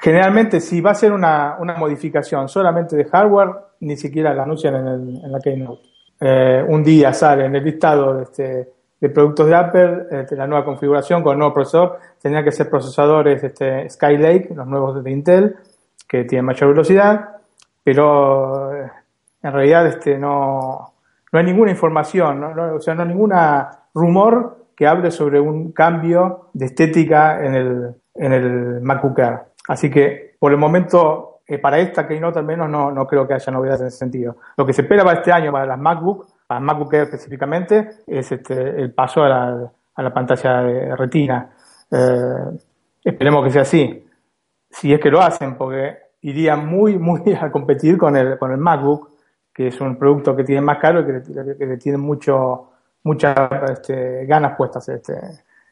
generalmente, 0.00 0.60
si 0.60 0.80
va 0.80 0.92
a 0.92 0.94
ser 0.94 1.12
una, 1.12 1.56
una 1.58 1.74
modificación 1.74 2.48
solamente 2.48 2.96
de 2.96 3.04
hardware, 3.04 3.50
ni 3.80 3.96
siquiera 3.96 4.34
la 4.34 4.44
anuncian 4.44 4.76
en, 4.76 4.86
el, 4.86 5.24
en 5.24 5.32
la 5.32 5.40
Keynote. 5.40 5.82
Eh, 6.20 6.64
un 6.66 6.82
día 6.82 7.12
sale 7.12 7.46
en 7.46 7.56
el 7.56 7.64
listado 7.64 8.20
este, 8.20 8.72
de 9.00 9.08
productos 9.08 9.46
de 9.46 9.54
Apple, 9.54 10.06
este, 10.10 10.36
la 10.36 10.46
nueva 10.46 10.64
configuración 10.64 11.22
con 11.22 11.32
el 11.32 11.38
nuevo 11.38 11.54
procesador, 11.54 11.98
tenían 12.20 12.44
que 12.44 12.52
ser 12.52 12.68
procesadores 12.68 13.42
este, 13.42 13.88
Skylake, 13.88 14.54
los 14.54 14.66
nuevos 14.66 15.02
de 15.02 15.10
Intel, 15.10 15.56
que 16.06 16.24
tienen 16.24 16.44
mayor 16.44 16.70
velocidad, 16.70 17.39
pero 17.82 18.74
eh, 18.74 18.90
en 19.42 19.52
realidad 19.52 19.86
este, 19.86 20.18
no, 20.18 20.94
no 21.32 21.38
hay 21.38 21.44
ninguna 21.44 21.70
información, 21.70 22.42
o 22.44 22.80
sea, 22.80 22.94
no 22.94 23.02
hay 23.02 23.08
ningún 23.08 23.32
rumor 23.94 24.66
que 24.76 24.86
hable 24.86 25.10
sobre 25.10 25.40
un 25.40 25.72
cambio 25.72 26.48
de 26.52 26.66
estética 26.66 27.44
en 27.44 27.54
el, 27.54 27.94
en 28.14 28.32
el 28.32 28.80
MacBook 28.80 29.18
Air. 29.18 29.40
Así 29.68 29.90
que 29.90 30.36
por 30.38 30.52
el 30.52 30.58
momento, 30.58 31.40
eh, 31.46 31.58
para 31.58 31.78
esta 31.78 32.08
Keynote 32.08 32.38
al 32.38 32.46
menos, 32.46 32.68
no, 32.68 32.90
no 32.90 33.06
creo 33.06 33.28
que 33.28 33.34
haya 33.34 33.52
novedades 33.52 33.82
en 33.82 33.86
ese 33.88 33.98
sentido. 33.98 34.36
Lo 34.56 34.64
que 34.64 34.72
se 34.72 34.82
espera 34.82 35.04
para 35.04 35.18
este 35.18 35.32
año 35.32 35.52
para 35.52 35.66
las 35.66 35.78
MacBook, 35.78 36.26
para 36.46 36.60
MacBook 36.60 36.94
Air 36.94 37.02
específicamente, 37.04 37.90
es 38.06 38.32
este, 38.32 38.80
el 38.80 38.92
paso 38.94 39.22
a 39.22 39.28
la, 39.28 39.72
a 39.94 40.02
la 40.02 40.14
pantalla 40.14 40.62
de 40.62 40.96
retina. 40.96 41.50
Eh, 41.90 42.58
esperemos 43.04 43.44
que 43.44 43.50
sea 43.50 43.62
así. 43.62 44.08
Si 44.70 44.92
es 44.92 45.00
que 45.00 45.10
lo 45.10 45.20
hacen, 45.20 45.56
porque 45.56 45.98
iría 46.22 46.56
muy, 46.56 46.98
muy 46.98 47.20
a 47.40 47.50
competir 47.50 47.98
con 47.98 48.16
el, 48.16 48.38
con 48.38 48.52
el 48.52 48.58
MacBook, 48.58 49.10
que 49.52 49.68
es 49.68 49.80
un 49.80 49.96
producto 49.96 50.34
que 50.36 50.44
tiene 50.44 50.60
más 50.60 50.78
caro 50.78 51.00
y 51.00 51.06
que 51.06 51.66
le, 51.66 51.76
tiene 51.76 51.98
mucho, 51.98 52.70
muchas 53.02 53.36
este, 53.70 54.24
ganas 54.26 54.56
puestas 54.56 54.88
este, 54.88 55.14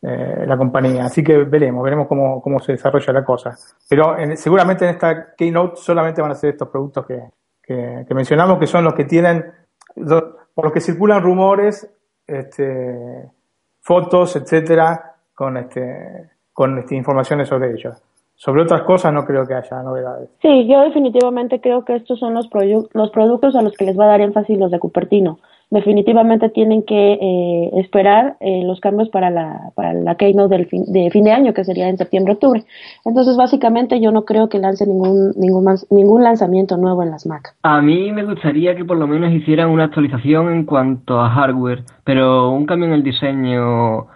eh, 0.02 0.44
la 0.46 0.56
compañía. 0.56 1.06
Así 1.06 1.22
que 1.22 1.44
veremos, 1.44 1.82
veremos 1.82 2.06
cómo, 2.06 2.42
cómo 2.42 2.60
se 2.60 2.72
desarrolla 2.72 3.12
la 3.12 3.24
cosa. 3.24 3.56
Pero 3.88 4.16
seguramente 4.36 4.84
en 4.84 4.90
esta 4.92 5.34
Keynote 5.34 5.76
solamente 5.76 6.20
van 6.20 6.32
a 6.32 6.34
ser 6.34 6.50
estos 6.50 6.68
productos 6.68 7.06
que, 7.06 7.22
que, 7.62 8.14
mencionamos, 8.14 8.58
que 8.58 8.66
son 8.66 8.84
los 8.84 8.94
que 8.94 9.04
tienen, 9.04 9.44
por 9.94 10.64
los 10.64 10.72
que 10.72 10.80
circulan 10.80 11.22
rumores, 11.22 11.88
este, 12.26 13.30
fotos, 13.80 14.36
etcétera, 14.36 15.16
con 15.34 15.56
este, 15.56 16.30
con 16.52 16.78
este, 16.78 16.96
informaciones 16.96 17.48
sobre 17.48 17.70
ellos. 17.72 18.02
Sobre 18.38 18.62
otras 18.62 18.82
cosas 18.82 19.12
no 19.12 19.24
creo 19.24 19.44
que 19.48 19.54
haya 19.54 19.82
novedades. 19.82 20.30
Sí, 20.40 20.68
yo 20.68 20.82
definitivamente 20.82 21.60
creo 21.60 21.84
que 21.84 21.96
estos 21.96 22.20
son 22.20 22.34
los, 22.34 22.48
los 22.94 23.10
productos 23.10 23.56
a 23.56 23.62
los 23.62 23.76
que 23.76 23.84
les 23.84 23.98
va 23.98 24.04
a 24.04 24.08
dar 24.08 24.20
énfasis 24.20 24.56
los 24.56 24.70
de 24.70 24.78
Cupertino. 24.78 25.40
Definitivamente 25.70 26.48
tienen 26.48 26.84
que 26.84 27.14
eh, 27.14 27.70
esperar 27.80 28.36
eh, 28.38 28.62
los 28.64 28.78
cambios 28.78 29.08
para 29.08 29.30
la, 29.30 29.72
para 29.74 29.92
la 29.92 30.14
Keynote 30.14 30.56
del 30.56 30.66
fin, 30.66 30.84
de 30.86 31.10
fin 31.10 31.24
de 31.24 31.32
año, 31.32 31.52
que 31.52 31.64
sería 31.64 31.88
en 31.88 31.98
septiembre-octubre. 31.98 32.64
Entonces, 33.04 33.36
básicamente, 33.36 34.00
yo 34.00 34.12
no 34.12 34.24
creo 34.24 34.48
que 34.48 34.60
lance 34.60 34.86
ningún, 34.86 35.32
ningún, 35.36 35.66
ningún 35.90 36.22
lanzamiento 36.22 36.76
nuevo 36.76 37.02
en 37.02 37.10
las 37.10 37.26
Mac. 37.26 37.56
A 37.64 37.82
mí 37.82 38.12
me 38.12 38.24
gustaría 38.24 38.76
que 38.76 38.84
por 38.84 38.98
lo 38.98 39.08
menos 39.08 39.32
hicieran 39.32 39.68
una 39.68 39.84
actualización 39.84 40.52
en 40.52 40.64
cuanto 40.64 41.20
a 41.20 41.28
hardware, 41.28 41.82
pero 42.04 42.50
un 42.50 42.66
cambio 42.66 42.86
en 42.86 42.94
el 42.94 43.02
diseño 43.02 44.06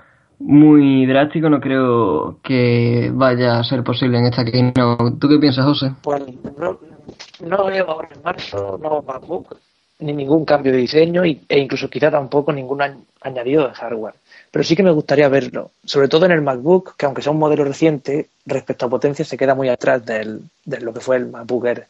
muy 0.45 1.07
drástico 1.07 1.49
no 1.49 1.61
creo 1.61 2.39
que 2.43 3.11
vaya 3.15 3.59
a 3.59 3.65
ser 3.65 3.83
posible 3.85 4.19
en 4.19 4.27
esta 4.27 4.45
keynote. 4.45 5.17
¿Tú 5.19 5.29
qué 5.29 5.39
piensas, 5.39 5.65
José? 5.65 5.93
Pues 6.03 6.23
no, 6.59 6.79
no 7.47 7.65
veo 7.67 7.91
ahora 7.91 8.09
en 8.15 8.23
marzo 8.23 8.79
no 8.83 9.03
MacBook 9.03 9.57
ni 10.01 10.13
ningún 10.13 10.45
cambio 10.45 10.73
de 10.73 10.79
diseño 10.79 11.23
e 11.25 11.59
incluso 11.59 11.89
quizá 11.89 12.11
tampoco 12.11 12.53
ningún 12.53 12.83
añadido 13.21 13.69
de 13.69 13.75
hardware. 13.75 14.15
Pero 14.51 14.65
sí 14.65 14.75
que 14.75 14.83
me 14.83 14.91
gustaría 14.91 15.29
verlo, 15.29 15.71
sobre 15.85 16.09
todo 16.09 16.27
en 16.27 16.33
el 16.33 16.43
MacBook, 16.43 16.97
que 16.97 17.07
aunque 17.07 17.23
sea 17.23 17.33
un 17.33 17.39
modelo 17.39 17.65
reciente, 17.65 18.29
respecto 18.45 18.87
a 18.87 18.91
potencia 18.91 19.25
se 19.25 19.39
queda 19.39 19.55
muy 19.55 19.69
atrás 19.69 20.05
de 20.05 20.81
lo 20.81 20.93
que 20.93 21.01
fue 21.01 21.17
el 21.17 21.27
MacBook 21.27 21.67
Air. 21.67 21.87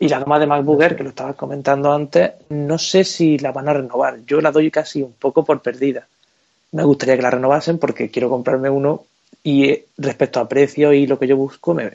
Y 0.00 0.08
la 0.08 0.18
gama 0.18 0.40
de 0.40 0.48
MacBook 0.48 0.82
Air, 0.82 0.96
que 0.96 1.04
lo 1.04 1.10
estabas 1.10 1.36
comentando 1.36 1.92
antes, 1.92 2.32
no 2.48 2.76
sé 2.76 3.04
si 3.04 3.38
la 3.38 3.52
van 3.52 3.68
a 3.68 3.74
renovar. 3.74 4.18
Yo 4.26 4.40
la 4.40 4.50
doy 4.50 4.70
casi 4.70 5.00
un 5.00 5.12
poco 5.12 5.44
por 5.44 5.62
perdida 5.62 6.08
me 6.72 6.84
gustaría 6.84 7.16
que 7.16 7.22
la 7.22 7.30
renovasen 7.30 7.78
porque 7.78 8.10
quiero 8.10 8.30
comprarme 8.30 8.70
uno 8.70 9.04
y 9.42 9.64
eh, 9.64 9.86
respecto 9.98 10.40
a 10.40 10.48
precio 10.48 10.92
y 10.92 11.06
lo 11.06 11.18
que 11.18 11.26
yo 11.26 11.36
busco 11.36 11.74
me, 11.74 11.92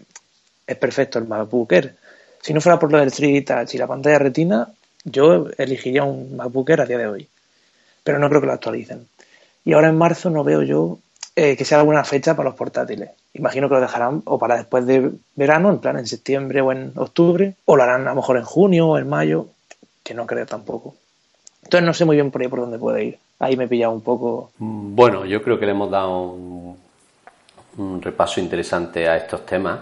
es 0.66 0.78
perfecto 0.78 1.20
el 1.20 1.28
MacBook 1.28 1.72
Air. 1.72 1.96
Si 2.42 2.54
no 2.54 2.62
fuera 2.62 2.80
por 2.80 2.92
lo 2.92 3.00
del 3.00 3.12
3D 3.12 3.46
Touch 3.46 3.74
y 3.74 3.78
la 3.78 3.88
pantalla 3.88 4.20
retina, 4.20 4.68
yo 5.04 5.48
elegiría 5.58 6.04
un 6.04 6.36
MacBook 6.36 6.70
Air 6.70 6.82
a 6.82 6.86
día 6.86 6.98
de 7.00 7.08
hoy. 7.08 7.28
Pero 8.04 8.20
no 8.20 8.30
creo 8.30 8.42
que 8.42 8.48
lo 8.48 8.54
actualicen. 8.54 9.08
Y 9.66 9.74
ahora 9.74 9.90
en 9.90 9.98
marzo 9.98 10.30
no 10.30 10.44
veo 10.44 10.62
yo 10.62 11.00
eh, 11.36 11.58
que 11.58 11.66
sea 11.66 11.80
alguna 11.80 12.04
fecha 12.04 12.36
para 12.36 12.50
los 12.50 12.58
portátiles. 12.58 13.10
Imagino 13.34 13.68
que 13.68 13.76
lo 13.76 13.82
dejarán 13.82 14.22
o 14.26 14.38
para 14.38 14.58
después 14.58 14.86
de 14.86 15.12
verano, 15.36 15.72
en 15.72 15.80
plan 15.80 15.98
en 15.98 16.08
septiembre 16.08 16.62
o 16.62 16.72
en 16.72 16.94
octubre, 16.96 17.56
o 17.66 17.76
lo 17.76 17.84
harán 17.84 18.08
a 18.08 18.12
lo 18.12 18.16
mejor 18.16 18.38
en 18.38 18.44
junio 18.44 18.88
o 18.90 18.98
en 18.98 19.10
mayo, 19.10 19.48
que 20.04 20.14
no 20.14 20.26
creo 20.26 20.46
tampoco. 20.46 20.96
Entonces 21.64 21.86
no 21.86 21.94
sé 21.94 22.06
muy 22.06 22.16
bien 22.16 22.32
por 22.32 22.42
ahí 22.42 22.48
por 22.48 22.62
dónde 22.62 22.78
puede 22.78 23.04
ir 23.04 23.20
ahí 23.40 23.56
me 23.56 23.66
he 23.66 23.68
pillado 23.68 23.94
un 23.94 24.02
poco. 24.02 24.52
Bueno, 24.58 25.26
yo 25.26 25.42
creo 25.42 25.60
que 25.60 25.66
le 25.66 25.72
hemos 25.72 25.90
dado 25.90 26.32
un, 26.32 28.02
repaso 28.02 28.40
interesante 28.40 29.08
a 29.08 29.18
estos 29.18 29.46
temas. 29.46 29.80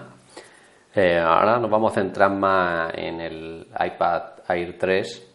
Eh, 0.93 1.19
ahora 1.19 1.59
nos 1.59 1.69
vamos 1.69 1.91
a 1.91 1.95
centrar 1.95 2.31
más 2.31 2.93
en 2.95 3.19
el 3.21 3.67
iPad 3.79 4.21
Air 4.47 4.77
3 4.77 5.27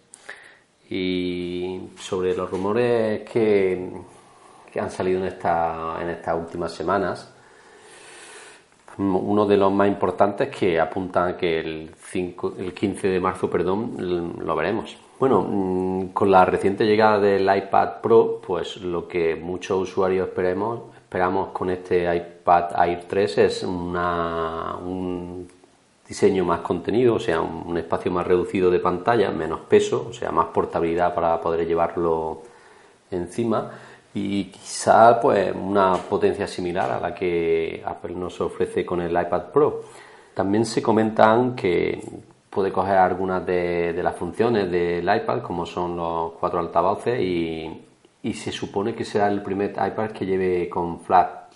y 0.91 1.81
sobre 1.99 2.35
los 2.35 2.51
rumores 2.51 3.29
que, 3.31 3.91
que 4.73 4.81
han 4.81 4.91
salido 4.91 5.21
en, 5.21 5.27
esta, 5.27 5.99
en 6.01 6.11
estas 6.11 6.37
últimas 6.37 6.73
semanas. 6.73 7.35
Uno 8.99 9.47
de 9.47 9.57
los 9.57 9.73
más 9.73 9.89
importantes 9.89 10.49
que 10.49 10.79
apuntan 10.79 11.37
que 11.37 11.61
el, 11.61 11.95
5, 11.97 12.55
el 12.59 12.75
15 12.75 13.09
de 13.09 13.21
marzo 13.21 13.49
perdón, 13.49 14.37
lo 14.45 14.57
veremos. 14.57 14.97
Bueno, 15.21 15.43
mm, 15.43 16.09
con 16.15 16.31
la 16.31 16.47
reciente 16.47 16.87
llegada 16.87 17.21
del 17.21 17.43
iPad 17.43 18.01
Pro, 18.01 18.41
pues 18.41 18.79
lo 18.79 19.07
que 19.07 19.37
muchos 19.37 19.83
usuarios 19.83 20.29
esperemos, 20.29 20.81
esperamos 20.97 21.51
con 21.51 21.69
este 21.69 22.05
iPad 22.17 22.71
Air 22.83 23.05
3 23.07 23.39
es 23.39 23.63
un 23.63 25.47
diseño 26.09 26.43
más 26.47 26.61
contenido, 26.61 27.17
o 27.17 27.21
sea, 27.21 27.39
un, 27.43 27.77
espacio 27.77 28.11
más 28.11 28.27
reducido 28.27 28.71
de 28.71 28.79
pantalla, 28.81 29.31
menos 29.31 29.61
peso, 29.69 30.07
o 30.09 30.13
sea, 30.15 30.33
más 30.33 30.47
portabilidad 30.47 31.15
para 31.15 31.39
poder 31.39 31.67
llevarlo 31.67 32.41
encima 33.11 33.71
y 34.15 34.45
quizá 34.45 35.21
pues 35.21 35.55
una 35.55 35.97
potencia 35.97 36.47
similar 36.47 36.91
a 36.93 36.99
la 37.01 37.15
que 37.15 37.83
Apple 37.85 38.15
nos 38.15 38.41
ofrece 38.41 38.87
con 38.87 39.03
el 39.03 39.13
iPad 39.13 39.53
Pro. 39.53 39.83
También 40.33 40.65
se 40.65 40.83
comentan 40.83 41.55
que 41.55 42.01
puede 42.51 42.73
coger 42.73 42.99
algunas 42.99 43.47
de, 43.47 43.99
las 44.03 44.17
funciones 44.17 44.71
del 44.71 45.03
iPad, 45.03 45.41
como 45.43 45.65
son 45.65 45.97
los 45.97 46.33
cuatro 46.33 46.59
altavoces, 46.59 47.21
y, 47.21 47.87
se 48.35 48.53
supone 48.53 48.95
que 48.95 49.05
será 49.05 49.29
el 49.29 49.43
primer 49.43 49.71
iPad 49.71 50.11
que 50.11 50.27
lleve 50.27 50.69
con 50.69 51.01
flat 51.01 51.53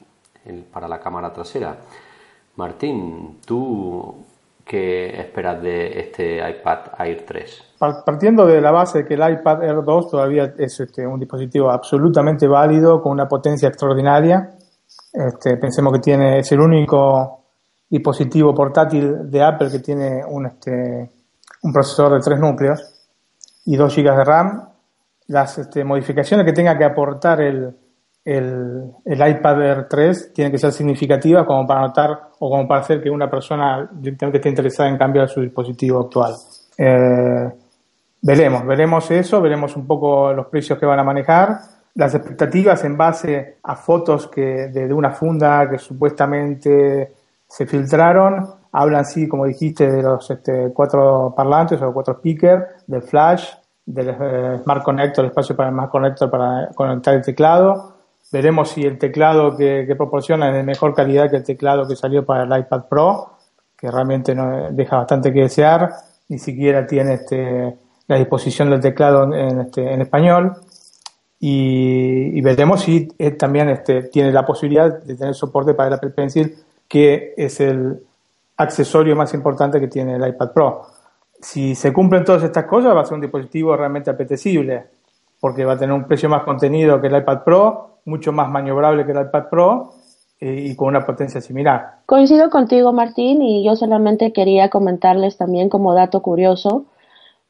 para 0.73 0.89
la 0.89 0.99
cámara 0.99 1.33
trasera. 1.33 1.77
Martín, 2.57 3.39
¿tú 3.45 4.15
qué 4.65 5.21
esperas 5.21 5.61
de 5.61 6.01
este 6.01 6.37
iPad 6.39 6.79
Air 6.99 7.25
3? 7.27 7.75
Partiendo 8.07 8.47
de 8.47 8.61
la 8.63 8.71
base 8.71 9.05
que 9.05 9.15
el 9.15 9.33
iPad 9.33 9.63
Air 9.63 9.83
2 9.85 10.11
todavía 10.11 10.55
es 10.57 10.81
este, 10.81 11.07
un 11.07 11.21
dispositivo 11.21 11.71
absolutamente 11.71 12.47
válido, 12.47 13.03
con 13.03 13.13
una 13.13 13.27
potencia 13.27 13.69
extraordinaria, 13.69 14.57
este, 15.13 15.57
pensemos 15.59 15.93
que 15.93 16.01
tiene, 16.01 16.39
es 16.39 16.51
el 16.51 16.61
único 16.61 17.44
dispositivo 17.95 18.53
portátil 18.53 19.31
de 19.31 19.41
Apple 19.41 19.71
que 19.71 19.79
tiene 19.79 20.25
un, 20.27 20.47
este, 20.47 21.09
un 21.63 21.73
procesador 21.73 22.15
de 22.15 22.21
tres 22.25 22.41
núcleos 22.41 22.81
y 23.67 23.77
2 23.77 23.97
GB 23.97 24.17
de 24.17 24.25
RAM, 24.25 24.69
las 25.29 25.59
este, 25.59 25.85
modificaciones 25.85 26.45
que 26.45 26.53
tenga 26.53 26.77
que 26.77 26.85
aportar 26.85 27.41
el, 27.41 27.73
el, 28.25 28.83
el, 29.05 29.29
iPad 29.29 29.63
Air 29.63 29.87
3 29.89 30.33
tienen 30.35 30.51
que 30.51 30.59
ser 30.59 30.73
significativas 30.73 31.47
como 31.47 31.65
para 31.69 31.83
notar 31.83 32.31
o 32.41 32.51
como 32.51 32.67
para 32.67 32.81
hacer 32.81 33.01
que 33.01 33.09
una 33.09 33.31
persona 33.31 33.89
directamente 33.93 34.39
esté 34.39 34.49
interesada 34.49 34.89
en 34.89 34.99
cambiar 34.99 35.29
su 35.29 35.41
dispositivo 35.41 36.01
actual. 36.01 36.35
Eh, 36.77 37.49
veremos, 38.23 38.67
veremos 38.67 39.09
eso, 39.13 39.41
veremos 39.41 39.77
un 39.77 39.87
poco 39.87 40.33
los 40.33 40.47
precios 40.47 40.81
que 40.81 40.87
van 40.87 40.99
a 40.99 41.05
manejar, 41.05 41.61
las 41.95 42.13
expectativas 42.13 42.83
en 42.83 42.97
base 42.97 43.59
a 43.63 43.77
fotos 43.77 44.27
que 44.27 44.67
de, 44.67 44.89
de 44.89 44.93
una 44.93 45.13
funda 45.13 45.71
que 45.71 45.79
supuestamente 45.79 47.24
se 47.55 47.67
filtraron, 47.67 48.49
hablan, 48.73 49.05
sí, 49.05 49.29
como 49.29 49.47
dijiste, 49.47 49.89
de 49.89 50.03
los 50.03 50.29
este, 50.29 50.73
cuatro 50.75 51.33
parlantes 51.37 51.81
o 51.81 51.93
cuatro 51.93 52.15
speakers, 52.15 52.65
del 52.89 53.03
flash, 53.03 53.49
del 53.87 54.09
eh, 54.09 54.59
Smart 54.65 54.83
Connector, 54.83 55.25
el 55.25 55.31
espacio 55.31 55.55
para 55.55 55.69
el 55.69 55.75
Smart 55.77 55.89
Connector 55.89 56.29
para 56.29 56.71
conectar 56.75 57.15
el 57.15 57.23
teclado. 57.23 57.95
Veremos 58.33 58.71
si 58.71 58.83
el 58.83 58.99
teclado 58.99 59.57
que, 59.57 59.95
proporciona 59.97 60.49
es 60.49 60.55
de 60.57 60.63
mejor 60.65 60.97
calidad 60.97 61.31
que 61.31 61.37
el 61.37 61.45
teclado 61.45 61.87
que 61.87 61.95
salió 61.95 62.27
para 62.27 62.43
el 62.43 62.61
iPad 62.61 62.87
Pro, 62.91 63.35
que 63.79 63.89
realmente 63.89 64.35
no, 64.35 64.73
deja 64.73 64.97
bastante 64.97 65.33
que 65.33 65.43
desear, 65.43 65.93
ni 66.29 66.41
siquiera 66.41 66.85
tiene 66.89 67.15
este, 67.15 67.79
la 68.09 68.17
disposición 68.17 68.69
del 68.69 68.81
teclado 68.81 69.33
en, 69.33 69.61
este, 69.61 69.95
en 69.95 70.01
español. 70.01 70.55
Y, 71.39 72.41
veremos 72.41 72.81
si 72.81 73.07
también 73.39 73.69
este, 73.69 74.03
tiene 74.05 74.33
la 74.33 74.45
posibilidad 74.45 75.05
de 75.05 75.15
tener 75.15 75.35
soporte 75.37 75.75
para 75.75 75.87
el 75.87 75.95
Apple 75.95 76.11
Pencil 76.11 76.64
que 76.89 77.35
es 77.37 77.61
el 77.61 78.01
accesorio 78.57 79.17
más 79.17 79.35
importante 79.35 79.81
que 79.81 79.89
tiene 79.89 80.17
el 80.17 80.29
iPad 80.29 80.53
Pro. 80.53 80.83
Si 81.41 81.75
se 81.75 81.93
cumplen 81.93 82.25
todas 82.25 82.43
estas 82.43 82.65
cosas, 82.65 82.95
va 82.95 83.03
a 83.03 83.05
ser 83.05 83.15
un 83.15 83.21
dispositivo 83.21 83.77
realmente 83.77 84.11
apetecible. 84.11 84.85
porque 85.41 85.67
va 85.67 85.75
a 85.75 85.79
tener 85.79 85.93
un 85.93 86.05
precio 86.05 86.27
más 86.31 86.43
contenido 86.43 86.99
que 87.03 87.09
el 87.09 87.19
iPad 87.19 87.45
Pro, 87.45 87.99
mucho 88.07 88.33
más 88.33 88.49
maniobrable 88.49 89.05
que 89.05 89.13
el 89.13 89.21
iPad 89.27 89.49
Pro 89.51 89.93
eh, 90.41 90.69
y 90.71 90.75
con 90.75 90.89
una 90.89 91.05
potencia 91.05 91.43
similar. 91.43 91.97
Coincido 92.07 92.49
contigo, 92.49 92.95
Martín, 92.95 93.43
y 93.43 93.63
yo 93.63 93.77
solamente 93.77 94.33
quería 94.33 94.71
comentarles 94.71 95.37
también 95.37 95.69
como 95.69 95.93
dato 95.93 96.23
curioso 96.23 96.87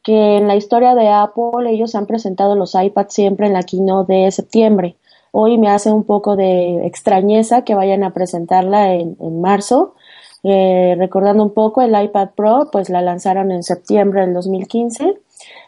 que 0.04 0.36
en 0.36 0.46
la 0.46 0.54
historia 0.54 0.94
de 0.94 1.08
Apple 1.08 1.68
ellos 1.70 1.94
han 1.94 2.06
presentado 2.06 2.54
los 2.54 2.74
iPads 2.74 3.14
siempre 3.14 3.46
en 3.46 3.54
la 3.54 3.62
keynote 3.62 4.12
de 4.12 4.30
septiembre. 4.30 4.96
Hoy 5.36 5.58
me 5.58 5.68
hace 5.68 5.90
un 5.90 6.04
poco 6.04 6.36
de 6.36 6.86
extrañeza 6.86 7.62
que 7.62 7.74
vayan 7.74 8.04
a 8.04 8.12
presentarla 8.12 8.94
en, 8.94 9.16
en 9.18 9.40
marzo. 9.40 9.96
Eh, 10.44 10.94
recordando 10.96 11.42
un 11.42 11.52
poco, 11.52 11.82
el 11.82 12.00
iPad 12.00 12.28
Pro 12.36 12.68
pues 12.70 12.88
la 12.88 13.00
lanzaron 13.00 13.50
en 13.50 13.64
septiembre 13.64 14.20
del 14.20 14.32
2015 14.32 15.16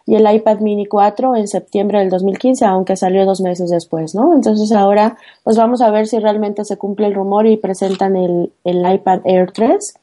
y 0.07 0.15
el 0.15 0.33
iPad 0.33 0.61
mini 0.61 0.87
4 0.87 1.35
en 1.35 1.49
septiembre 1.49 1.99
del 1.99 2.11
2015, 2.11 2.65
aunque 2.65 2.95
salió 2.95 3.27
dos 3.27 3.41
meses 3.41 3.69
después, 3.69 4.15
¿no? 4.15 4.35
Entonces 4.35 4.71
ahora 4.71 5.17
pues 5.43 5.57
vamos 5.57 5.83
a 5.83 5.91
ver 5.91 6.07
si 6.07 6.21
realmente 6.21 6.65
se 6.65 6.77
cumple 6.77 7.09
el 7.09 7.15
rumor 7.15 7.49
y 7.49 7.57
presentan 7.57 8.15
el, 8.15 8.53
el 8.63 8.89
iPad 8.89 9.23
Air 9.25 9.51
3 9.51 9.95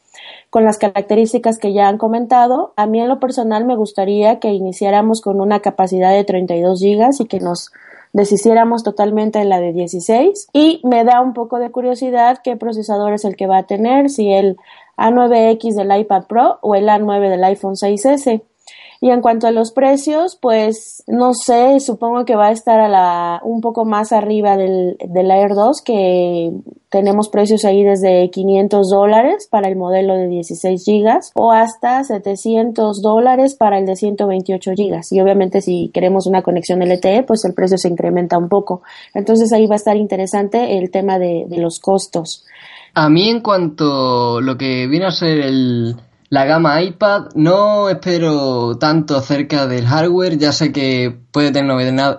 con 0.49 0.65
las 0.65 0.77
características 0.77 1.57
que 1.57 1.71
ya 1.71 1.87
han 1.87 1.97
comentado. 1.97 2.73
A 2.75 2.85
mí 2.85 2.99
en 2.99 3.07
lo 3.07 3.21
personal 3.21 3.63
me 3.63 3.77
gustaría 3.77 4.39
que 4.39 4.49
iniciáramos 4.49 5.21
con 5.21 5.39
una 5.39 5.61
capacidad 5.61 6.11
de 6.11 6.25
32 6.25 6.81
gigas 6.81 7.21
y 7.21 7.27
que 7.27 7.39
nos 7.39 7.71
deshiciéramos 8.13 8.83
totalmente 8.83 9.39
en 9.39 9.49
la 9.49 9.59
de 9.59 9.73
16 9.73 10.49
y 10.53 10.79
me 10.83 11.03
da 11.03 11.19
un 11.19 11.33
poco 11.33 11.59
de 11.59 11.71
curiosidad 11.71 12.39
qué 12.43 12.55
procesador 12.55 13.13
es 13.13 13.25
el 13.25 13.35
que 13.35 13.47
va 13.47 13.57
a 13.57 13.63
tener, 13.63 14.09
si 14.09 14.31
el 14.31 14.57
A9X 14.97 15.75
del 15.75 15.99
iPad 15.99 16.25
Pro 16.27 16.59
o 16.61 16.75
el 16.75 16.87
A9 16.87 17.29
del 17.29 17.43
iPhone 17.43 17.75
6S. 17.75 18.43
Y 19.01 19.09
en 19.09 19.21
cuanto 19.21 19.47
a 19.47 19.51
los 19.51 19.73
precios, 19.73 20.37
pues 20.41 21.03
no 21.07 21.33
sé, 21.33 21.81
supongo 21.81 22.23
que 22.23 22.37
va 22.37 22.47
a 22.47 22.51
estar 22.51 22.79
a 22.79 22.87
la, 22.87 23.41
un 23.43 23.59
poco 23.59 23.83
más 23.83 24.13
arriba 24.13 24.55
del, 24.55 24.95
del 25.05 25.29
Air 25.29 25.55
2, 25.55 25.81
que 25.81 26.53
tenemos 26.93 27.27
precios 27.29 27.65
ahí 27.65 27.83
desde 27.83 28.29
500 28.29 28.87
dólares 28.87 29.47
para 29.49 29.67
el 29.67 29.75
modelo 29.75 30.13
de 30.13 30.27
16 30.27 30.85
gigas 30.85 31.31
o 31.33 31.51
hasta 31.51 32.03
700 32.03 33.01
dólares 33.01 33.55
para 33.55 33.79
el 33.79 33.87
de 33.87 33.95
128 33.95 34.73
gigas. 34.75 35.11
Y 35.11 35.19
obviamente 35.19 35.61
si 35.61 35.89
queremos 35.91 36.27
una 36.27 36.43
conexión 36.43 36.81
LTE, 36.87 37.23
pues 37.23 37.45
el 37.45 37.55
precio 37.55 37.79
se 37.79 37.89
incrementa 37.89 38.37
un 38.37 38.47
poco. 38.47 38.83
Entonces 39.15 39.51
ahí 39.53 39.65
va 39.65 39.73
a 39.73 39.77
estar 39.77 39.97
interesante 39.97 40.77
el 40.77 40.91
tema 40.91 41.17
de, 41.17 41.45
de 41.47 41.57
los 41.57 41.79
costos. 41.79 42.45
A 42.93 43.09
mí 43.09 43.27
en 43.27 43.41
cuanto 43.41 44.39
lo 44.39 44.55
que 44.55 44.85
viene 44.85 45.07
a 45.07 45.11
ser 45.11 45.39
el, 45.39 45.95
la 46.33 46.45
gama 46.45 46.81
iPad 46.81 47.27
no 47.35 47.89
espero 47.89 48.75
tanto 48.79 49.15
acerca 49.15 49.67
del 49.67 49.85
hardware, 49.85 50.35
ya 50.35 50.51
sé 50.51 50.71
que 50.71 51.15
puede 51.29 51.51
tener 51.51 51.67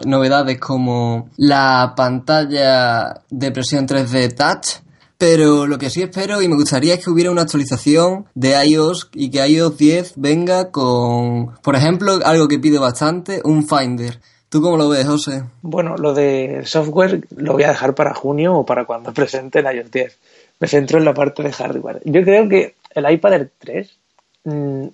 novedades 0.07 0.61
como 0.61 1.31
la 1.37 1.94
pantalla 1.96 3.22
de 3.29 3.50
presión 3.50 3.88
3D 3.88 4.37
Touch, 4.37 4.85
pero 5.18 5.66
lo 5.66 5.79
que 5.79 5.90
sí 5.90 6.03
espero 6.03 6.40
y 6.40 6.48
me 6.48 6.55
gustaría 6.55 6.94
es 6.94 7.05
que 7.05 7.11
hubiera 7.11 7.33
una 7.33 7.42
actualización 7.42 8.27
de 8.37 8.55
iOS 8.64 9.11
y 9.14 9.33
que 9.33 9.44
iOS 9.48 9.77
10 9.79 10.12
venga 10.14 10.70
con, 10.70 11.57
por 11.61 11.74
ejemplo, 11.74 12.20
algo 12.24 12.46
que 12.46 12.61
pido 12.61 12.81
bastante, 12.81 13.40
un 13.42 13.66
Finder. 13.66 14.20
¿Tú 14.48 14.62
cómo 14.62 14.77
lo 14.77 14.88
ves, 14.88 15.09
José? 15.09 15.42
Bueno, 15.61 15.96
lo 15.96 16.14
de 16.14 16.62
software 16.66 17.27
lo 17.35 17.55
voy 17.55 17.64
a 17.64 17.70
dejar 17.70 17.96
para 17.96 18.14
junio 18.14 18.55
o 18.55 18.64
para 18.64 18.85
cuando 18.85 19.12
presente 19.12 19.59
el 19.59 19.77
iOS 19.77 19.90
10. 19.90 20.18
Me 20.61 20.68
centro 20.68 20.98
en 20.98 21.05
la 21.05 21.14
parte 21.14 21.42
de 21.42 21.50
hardware. 21.50 22.00
Yo 22.05 22.22
creo 22.22 22.48
que 22.48 22.77
el 22.94 23.11
iPad 23.11 23.33
Air 23.33 23.53
3 23.59 24.04
Mm, 24.44 24.88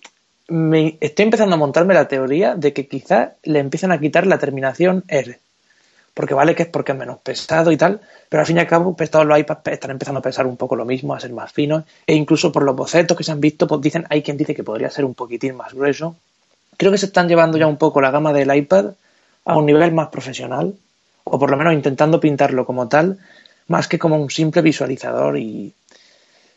estoy 1.01 1.25
empezando 1.25 1.55
a 1.55 1.59
montarme 1.59 1.95
la 1.95 2.09
teoría 2.09 2.55
de 2.55 2.73
que 2.73 2.89
quizás 2.89 3.31
le 3.45 3.59
empiezan 3.59 3.93
a 3.93 4.01
quitar 4.01 4.27
la 4.27 4.39
terminación 4.39 5.05
R. 5.09 5.39
Porque 6.15 6.35
vale 6.35 6.55
que 6.55 6.65
es 6.65 6.69
porque 6.69 6.93
es 6.93 6.99
menos 6.99 7.19
pesado 7.19 7.71
y 7.71 7.77
tal, 7.77 8.01
pero 8.29 8.41
al 8.41 8.47
fin 8.47 8.57
y 8.57 8.61
al 8.61 8.67
cabo, 8.67 8.97
pues 8.97 9.11
todos 9.11 9.27
los 9.27 9.39
iPads 9.39 9.69
están 9.69 9.93
empezando 9.93 10.19
a 10.19 10.23
pesar 10.23 10.47
un 10.47 10.57
poco 10.57 10.75
lo 10.75 10.85
mismo, 10.85 11.15
a 11.15 11.21
ser 11.21 11.33
más 11.33 11.53
finos, 11.53 11.85
e 12.07 12.15
incluso 12.15 12.51
por 12.51 12.65
los 12.65 12.75
bocetos 12.75 13.17
que 13.17 13.25
se 13.25 13.33
han 13.33 13.41
visto, 13.41 13.67
pues 13.67 13.81
dicen, 13.81 14.07
hay 14.11 14.23
quien 14.23 14.37
dice 14.37 14.55
que 14.55 14.65
podría 14.65 14.91
ser 14.91 15.05
un 15.05 15.15
poquitín 15.15 15.57
más 15.57 15.73
grueso. 15.73 16.17
Creo 16.77 16.91
que 16.91 16.99
se 16.99 17.07
están 17.07 17.29
llevando 17.29 17.59
ya 17.59 17.67
un 17.67 17.77
poco 17.77 18.01
la 18.01 18.11
gama 18.11 18.33
del 18.33 18.55
iPad 18.55 18.87
a 19.45 19.57
un 19.57 19.67
nivel 19.67 19.93
más 19.93 20.09
profesional, 20.09 20.75
o 21.25 21.39
por 21.39 21.51
lo 21.51 21.57
menos 21.57 21.75
intentando 21.75 22.19
pintarlo 22.19 22.67
como 22.67 22.89
tal, 22.89 23.19
más 23.69 23.87
que 23.87 23.99
como 23.99 24.17
un 24.17 24.31
simple 24.31 24.63
visualizador 24.63 25.39
y 25.39 25.73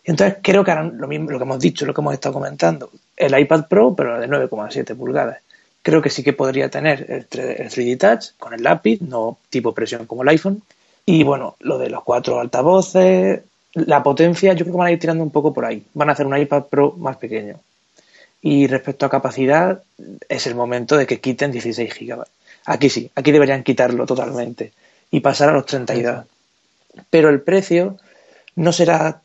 entonces 0.03 0.37
creo 0.41 0.63
que 0.63 0.71
harán 0.71 0.97
lo 0.97 1.07
mismo, 1.07 1.31
lo 1.31 1.37
que 1.37 1.43
hemos 1.43 1.59
dicho, 1.59 1.85
lo 1.85 1.93
que 1.93 2.01
hemos 2.01 2.13
estado 2.13 2.33
comentando. 2.33 2.89
El 3.15 3.37
iPad 3.37 3.67
Pro, 3.67 3.95
pero 3.95 4.19
de 4.19 4.27
9,7 4.27 4.95
pulgadas. 4.95 5.37
Creo 5.81 6.01
que 6.01 6.09
sí 6.09 6.23
que 6.23 6.33
podría 6.33 6.69
tener 6.69 7.05
el 7.09 7.29
3D 7.29 7.97
Touch 7.97 8.37
con 8.37 8.53
el 8.53 8.63
lápiz, 8.63 9.01
no 9.01 9.37
tipo 9.49 9.73
presión 9.73 10.05
como 10.05 10.23
el 10.23 10.29
iPhone. 10.29 10.61
Y 11.05 11.23
bueno, 11.23 11.55
lo 11.59 11.77
de 11.77 11.89
los 11.89 12.03
cuatro 12.03 12.39
altavoces, 12.39 13.41
la 13.73 14.03
potencia, 14.03 14.53
yo 14.53 14.65
creo 14.65 14.73
que 14.73 14.79
van 14.79 14.87
a 14.87 14.91
ir 14.91 14.99
tirando 14.99 15.23
un 15.23 15.31
poco 15.31 15.53
por 15.53 15.65
ahí. 15.65 15.83
Van 15.93 16.09
a 16.09 16.13
hacer 16.13 16.25
un 16.25 16.37
iPad 16.37 16.65
Pro 16.65 16.93
más 16.97 17.17
pequeño. 17.17 17.59
Y 18.41 18.67
respecto 18.67 19.05
a 19.05 19.09
capacidad, 19.09 19.83
es 20.27 20.47
el 20.47 20.55
momento 20.55 20.97
de 20.97 21.07
que 21.07 21.19
quiten 21.19 21.51
16 21.51 21.93
GB. 21.97 22.23
Aquí 22.65 22.89
sí, 22.89 23.09
aquí 23.15 23.31
deberían 23.31 23.63
quitarlo 23.63 24.05
totalmente 24.05 24.71
y 25.11 25.19
pasar 25.21 25.49
a 25.49 25.53
los 25.53 25.65
32. 25.65 26.25
Pero 27.09 27.29
el 27.29 27.41
precio 27.41 27.97
no 28.55 28.71
será 28.71 29.21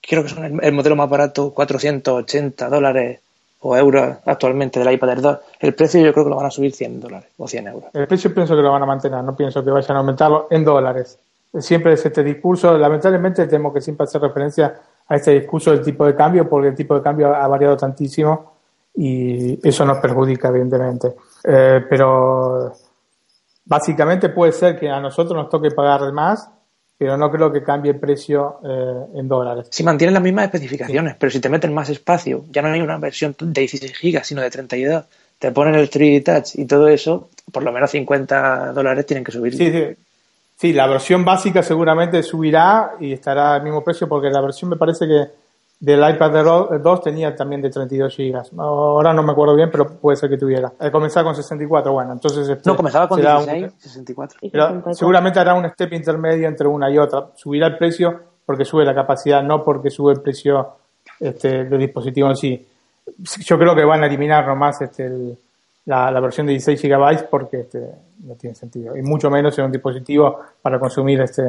creo 0.00 0.22
que 0.22 0.28
son 0.28 0.60
el, 0.62 0.72
modelo 0.72 0.96
más 0.96 1.08
barato, 1.08 1.52
480 1.52 2.68
dólares 2.68 3.20
o 3.60 3.76
euros 3.76 4.16
actualmente 4.24 4.80
del 4.80 4.92
iPad 4.92 5.10
Air 5.10 5.20
2. 5.20 5.38
El 5.60 5.74
precio 5.74 6.00
yo 6.00 6.12
creo 6.12 6.24
que 6.24 6.30
lo 6.30 6.36
van 6.36 6.46
a 6.46 6.50
subir 6.50 6.72
100 6.72 7.00
dólares 7.00 7.28
o 7.36 7.46
100 7.46 7.66
euros. 7.68 7.90
El 7.92 8.06
precio 8.06 8.34
pienso 8.34 8.56
que 8.56 8.62
lo 8.62 8.72
van 8.72 8.82
a 8.82 8.86
mantener, 8.86 9.22
no 9.22 9.36
pienso 9.36 9.62
que 9.62 9.70
vayan 9.70 9.96
a 9.96 10.00
aumentarlo 10.00 10.48
en 10.50 10.64
dólares. 10.64 11.18
Siempre 11.58 11.94
es 11.94 12.06
este 12.06 12.22
discurso, 12.22 12.78
lamentablemente 12.78 13.46
tenemos 13.46 13.74
que 13.74 13.80
siempre 13.80 14.04
hacer 14.04 14.20
referencia 14.20 14.80
a 15.08 15.16
este 15.16 15.32
discurso 15.32 15.72
del 15.72 15.82
tipo 15.82 16.06
de 16.06 16.14
cambio, 16.14 16.48
porque 16.48 16.68
el 16.68 16.74
tipo 16.74 16.94
de 16.94 17.02
cambio 17.02 17.34
ha 17.34 17.46
variado 17.48 17.76
tantísimo 17.76 18.52
y 18.94 19.66
eso 19.66 19.84
nos 19.84 19.98
perjudica, 19.98 20.48
evidentemente. 20.48 21.14
Eh, 21.44 21.84
pero 21.88 22.72
básicamente 23.64 24.28
puede 24.28 24.52
ser 24.52 24.78
que 24.78 24.88
a 24.88 25.00
nosotros 25.00 25.36
nos 25.36 25.48
toque 25.48 25.70
pagar 25.70 26.12
más 26.12 26.48
pero 27.00 27.16
no 27.16 27.30
creo 27.30 27.50
que 27.50 27.62
cambie 27.62 27.92
el 27.92 27.98
precio 27.98 28.58
eh, 28.62 29.18
en 29.18 29.26
dólares. 29.26 29.68
Si 29.70 29.82
mantienen 29.82 30.12
las 30.12 30.22
mismas 30.22 30.44
especificaciones, 30.44 31.16
pero 31.18 31.30
si 31.30 31.40
te 31.40 31.48
meten 31.48 31.72
más 31.72 31.88
espacio, 31.88 32.44
ya 32.50 32.60
no 32.60 32.68
hay 32.68 32.82
una 32.82 32.98
versión 32.98 33.34
de 33.40 33.60
16 33.62 33.96
gigas, 33.96 34.26
sino 34.26 34.42
de 34.42 34.50
32, 34.50 35.04
te 35.38 35.50
ponen 35.50 35.76
el 35.76 35.88
3D 35.88 36.22
Touch 36.22 36.56
y 36.56 36.66
todo 36.66 36.88
eso, 36.88 37.30
por 37.50 37.62
lo 37.62 37.72
menos 37.72 37.90
50 37.90 38.74
dólares 38.74 39.06
tienen 39.06 39.24
que 39.24 39.32
subir. 39.32 39.56
Sí, 39.56 39.72
sí. 39.72 39.96
Sí, 40.58 40.74
la 40.74 40.86
versión 40.88 41.24
básica 41.24 41.62
seguramente 41.62 42.22
subirá 42.22 42.90
y 43.00 43.14
estará 43.14 43.54
al 43.54 43.62
mismo 43.62 43.82
precio 43.82 44.06
porque 44.06 44.28
la 44.28 44.42
versión 44.42 44.68
me 44.68 44.76
parece 44.76 45.06
que 45.08 45.24
del 45.80 46.06
iPad 46.10 46.78
2 46.78 47.00
tenía 47.00 47.34
también 47.34 47.62
de 47.62 47.70
32 47.70 48.14
GB. 48.14 48.60
Ahora 48.60 49.14
no 49.14 49.22
me 49.22 49.32
acuerdo 49.32 49.56
bien, 49.56 49.70
pero 49.70 49.88
puede 49.88 50.16
ser 50.16 50.28
que 50.28 50.36
tuviera. 50.36 50.70
Eh, 50.78 50.90
comenzaba 50.90 51.24
con 51.24 51.34
64, 51.34 51.90
bueno, 51.90 52.12
entonces... 52.12 52.46
Este, 52.50 52.68
no, 52.68 52.76
comenzaba 52.76 53.08
con 53.08 53.18
16, 53.18 53.72
64. 53.78 54.94
seguramente 54.94 55.40
hará 55.40 55.54
un 55.54 55.66
step 55.70 55.94
intermedio 55.94 56.48
entre 56.48 56.68
una 56.68 56.90
y 56.90 56.98
otra. 56.98 57.28
Subirá 57.34 57.66
el 57.68 57.78
precio 57.78 58.20
porque 58.44 58.66
sube 58.66 58.84
la 58.84 58.94
capacidad, 58.94 59.42
no 59.42 59.64
porque 59.64 59.88
sube 59.88 60.12
el 60.12 60.20
precio 60.20 60.68
este, 61.18 61.64
del 61.64 61.78
dispositivo 61.78 62.28
en 62.28 62.36
sí. 62.36 62.68
Yo 63.38 63.58
creo 63.58 63.74
que 63.74 63.84
van 63.84 64.02
a 64.02 64.06
eliminar 64.06 64.46
nomás 64.46 64.82
este, 64.82 65.08
la, 65.86 66.10
la, 66.10 66.20
versión 66.20 66.46
de 66.46 66.52
16 66.52 66.82
GB 66.82 67.30
porque 67.30 67.60
este, 67.60 67.90
no 68.18 68.34
tiene 68.34 68.54
sentido. 68.54 68.94
Y 68.98 69.02
mucho 69.02 69.30
menos 69.30 69.58
en 69.58 69.64
un 69.64 69.72
dispositivo 69.72 70.40
para 70.60 70.78
consumir 70.78 71.22
este 71.22 71.42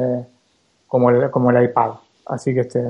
como 0.86 1.10
el, 1.10 1.30
como 1.30 1.50
el 1.50 1.64
iPad. 1.64 1.90
Así 2.26 2.54
que 2.54 2.60
este 2.60 2.80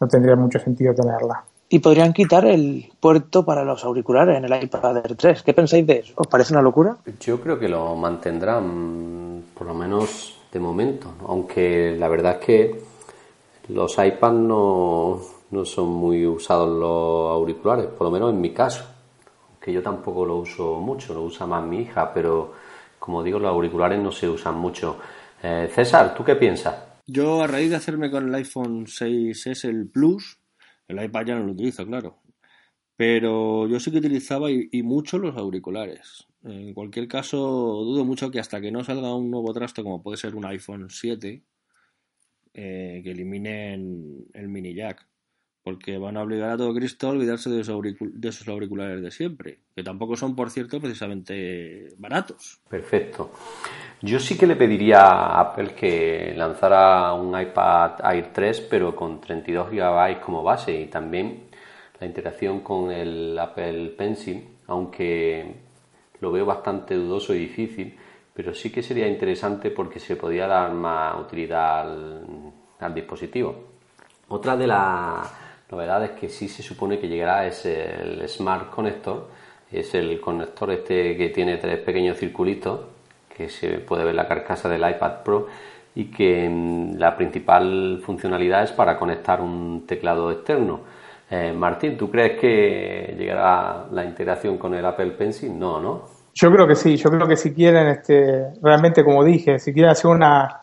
no 0.00 0.08
tendría 0.08 0.36
mucho 0.36 0.58
sentido 0.58 0.94
tenerla. 0.94 1.44
Y 1.70 1.80
podrían 1.80 2.12
quitar 2.12 2.46
el 2.46 2.90
puerto 2.98 3.44
para 3.44 3.62
los 3.62 3.84
auriculares 3.84 4.38
en 4.38 4.44
el 4.44 4.62
iPad 4.62 4.96
Air 4.98 5.16
3. 5.16 5.42
¿Qué 5.42 5.52
pensáis 5.52 5.86
de 5.86 5.98
eso? 5.98 6.14
¿Os 6.16 6.26
parece 6.26 6.54
una 6.54 6.62
locura? 6.62 6.96
Yo 7.20 7.40
creo 7.40 7.58
que 7.58 7.68
lo 7.68 7.94
mantendrán, 7.94 9.42
por 9.54 9.66
lo 9.66 9.74
menos 9.74 10.38
de 10.50 10.60
momento. 10.60 11.12
Aunque 11.26 11.94
la 11.98 12.08
verdad 12.08 12.38
es 12.40 12.46
que 12.46 12.82
los 13.68 13.98
iPads 13.98 14.34
no, 14.34 15.20
no 15.50 15.64
son 15.66 15.88
muy 15.88 16.26
usados 16.26 16.68
los 16.68 17.30
auriculares, 17.30 17.86
por 17.86 18.06
lo 18.06 18.10
menos 18.10 18.30
en 18.30 18.40
mi 18.40 18.54
caso. 18.54 18.84
Que 19.60 19.70
yo 19.70 19.82
tampoco 19.82 20.24
lo 20.24 20.36
uso 20.36 20.76
mucho, 20.76 21.12
lo 21.12 21.22
usa 21.22 21.46
más 21.46 21.62
mi 21.64 21.80
hija, 21.80 22.10
pero 22.14 22.52
como 22.98 23.22
digo, 23.22 23.38
los 23.38 23.50
auriculares 23.50 24.00
no 24.00 24.10
se 24.10 24.28
usan 24.28 24.56
mucho. 24.56 24.96
Eh, 25.42 25.70
César, 25.70 26.14
¿tú 26.14 26.24
qué 26.24 26.36
piensas? 26.36 26.74
Yo, 27.10 27.42
a 27.42 27.46
raíz 27.46 27.70
de 27.70 27.76
hacerme 27.76 28.10
con 28.10 28.28
el 28.28 28.34
iPhone 28.34 28.84
6S 28.84 29.66
el 29.66 29.88
Plus, 29.88 30.40
el 30.88 31.02
iPad 31.02 31.24
ya 31.24 31.36
no 31.36 31.46
lo 31.46 31.52
utilizo, 31.52 31.86
claro. 31.86 32.20
Pero 32.96 33.66
yo 33.66 33.80
sí 33.80 33.90
que 33.90 33.96
utilizaba 33.96 34.50
y, 34.50 34.82
mucho 34.82 35.16
los 35.16 35.34
auriculares. 35.34 36.26
En 36.44 36.74
cualquier 36.74 37.08
caso, 37.08 37.38
dudo 37.38 38.04
mucho 38.04 38.30
que 38.30 38.40
hasta 38.40 38.60
que 38.60 38.70
no 38.70 38.84
salga 38.84 39.14
un 39.14 39.30
nuevo 39.30 39.54
trasto, 39.54 39.82
como 39.82 40.02
puede 40.02 40.18
ser 40.18 40.36
un 40.36 40.44
iPhone 40.44 40.90
7, 40.90 41.42
eh, 42.52 43.00
que 43.02 43.10
eliminen 43.10 44.26
el 44.34 44.48
mini 44.48 44.74
jack. 44.74 45.07
Porque 45.68 45.98
van 45.98 46.16
a 46.16 46.22
obligar 46.22 46.48
a 46.48 46.56
todo 46.56 46.72
Cristo 46.72 47.08
a 47.08 47.10
olvidarse 47.10 47.50
de 47.50 47.56
de 47.58 48.28
esos 48.30 48.48
auriculares 48.48 49.02
de 49.02 49.10
siempre. 49.10 49.58
Que 49.76 49.82
tampoco 49.82 50.16
son, 50.16 50.34
por 50.34 50.48
cierto, 50.48 50.80
precisamente 50.80 51.90
baratos. 51.98 52.62
Perfecto. 52.70 53.30
Yo 54.00 54.18
sí 54.18 54.38
que 54.38 54.46
le 54.46 54.56
pediría 54.56 55.02
a 55.02 55.40
Apple 55.42 55.74
que 55.74 56.32
lanzara 56.34 57.12
un 57.12 57.38
iPad 57.38 58.00
Air 58.02 58.32
3, 58.32 58.62
pero 58.62 58.96
con 58.96 59.20
32 59.20 59.70
GB 59.70 60.20
como 60.22 60.42
base 60.42 60.72
y 60.72 60.86
también 60.86 61.50
la 62.00 62.06
interacción 62.06 62.60
con 62.60 62.90
el 62.90 63.38
Apple 63.38 63.88
Pencil, 63.90 64.48
aunque 64.68 65.54
lo 66.18 66.32
veo 66.32 66.46
bastante 66.46 66.94
dudoso 66.94 67.34
y 67.34 67.40
difícil, 67.40 67.94
pero 68.32 68.54
sí 68.54 68.70
que 68.70 68.82
sería 68.82 69.06
interesante 69.06 69.70
porque 69.70 70.00
se 70.00 70.16
podía 70.16 70.46
dar 70.46 70.72
más 70.72 71.20
utilidad 71.20 71.82
al, 72.80 72.94
dispositivo. 72.94 73.54
Otra 74.28 74.56
de 74.56 74.66
las 74.66 75.47
novedades 75.70 76.12
que 76.12 76.28
sí 76.28 76.48
se 76.48 76.62
supone 76.62 76.98
que 76.98 77.08
llegará 77.08 77.46
es 77.46 77.66
el 77.66 78.26
Smart 78.28 78.70
Connector, 78.70 79.28
es 79.70 79.94
el 79.94 80.20
conector 80.20 80.70
este 80.70 81.16
que 81.16 81.28
tiene 81.28 81.58
tres 81.58 81.78
pequeños 81.80 82.18
circulitos 82.18 82.80
que 83.36 83.48
se 83.48 83.78
puede 83.78 84.04
ver 84.04 84.14
la 84.14 84.26
carcasa 84.26 84.68
del 84.68 84.88
iPad 84.88 85.22
Pro 85.22 85.46
y 85.94 86.06
que 86.06 86.48
mm, 86.48 86.96
la 86.96 87.16
principal 87.16 88.00
funcionalidad 88.04 88.64
es 88.64 88.72
para 88.72 88.98
conectar 88.98 89.40
un 89.40 89.84
teclado 89.86 90.30
externo. 90.30 90.80
Eh, 91.30 91.52
Martín, 91.52 91.96
¿tú 91.96 92.10
crees 92.10 92.40
que 92.40 93.14
llegará 93.18 93.86
la 93.92 94.04
integración 94.04 94.56
con 94.56 94.74
el 94.74 94.84
Apple 94.84 95.10
Pencil? 95.10 95.58
No, 95.58 95.80
¿no? 95.80 96.04
Yo 96.34 96.50
creo 96.50 96.66
que 96.66 96.74
sí, 96.74 96.96
yo 96.96 97.10
creo 97.10 97.26
que 97.26 97.36
si 97.36 97.52
quieren, 97.52 97.88
este, 97.88 98.52
realmente 98.62 99.04
como 99.04 99.24
dije, 99.24 99.58
si 99.58 99.72
quieren 99.72 99.90
hacer 99.90 100.10
una, 100.10 100.62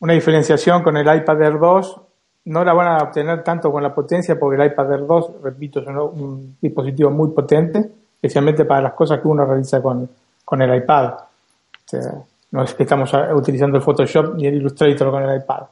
una 0.00 0.12
diferenciación 0.12 0.82
con 0.82 0.96
el 0.96 1.16
iPad 1.16 1.42
Air 1.42 1.58
2, 1.58 2.01
no 2.44 2.64
la 2.64 2.72
van 2.72 2.88
a 2.88 3.04
obtener 3.04 3.42
tanto 3.44 3.70
con 3.70 3.82
la 3.82 3.94
potencia 3.94 4.38
porque 4.38 4.60
el 4.60 4.72
iPad 4.72 4.92
Air 4.92 5.06
2, 5.06 5.42
repito, 5.42 5.80
es 5.80 5.86
un 5.86 6.56
dispositivo 6.60 7.10
muy 7.10 7.30
potente, 7.30 7.78
especialmente 8.14 8.64
para 8.64 8.82
las 8.82 8.94
cosas 8.94 9.20
que 9.20 9.28
uno 9.28 9.44
realiza 9.44 9.80
con, 9.80 10.08
con 10.44 10.60
el 10.62 10.74
iPad. 10.76 11.14
No 12.50 12.64
es 12.64 12.74
que 12.74 12.82
estamos 12.82 13.10
utilizando 13.34 13.76
el 13.76 13.82
Photoshop 13.82 14.34
ni 14.34 14.46
el 14.46 14.54
Illustrator 14.54 15.10
con 15.10 15.22
el 15.22 15.40
iPad. 15.40 15.62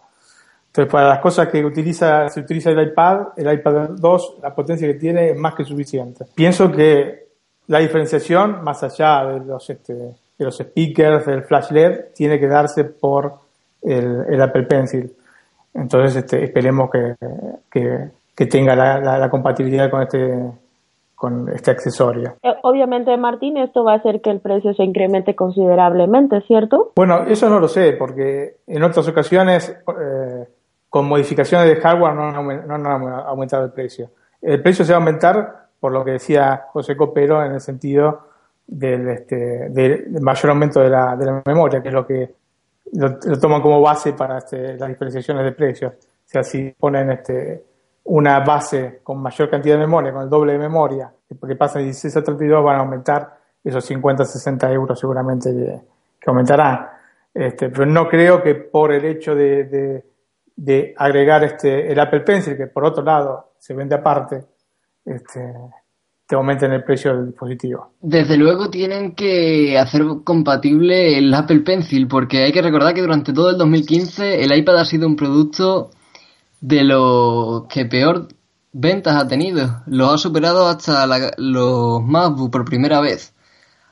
Entonces, 0.68 0.92
para 0.92 1.08
las 1.08 1.18
cosas 1.18 1.48
que 1.48 1.64
utiliza, 1.64 2.28
se 2.28 2.40
utiliza 2.40 2.70
el 2.70 2.80
iPad, 2.88 3.28
el 3.36 3.52
iPad 3.52 3.90
2, 3.96 4.36
la 4.40 4.54
potencia 4.54 4.86
que 4.86 4.94
tiene 4.94 5.30
es 5.30 5.36
más 5.36 5.54
que 5.54 5.64
suficiente. 5.64 6.26
Pienso 6.32 6.70
que 6.70 7.30
la 7.66 7.80
diferenciación, 7.80 8.62
más 8.62 8.82
allá 8.84 9.24
de 9.26 9.40
los, 9.44 9.68
este, 9.68 9.94
de 9.94 10.44
los 10.44 10.56
speakers, 10.56 11.26
del 11.26 11.42
flash 11.42 11.72
LED, 11.72 12.12
tiene 12.14 12.38
que 12.38 12.46
darse 12.46 12.84
por 12.84 13.32
el, 13.82 14.40
Apple 14.40 14.62
Pencil. 14.62 15.12
Entonces, 15.74 16.16
este, 16.16 16.44
esperemos 16.44 16.90
que, 16.90 17.14
que, 17.70 18.46
tenga 18.46 18.74
la, 18.74 19.18
la 19.18 19.30
compatibilidad 19.30 19.90
con 19.90 20.02
este, 20.02 20.50
con 21.20 21.50
este 21.50 21.70
accesorio. 21.70 22.36
Eh, 22.42 22.54
obviamente, 22.62 23.14
Martín, 23.18 23.58
esto 23.58 23.84
va 23.84 23.92
a 23.92 23.96
hacer 23.96 24.22
que 24.22 24.30
el 24.30 24.40
precio 24.40 24.72
se 24.72 24.84
incremente 24.84 25.34
considerablemente, 25.34 26.40
¿cierto? 26.46 26.92
Bueno, 26.96 27.24
eso 27.24 27.50
no 27.50 27.60
lo 27.60 27.68
sé, 27.68 27.92
porque 27.92 28.56
en 28.66 28.82
otras 28.82 29.06
ocasiones, 29.06 29.68
eh, 29.68 30.48
con 30.88 31.06
modificaciones 31.06 31.68
de 31.68 31.76
hardware, 31.76 32.14
no 32.14 32.74
han, 32.74 32.86
aumentado 32.86 33.66
el 33.66 33.72
precio. 33.72 34.08
El 34.40 34.62
precio 34.62 34.82
se 34.82 34.94
va 34.94 34.96
a 34.96 35.00
aumentar 35.00 35.66
por 35.78 35.92
lo 35.92 36.02
que 36.06 36.12
decía 36.12 36.64
José 36.72 36.96
Copero 36.96 37.44
en 37.44 37.52
el 37.52 37.60
sentido 37.60 38.20
del, 38.66 39.06
este, 39.10 39.68
del 39.68 40.22
mayor 40.22 40.52
aumento 40.52 40.80
de 40.80 40.88
la, 40.88 41.16
de 41.16 41.26
la 41.26 41.42
memoria, 41.44 41.82
que 41.82 41.88
es 41.88 41.94
lo 41.94 42.06
que 42.06 42.30
lo, 42.92 43.18
toman 43.38 43.62
como 43.62 43.80
base 43.80 44.12
para 44.12 44.38
este, 44.38 44.76
las 44.76 44.88
diferenciaciones 44.88 45.44
de 45.44 45.52
precios. 45.52 45.92
O 45.92 46.28
sea, 46.28 46.42
si 46.42 46.70
ponen 46.78 47.10
este, 47.10 47.64
una 48.04 48.40
base 48.40 49.00
con 49.02 49.18
mayor 49.18 49.50
cantidad 49.50 49.74
de 49.74 49.80
memoria, 49.80 50.12
con 50.12 50.22
el 50.22 50.30
doble 50.30 50.52
de 50.52 50.58
memoria, 50.58 51.12
porque 51.38 51.56
pasa 51.56 51.78
de 51.78 51.86
16 51.86 52.16
a 52.16 52.22
32 52.22 52.64
van 52.64 52.76
a 52.76 52.80
aumentar 52.80 53.38
esos 53.62 53.84
50, 53.84 54.24
60 54.24 54.72
euros 54.72 54.98
seguramente 54.98 55.50
que, 56.20 56.30
aumentarán. 56.30 56.88
Este, 57.32 57.68
pero 57.68 57.86
no 57.86 58.08
creo 58.08 58.42
que 58.42 58.54
por 58.54 58.92
el 58.92 59.04
hecho 59.04 59.34
de, 59.34 60.02
de, 60.56 60.94
agregar 60.96 61.44
este, 61.44 61.90
el 61.90 61.98
Apple 62.00 62.20
Pencil, 62.20 62.56
que 62.56 62.66
por 62.66 62.84
otro 62.84 63.02
lado 63.02 63.52
se 63.58 63.74
vende 63.74 63.94
aparte, 63.94 64.44
este, 65.04 65.54
te 66.30 66.36
aumenten 66.36 66.70
el 66.70 66.84
precio 66.84 67.12
del 67.12 67.26
dispositivo. 67.26 67.90
Desde 68.00 68.36
luego 68.36 68.70
tienen 68.70 69.16
que 69.16 69.76
hacer 69.76 70.02
compatible 70.22 71.18
el 71.18 71.34
Apple 71.34 71.58
Pencil, 71.60 72.06
porque 72.06 72.44
hay 72.44 72.52
que 72.52 72.62
recordar 72.62 72.94
que 72.94 73.00
durante 73.00 73.32
todo 73.32 73.50
el 73.50 73.58
2015 73.58 74.44
el 74.44 74.56
iPad 74.56 74.78
ha 74.78 74.84
sido 74.84 75.08
un 75.08 75.16
producto 75.16 75.90
de 76.60 76.84
lo 76.84 77.66
que 77.68 77.84
peor 77.84 78.28
ventas 78.72 79.16
ha 79.16 79.26
tenido. 79.26 79.82
Lo 79.86 80.12
ha 80.12 80.18
superado 80.18 80.68
hasta 80.68 81.04
los 81.36 82.00
MacBook 82.04 82.52
por 82.52 82.64
primera 82.64 83.00
vez. 83.00 83.34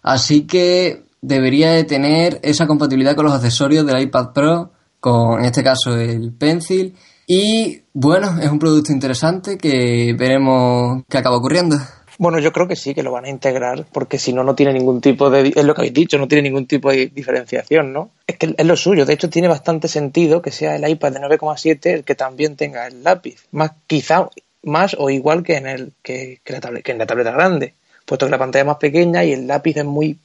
Así 0.01 0.47
que 0.47 1.03
debería 1.21 1.73
de 1.73 1.83
tener 1.83 2.39
esa 2.45 2.69
compatibilidad 2.69 3.17
con 3.17 3.25
los 3.25 3.35
accesorios 3.35 3.85
del 3.85 4.01
iPad 4.01 4.33
Pro, 4.33 4.71
con 5.01 5.41
en 5.41 5.47
este 5.47 5.65
caso 5.65 5.97
el 5.97 6.33
Pencil. 6.35 6.95
Y 7.27 7.83
bueno, 7.93 8.39
es 8.41 8.49
un 8.49 8.61
producto 8.61 8.93
interesante 8.93 9.59
que 9.59 10.15
veremos 10.17 11.03
qué 11.09 11.19
acaba 11.19 11.37
ocurriendo. 11.37 11.77
Bueno, 12.19 12.41
yo 12.41 12.53
creo 12.53 12.67
que 12.67 12.75
sí, 12.75 12.95
que 12.95 13.05
lo 13.05 13.13
van 13.13 13.27
a 13.27 13.31
integrar, 13.31 13.87
porque 13.93 14.19
si 14.19 14.33
no, 14.33 14.43
no 14.43 14.57
tiene 14.57 14.73
ningún 14.73 15.01
tipo 15.01 15.31
de. 15.31 15.53
Es 15.55 15.65
lo 15.65 15.73
que 15.73 15.83
habéis 15.83 15.95
dicho, 15.95 16.19
no 16.19 16.27
tiene 16.27 16.43
ningún 16.43 16.67
tipo 16.67 16.91
de 16.91 17.07
diferenciación, 17.07 17.93
¿no? 17.93 18.11
Es 18.27 18.37
que 18.37 18.55
es 18.59 18.67
lo 18.67 18.77
suyo. 18.77 19.07
De 19.07 19.13
hecho, 19.13 19.31
tiene 19.31 19.47
bastante 19.47 19.87
sentido 19.87 20.43
que 20.43 20.51
sea 20.51 20.75
el 20.75 20.89
iPad 20.89 21.13
de 21.13 21.21
9,7 21.21 21.87
el 21.87 22.05
que 22.05 22.17
también 22.17 22.57
tenga 22.57 22.89
el 22.89 23.05
lápiz. 23.05 23.47
Más, 23.53 23.71
quizá 23.87 24.29
más 24.65 24.97
o 24.99 25.11
igual 25.11 25.45
que 25.45 25.57
en, 25.57 25.69
el, 25.69 25.93
que, 26.03 26.41
la 26.47 26.61
tablet, 26.61 26.83
que 26.83 26.91
en 26.91 26.99
la 26.99 27.07
tableta 27.07 27.31
grande, 27.31 27.75
puesto 28.05 28.27
que 28.27 28.31
la 28.33 28.39
pantalla 28.39 28.63
es 28.63 28.67
más 28.67 28.79
pequeña 28.79 29.25
y 29.25 29.33
el 29.33 29.47
lápiz 29.47 29.77
es 29.77 29.85
muy 29.85 30.19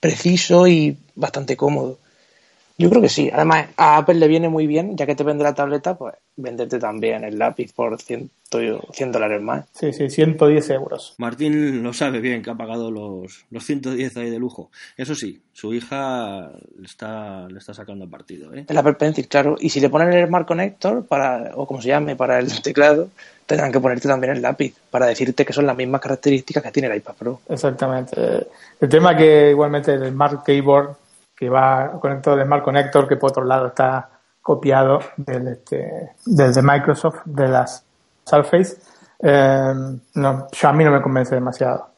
preciso 0.00 0.66
y 0.66 0.98
bastante 1.14 1.56
cómodo. 1.56 1.98
Yo 2.78 2.90
creo 2.90 3.02
que 3.02 3.08
sí. 3.08 3.30
Además, 3.32 3.68
a 3.76 3.98
Apple 3.98 4.14
le 4.14 4.28
viene 4.28 4.48
muy 4.48 4.66
bien, 4.66 4.96
ya 4.96 5.06
que 5.06 5.14
te 5.14 5.24
vende 5.24 5.44
la 5.44 5.54
tableta, 5.54 5.96
pues 5.96 6.14
venderte 6.36 6.78
también 6.78 7.24
el 7.24 7.38
lápiz 7.38 7.72
por 7.72 8.00
100, 8.00 8.30
100 8.92 9.12
dólares 9.12 9.42
más. 9.42 9.66
Sí, 9.72 9.92
sí, 9.92 10.08
110 10.08 10.70
euros. 10.70 11.14
Martín 11.18 11.82
lo 11.82 11.92
sabe 11.92 12.20
bien, 12.20 12.42
que 12.42 12.50
ha 12.50 12.54
pagado 12.54 12.90
los, 12.90 13.44
los 13.50 13.64
110 13.64 14.16
ahí 14.16 14.30
de 14.30 14.38
lujo. 14.38 14.70
Eso 14.96 15.14
sí, 15.14 15.40
su 15.52 15.74
hija 15.74 16.50
le 16.78 16.86
está, 16.86 17.46
le 17.48 17.58
está 17.58 17.74
sacando 17.74 18.08
partido. 18.08 18.54
¿eh? 18.54 18.64
El 18.68 18.78
Apple 18.78 18.94
Pencil, 18.94 19.28
claro. 19.28 19.56
Y 19.60 19.68
si 19.68 19.80
le 19.80 19.90
ponen 19.90 20.12
el 20.12 20.26
Smart 20.26 20.46
Connector, 20.46 21.06
para, 21.06 21.52
o 21.54 21.66
como 21.66 21.82
se 21.82 21.88
llame, 21.88 22.16
para 22.16 22.38
el 22.38 22.62
teclado, 22.62 23.10
tendrán 23.46 23.72
que 23.72 23.80
ponerte 23.80 24.08
también 24.08 24.34
el 24.34 24.42
lápiz, 24.42 24.74
para 24.90 25.06
decirte 25.06 25.44
que 25.44 25.52
son 25.52 25.66
las 25.66 25.76
mismas 25.76 26.00
características 26.00 26.62
que 26.62 26.72
tiene 26.72 26.88
el 26.88 26.96
iPad 26.96 27.14
Pro. 27.14 27.40
Exactamente. 27.48 28.16
El 28.80 28.88
tema 28.88 29.16
que 29.16 29.50
igualmente 29.50 29.92
el 29.92 30.10
Smart 30.10 30.42
Keyboard 30.44 31.01
que 31.42 31.48
va 31.48 31.98
conectado 31.98 32.36
de 32.36 32.44
Smart 32.44 32.62
Connector, 32.62 33.08
que 33.08 33.16
por 33.16 33.30
otro 33.30 33.42
lado 33.42 33.66
está 33.66 34.10
copiado 34.40 35.00
del, 35.16 35.48
este, 35.48 36.12
de 36.24 36.62
Microsoft, 36.62 37.22
de 37.24 37.48
las 37.48 37.84
Surface, 38.24 38.76
eh, 39.18 39.72
no, 40.14 40.46
yo 40.52 40.68
a 40.68 40.72
mí 40.72 40.84
no 40.84 40.92
me 40.92 41.02
convence 41.02 41.34
demasiado. 41.34 41.88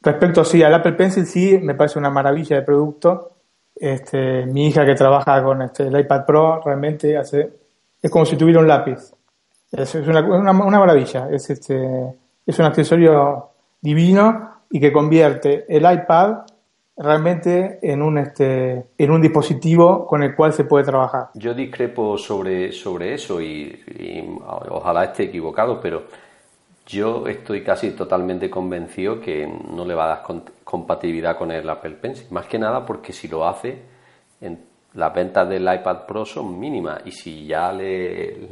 Respecto 0.00 0.42
sí 0.44 0.62
al 0.62 0.72
Apple 0.72 0.94
Pencil, 0.94 1.26
sí, 1.26 1.58
me 1.62 1.74
parece 1.74 1.98
una 1.98 2.08
maravilla 2.08 2.56
de 2.56 2.62
producto. 2.62 3.32
Este, 3.74 4.46
mi 4.46 4.68
hija 4.68 4.86
que 4.86 4.94
trabaja 4.94 5.42
con 5.42 5.60
este, 5.60 5.88
el 5.88 6.00
iPad 6.00 6.24
Pro 6.24 6.62
realmente 6.64 7.18
hace, 7.18 7.52
es 8.00 8.10
como 8.10 8.24
si 8.24 8.38
tuviera 8.38 8.60
un 8.60 8.66
lápiz. 8.66 9.12
Es, 9.72 9.94
una, 9.96 10.20
una, 10.20 10.52
una, 10.52 10.78
maravilla. 10.78 11.28
Es, 11.30 11.50
este, 11.50 12.14
es 12.46 12.58
un 12.58 12.64
accesorio 12.64 13.50
divino 13.78 14.52
y 14.70 14.80
que 14.80 14.90
convierte 14.90 15.66
el 15.68 15.82
iPad 15.82 16.46
realmente 16.96 17.78
en 17.82 18.02
un, 18.02 18.18
este, 18.18 18.86
en 18.96 19.10
un 19.10 19.20
dispositivo 19.20 20.06
con 20.06 20.22
el 20.22 20.34
cual 20.34 20.52
se 20.52 20.64
puede 20.64 20.84
trabajar. 20.84 21.28
Yo 21.34 21.54
discrepo 21.54 22.16
sobre, 22.16 22.72
sobre 22.72 23.14
eso 23.14 23.40
y, 23.40 23.82
ojalá 24.68 25.04
esté 25.04 25.24
equivocado, 25.24 25.80
pero 25.80 26.04
yo 26.86 27.26
estoy 27.26 27.62
casi 27.62 27.90
totalmente 27.90 28.48
convencido 28.48 29.20
que 29.20 29.46
no 29.46 29.84
le 29.84 29.94
va 29.94 30.04
a 30.04 30.08
dar 30.08 30.22
compatibilidad 30.64 31.36
con 31.36 31.50
el 31.50 31.68
Apple 31.68 31.96
Pencil. 32.00 32.28
Más 32.30 32.46
que 32.46 32.58
nada 32.58 32.86
porque 32.86 33.12
si 33.12 33.28
lo 33.28 33.46
hace, 33.46 33.76
en, 34.40 34.58
las 34.94 35.12
ventas 35.12 35.46
del 35.48 35.62
iPad 35.62 36.06
Pro 36.06 36.24
son 36.24 36.58
mínimas 36.58 37.02
y 37.04 37.10
si 37.10 37.46
ya 37.46 37.70
le 37.70 38.48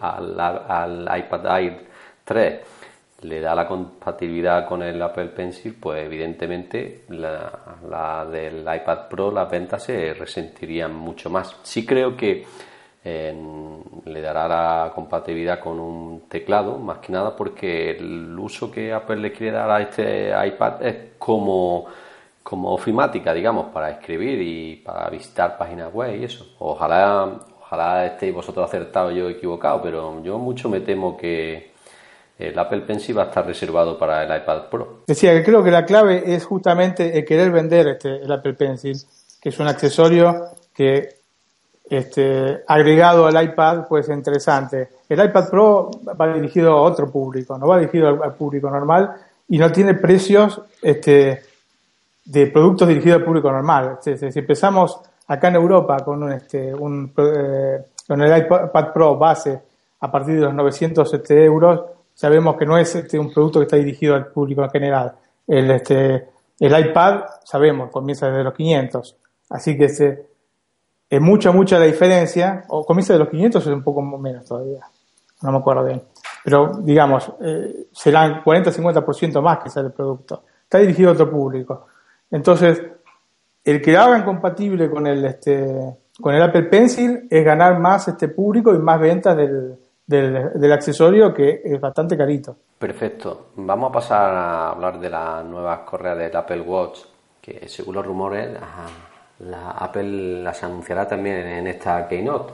al, 0.00 0.38
al 0.38 1.18
iPad 1.18 1.58
Air 1.58 1.86
3 2.24 2.75
le 3.22 3.40
da 3.40 3.54
la 3.54 3.66
compatibilidad 3.66 4.66
con 4.66 4.82
el 4.82 5.00
Apple 5.00 5.26
Pencil, 5.26 5.74
pues 5.80 6.04
evidentemente 6.04 7.04
la, 7.08 8.26
del 8.30 8.60
iPad 8.60 9.08
Pro 9.08 9.30
las 9.30 9.50
ventas 9.50 9.84
se 9.84 10.14
resentirían 10.14 10.94
mucho 10.94 11.30
más. 11.30 11.56
Sí 11.62 11.86
creo 11.86 12.16
que 12.16 12.44
le 13.04 14.20
dará 14.20 14.48
la 14.48 14.92
compatibilidad 14.92 15.60
con 15.60 15.78
un 15.78 16.22
teclado, 16.28 16.76
más 16.76 16.98
que 16.98 17.12
nada 17.12 17.36
porque 17.36 17.92
el 17.92 18.36
uso 18.36 18.70
que 18.70 18.92
Apple 18.92 19.16
le 19.16 19.32
quiere 19.32 19.52
dar 19.52 19.70
a 19.70 19.80
este 19.80 20.32
iPad 20.46 20.84
es 20.84 20.96
como, 21.16 21.86
como 22.42 22.72
ofimática, 22.72 23.32
digamos, 23.32 23.66
para 23.66 23.90
escribir 23.90 24.42
y 24.42 24.76
para 24.84 25.08
visitar 25.08 25.56
páginas 25.56 25.92
web 25.94 26.20
y 26.20 26.24
eso. 26.24 26.56
Ojalá, 26.58 27.30
ojalá 27.60 28.06
estéis 28.06 28.34
vosotros 28.34 28.64
acertados 28.64 29.14
yo 29.14 29.30
equivocado, 29.30 29.80
pero 29.82 30.20
yo 30.24 30.38
mucho 30.38 30.68
me 30.68 30.80
temo 30.80 31.16
que 31.16 31.75
el 32.38 32.58
Apple 32.58 32.82
Pencil 32.82 33.16
va 33.16 33.24
a 33.24 33.26
estar 33.26 33.46
reservado 33.46 33.98
para 33.98 34.22
el 34.22 34.42
iPad 34.42 34.68
Pro. 34.70 34.98
Decía 35.06 35.32
que 35.32 35.42
creo 35.42 35.62
que 35.62 35.70
la 35.70 35.84
clave 35.84 36.34
es 36.34 36.44
justamente 36.44 37.18
el 37.18 37.24
querer 37.24 37.50
vender 37.50 37.88
este, 37.88 38.16
el 38.16 38.30
Apple 38.30 38.54
Pencil, 38.54 38.96
que 39.40 39.48
es 39.48 39.58
un 39.58 39.68
accesorio 39.68 40.48
que 40.74 41.16
este, 41.88 42.62
agregado 42.66 43.26
al 43.26 43.42
iPad 43.42 43.86
puede 43.86 44.02
ser 44.02 44.16
interesante. 44.16 44.88
El 45.08 45.24
iPad 45.24 45.48
Pro 45.48 45.90
va 46.20 46.34
dirigido 46.34 46.72
a 46.72 46.82
otro 46.82 47.10
público, 47.10 47.56
no 47.56 47.68
va 47.68 47.78
dirigido 47.78 48.08
al, 48.08 48.34
público 48.34 48.68
normal 48.68 49.14
y 49.48 49.56
no 49.58 49.70
tiene 49.72 49.94
precios 49.94 50.60
este, 50.82 51.42
de 52.24 52.46
productos 52.48 52.88
dirigidos 52.88 53.20
al 53.20 53.24
público 53.24 53.50
normal. 53.50 53.98
Si, 54.02 54.10
empezamos 54.20 55.00
acá 55.28 55.48
en 55.48 55.54
Europa 55.54 55.98
con 56.04 56.22
un, 56.24 56.32
este, 56.32 56.74
un 56.74 57.12
eh, 57.16 57.86
con 58.06 58.20
el 58.20 58.36
iPad 58.36 58.92
Pro 58.92 59.16
base 59.16 59.58
a 60.00 60.10
partir 60.10 60.34
de 60.34 60.42
los 60.42 60.54
907 60.54 61.44
euros, 61.44 61.80
sabemos 62.16 62.56
que 62.56 62.64
no 62.64 62.78
es 62.78 62.92
este, 62.94 63.18
un 63.18 63.32
producto 63.32 63.60
que 63.60 63.64
está 63.64 63.76
dirigido 63.76 64.14
al 64.14 64.28
público 64.28 64.64
en 64.64 64.70
general. 64.70 65.12
El, 65.46 65.70
este, 65.70 66.28
el 66.58 66.86
iPad, 66.86 67.20
sabemos, 67.44 67.90
comienza 67.90 68.28
desde 68.28 68.42
los 68.42 68.54
500. 68.54 69.16
Así 69.50 69.76
que 69.76 69.84
este, 69.84 70.26
es 71.10 71.20
mucha, 71.20 71.52
mucha 71.52 71.78
la 71.78 71.84
diferencia. 71.84 72.64
O 72.68 72.84
comienza 72.86 73.12
de 73.12 73.18
los 73.18 73.28
500 73.28 73.66
es 73.66 73.72
un 73.72 73.82
poco 73.82 74.00
menos 74.02 74.46
todavía. 74.46 74.80
No 75.42 75.52
me 75.52 75.58
acuerdo 75.58 75.84
bien. 75.84 76.02
Pero, 76.42 76.78
digamos, 76.78 77.30
eh, 77.42 77.88
serán 77.92 78.42
40-50% 78.42 79.42
más 79.42 79.58
que 79.58 79.68
sale 79.68 79.88
el 79.88 79.92
producto. 79.92 80.42
Está 80.62 80.78
dirigido 80.78 81.10
a 81.10 81.12
otro 81.12 81.30
público. 81.30 81.86
Entonces, 82.30 82.82
el 83.62 83.82
que 83.82 83.94
hagan 83.94 84.24
compatible 84.24 84.88
con 84.88 85.06
el, 85.06 85.22
este, 85.26 85.96
con 86.18 86.34
el 86.34 86.42
Apple 86.42 86.62
Pencil 86.62 87.26
es 87.28 87.44
ganar 87.44 87.78
más 87.78 88.08
este 88.08 88.28
público 88.28 88.74
y 88.74 88.78
más 88.78 88.98
ventas 88.98 89.36
del, 89.36 89.76
del, 90.06 90.72
accesorio 90.72 91.34
que 91.34 91.60
es 91.64 91.80
bastante 91.80 92.16
carito. 92.16 92.56
Perfecto. 92.78 93.48
Vamos 93.56 93.90
a 93.90 93.92
pasar 93.92 94.34
a 94.34 94.70
hablar 94.70 95.00
de 95.00 95.10
las 95.10 95.44
nuevas 95.44 95.80
correas 95.80 96.18
del 96.18 96.36
Apple 96.36 96.60
Watch, 96.60 97.00
que 97.40 97.68
según 97.68 97.96
los 97.96 98.06
rumores 98.06 98.50
la 99.40 99.70
Apple 99.72 100.42
las 100.42 100.62
anunciará 100.62 101.06
también 101.06 101.36
en 101.36 101.66
esta 101.66 102.06
Keynote. 102.06 102.52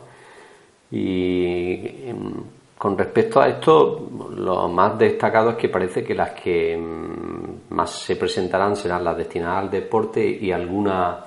Y 0.91 2.09
em, 2.09 2.33
con 2.77 2.99
respecto 2.99 3.41
a 3.41 3.49
esto, 3.49 4.09
lo 4.37 4.69
más 4.69 4.99
destacado 4.99 5.51
es 5.51 5.57
que 5.57 5.69
parece 5.69 6.03
que 6.05 6.15
las 6.15 6.31
que 6.31 6.75
em, 6.75 7.61
más 7.71 7.91
se 7.91 8.17
presentarán 8.17 8.77
serán 8.77 9.05
las 9.05 9.17
destinadas 9.17 9.65
al 9.65 9.71
deporte 9.71 10.25
y 10.25 10.53
algunas 10.53 11.19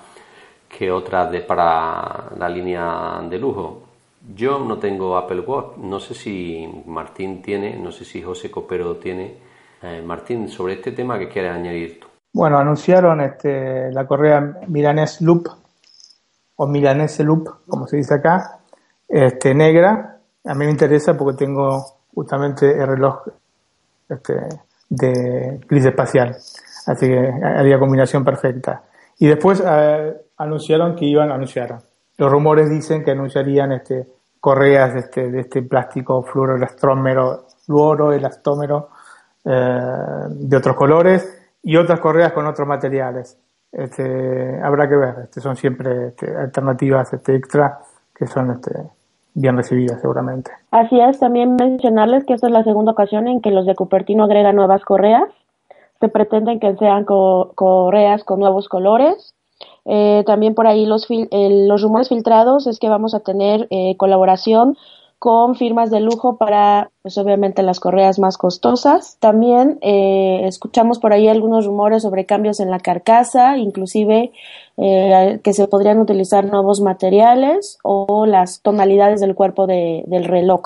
que 0.67 0.91
otras 0.91 1.31
de, 1.31 1.41
para 1.41 2.31
la 2.37 2.49
línea 2.49 3.21
de 3.29 3.39
lujo. 3.39 3.84
Yo 4.33 4.59
no 4.59 4.79
tengo 4.79 5.17
Apple 5.17 5.41
Watch, 5.41 5.77
no 5.77 5.99
sé 5.99 6.13
si 6.13 6.67
Martín 6.87 7.41
tiene, 7.41 7.77
no 7.77 7.91
sé 7.91 8.05
si 8.05 8.21
José 8.21 8.49
Copero 8.49 8.97
tiene. 8.97 9.37
Eh, 9.81 10.01
Martín, 10.03 10.47
sobre 10.49 10.73
este 10.73 10.91
tema, 10.91 11.19
¿qué 11.19 11.29
quieres 11.29 11.51
añadir 11.51 11.99
tú? 11.99 12.07
Bueno, 12.33 12.57
anunciaron 12.57 13.21
este, 13.21 13.91
la 13.91 14.05
correa 14.07 14.59
Milanese 14.67 15.23
Loop, 15.23 15.47
o 16.55 16.67
Milanese 16.67 17.23
Loop, 17.23 17.49
como 17.67 17.87
se 17.87 17.97
dice 17.97 18.15
acá, 18.15 18.59
este, 19.07 19.53
negra. 19.53 20.19
A 20.43 20.53
mí 20.53 20.65
me 20.65 20.71
interesa 20.71 21.15
porque 21.15 21.37
tengo 21.37 21.83
justamente 22.13 22.71
el 22.71 22.87
reloj 22.87 23.27
este, 24.09 24.33
de 24.89 25.59
gris 25.67 25.85
espacial, 25.85 26.35
así 26.87 27.07
que 27.07 27.31
haría 27.43 27.79
combinación 27.79 28.23
perfecta. 28.23 28.83
Y 29.19 29.27
después 29.27 29.63
eh, 29.65 30.13
anunciaron 30.37 30.95
que 30.95 31.05
iban, 31.05 31.31
anunciaron. 31.31 31.79
Los 32.17 32.31
rumores 32.31 32.69
dicen 32.69 33.03
que 33.03 33.11
anunciarían 33.11 33.71
este, 33.73 34.07
correas 34.45 34.93
de 34.93 34.99
este, 34.99 35.31
de 35.31 35.39
este 35.39 35.63
plástico 35.63 36.21
fluoroelastómero, 36.21 37.47
fluoroelastómero 37.65 38.89
eh, 39.43 39.81
de 40.29 40.55
otros 40.55 40.75
colores 40.75 41.51
y 41.63 41.75
otras 41.77 41.99
correas 41.99 42.31
con 42.31 42.45
otros 42.45 42.67
materiales. 42.67 43.39
Este, 43.71 44.61
habrá 44.61 44.87
que 44.87 44.97
ver, 44.97 45.15
este, 45.23 45.41
son 45.41 45.55
siempre 45.55 46.09
este, 46.09 46.37
alternativas 46.37 47.11
este, 47.11 47.35
extra 47.35 47.79
que 48.15 48.27
son 48.27 48.51
este, 48.51 48.71
bien 49.33 49.57
recibidas 49.57 49.99
seguramente. 49.99 50.51
Así 50.69 50.99
es, 50.99 51.17
también 51.17 51.55
mencionarles 51.55 52.23
que 52.25 52.33
esta 52.33 52.45
es 52.45 52.53
la 52.53 52.63
segunda 52.63 52.91
ocasión 52.91 53.27
en 53.27 53.41
que 53.41 53.49
los 53.49 53.65
de 53.65 53.73
Cupertino 53.73 54.25
agregan 54.25 54.57
nuevas 54.57 54.83
correas. 54.83 55.23
Se 55.99 56.07
pretenden 56.07 56.59
que 56.59 56.75
sean 56.75 57.03
correas 57.03 58.23
con 58.23 58.41
nuevos 58.41 58.69
colores. 58.69 59.34
Eh, 59.85 60.23
también 60.25 60.55
por 60.55 60.67
ahí 60.67 60.85
los, 60.85 61.07
los 61.09 61.81
rumores 61.81 62.09
filtrados 62.09 62.67
es 62.67 62.79
que 62.79 62.89
vamos 62.89 63.13
a 63.13 63.19
tener 63.19 63.67
eh, 63.69 63.95
colaboración 63.97 64.77
con 65.19 65.55
firmas 65.55 65.89
de 65.89 66.01
lujo 66.01 66.37
para, 66.37 66.91
pues 67.01 67.17
obviamente, 67.17 67.63
las 67.63 67.79
correas 67.79 68.19
más 68.19 68.37
costosas. 68.37 69.17
También 69.19 69.79
eh, 69.81 70.41
escuchamos 70.43 70.99
por 70.99 71.13
ahí 71.13 71.27
algunos 71.27 71.65
rumores 71.65 72.03
sobre 72.03 72.25
cambios 72.25 72.59
en 72.59 72.69
la 72.69 72.79
carcasa, 72.79 73.57
inclusive 73.57 74.31
eh, 74.77 75.39
que 75.43 75.53
se 75.53 75.67
podrían 75.67 75.99
utilizar 75.99 76.45
nuevos 76.45 76.81
materiales 76.81 77.79
o 77.81 78.25
las 78.25 78.61
tonalidades 78.61 79.19
del 79.19 79.35
cuerpo 79.35 79.65
del 79.67 80.25
reloj. 80.25 80.61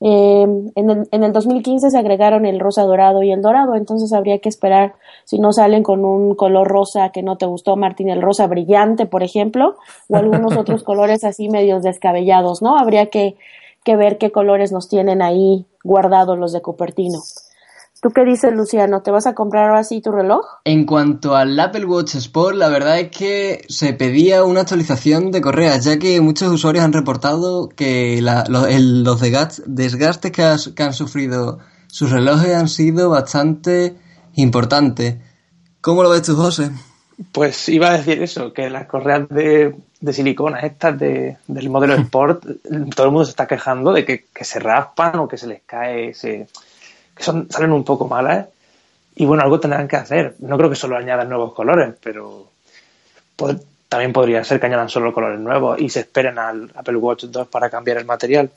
Eh, 0.00 0.46
en, 0.74 0.90
el, 0.90 1.08
en 1.10 1.24
el 1.24 1.32
2015 1.32 1.90
se 1.90 1.98
agregaron 1.98 2.44
el 2.46 2.60
rosa 2.60 2.82
dorado 2.82 3.22
y 3.22 3.32
el 3.32 3.42
dorado, 3.42 3.74
entonces 3.74 4.12
habría 4.12 4.38
que 4.38 4.48
esperar 4.48 4.94
si 5.24 5.38
no 5.38 5.52
salen 5.52 5.82
con 5.82 6.04
un 6.04 6.34
color 6.34 6.68
rosa 6.68 7.10
que 7.10 7.22
no 7.22 7.36
te 7.36 7.46
gustó, 7.46 7.76
Martín, 7.76 8.10
el 8.10 8.22
rosa 8.22 8.46
brillante, 8.46 9.06
por 9.06 9.22
ejemplo, 9.22 9.76
o 10.08 10.16
algunos 10.16 10.56
otros 10.56 10.82
colores 10.82 11.24
así 11.24 11.48
medios 11.48 11.82
descabellados, 11.82 12.62
¿no? 12.62 12.76
Habría 12.78 13.06
que 13.06 13.36
que 13.86 13.94
ver 13.94 14.18
qué 14.18 14.32
colores 14.32 14.72
nos 14.72 14.88
tienen 14.88 15.22
ahí 15.22 15.64
guardados 15.84 16.36
los 16.36 16.52
de 16.52 16.60
Cupertino. 16.60 17.20
¿Tú 18.06 18.12
qué 18.12 18.24
dices, 18.24 18.54
Luciano? 18.54 19.02
¿Te 19.02 19.10
vas 19.10 19.26
a 19.26 19.34
comprar 19.34 19.68
ahora 19.68 19.82
sí 19.82 20.00
tu 20.00 20.12
reloj? 20.12 20.46
En 20.62 20.86
cuanto 20.86 21.34
al 21.34 21.58
Apple 21.58 21.86
Watch 21.86 22.14
Sport, 22.14 22.54
la 22.54 22.68
verdad 22.68 23.00
es 23.00 23.10
que 23.10 23.64
se 23.68 23.94
pedía 23.94 24.44
una 24.44 24.60
actualización 24.60 25.32
de 25.32 25.40
correas, 25.40 25.86
ya 25.86 25.98
que 25.98 26.20
muchos 26.20 26.52
usuarios 26.52 26.84
han 26.84 26.92
reportado 26.92 27.68
que 27.68 28.20
los 28.22 29.20
desgastes 29.20 30.30
que, 30.30 30.56
que 30.76 30.82
han 30.84 30.92
sufrido 30.92 31.58
sus 31.88 32.12
relojes 32.12 32.54
han 32.54 32.68
sido 32.68 33.10
bastante 33.10 33.96
importantes. 34.36 35.16
¿Cómo 35.80 36.04
lo 36.04 36.10
ves 36.10 36.22
tú, 36.22 36.36
José? 36.36 36.70
Pues 37.32 37.68
iba 37.68 37.88
a 37.88 37.96
decir 37.98 38.22
eso, 38.22 38.52
que 38.52 38.70
las 38.70 38.86
correas 38.86 39.28
de, 39.30 39.74
de 40.00 40.12
silicona 40.12 40.60
estas 40.60 40.96
de, 40.96 41.38
del 41.48 41.70
modelo 41.70 41.94
Sport, 42.02 42.44
todo 42.94 43.06
el 43.06 43.12
mundo 43.12 43.24
se 43.24 43.30
está 43.30 43.48
quejando 43.48 43.92
de 43.92 44.04
que, 44.04 44.26
se 44.44 44.60
raspan 44.60 45.18
o 45.18 45.26
que 45.26 45.38
se 45.38 45.48
les 45.48 45.62
cae, 45.66 46.14
se, 46.14 46.46
que 47.16 47.24
son, 47.24 47.50
salen 47.50 47.72
un 47.72 47.84
poco 47.84 48.06
malas. 48.06 48.46
Y 49.16 49.24
bueno, 49.24 49.42
algo 49.42 49.58
tendrán 49.58 49.88
que 49.88 49.96
hacer. 49.96 50.36
No 50.40 50.56
creo 50.58 50.68
que 50.68 50.76
solo 50.76 50.96
añadan 50.96 51.28
nuevos 51.28 51.54
colores, 51.54 51.94
pero 52.02 52.50
también 53.88 54.12
podría 54.12 54.44
ser 54.44 54.60
que 54.60 54.66
añadan 54.66 54.88
solo 54.88 55.12
colores 55.12 55.40
nuevos 55.40 55.80
y 55.80 55.88
se 55.88 56.00
esperen 56.00 56.38
al 56.38 56.70
Apple 56.74 56.96
Watch 56.96 57.24
2 57.24 57.48
para 57.48 57.70
cambiar 57.70 57.98
el 57.98 58.04
material. 58.04 58.50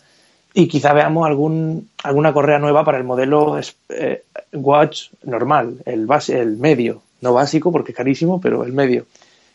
Y 0.53 0.67
quizá 0.67 0.93
veamos 0.93 1.27
algún, 1.27 1.89
alguna 2.03 2.33
correa 2.33 2.59
nueva 2.59 2.83
para 2.83 2.97
el 2.97 3.03
modelo 3.03 3.59
eh, 3.89 4.23
Watch 4.51 5.09
normal, 5.23 5.77
el, 5.85 6.07
base, 6.07 6.39
el 6.39 6.57
medio, 6.57 7.03
no 7.21 7.33
básico 7.33 7.71
porque 7.71 7.91
es 7.91 7.97
carísimo, 7.97 8.41
pero 8.41 8.63
el 8.63 8.73
medio. 8.73 9.05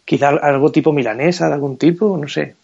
Quizá 0.05 0.28
algo 0.28 0.70
tipo 0.70 0.92
milanesa 0.92 1.48
de 1.48 1.55
algún 1.55 1.76
tipo, 1.78 2.16
no 2.16 2.28
sé. 2.28 2.55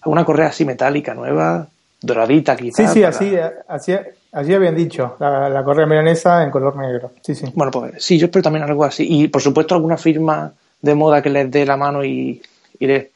Alguna 0.00 0.24
correa 0.24 0.48
así 0.48 0.64
metálica 0.64 1.14
nueva, 1.14 1.68
doradita 2.00 2.56
quizá. 2.56 2.86
Sí, 2.86 2.94
sí, 2.94 3.02
así, 3.04 3.36
así, 3.68 3.94
así 4.32 4.54
habían 4.54 4.74
dicho, 4.74 5.16
la, 5.18 5.62
correa 5.64 5.86
milanesa 5.86 6.42
en 6.42 6.50
color 6.50 6.76
negro. 6.76 7.12
Sí, 7.22 7.34
sí. 7.34 7.46
Bueno, 7.54 7.70
pues 7.70 8.02
sí, 8.02 8.18
yo 8.18 8.26
espero 8.26 8.42
también 8.42 8.64
algo 8.64 8.84
así. 8.84 9.06
Y 9.08 9.28
por 9.28 9.42
supuesto 9.42 9.74
alguna 9.74 9.96
firma 9.96 10.52
de 10.80 10.94
moda 10.94 11.22
que 11.22 11.30
les 11.30 11.50
dé 11.50 11.64
la 11.64 11.76
mano 11.76 12.04
y, 12.04 12.40
y 12.78 12.86
les 12.86 13.10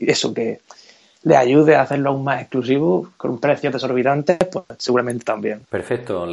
eso, 0.00 0.34
que 0.34 0.60
le 1.24 1.36
ayude 1.36 1.76
a 1.76 1.82
hacerlo 1.82 2.10
aún 2.10 2.24
más 2.24 2.40
exclusivo 2.40 3.12
con 3.16 3.38
precios 3.38 3.72
desorbitantes, 3.72 4.38
pues 4.50 4.64
seguramente 4.78 5.24
también. 5.24 5.62
Perfecto. 5.70 6.26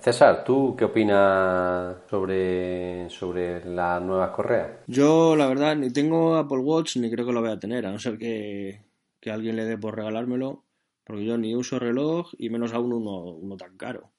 César, 0.00 0.42
¿tú 0.44 0.74
qué 0.76 0.86
opinas 0.86 1.96
sobre, 2.10 3.08
sobre 3.10 3.64
las 3.64 4.02
nuevas 4.02 4.30
correas? 4.30 4.68
Yo, 4.86 5.36
la 5.36 5.46
verdad, 5.46 5.76
ni 5.76 5.90
tengo 5.90 6.36
Apple 6.36 6.58
Watch 6.58 6.96
ni 6.96 7.10
creo 7.10 7.26
que 7.26 7.32
lo 7.32 7.40
voy 7.40 7.50
a 7.50 7.60
tener, 7.60 7.86
a 7.86 7.92
no 7.92 7.98
ser 7.98 8.18
que, 8.18 8.80
que 9.20 9.30
alguien 9.30 9.56
le 9.56 9.64
dé 9.64 9.78
por 9.78 9.96
regalármelo, 9.96 10.64
porque 11.12 11.26
yo 11.26 11.36
ni 11.36 11.54
uso 11.54 11.78
reloj 11.78 12.32
y 12.38 12.48
menos 12.48 12.72
aún 12.72 12.90
uno, 12.90 13.20
uno 13.24 13.54
tan 13.58 13.76
caro. 13.76 14.12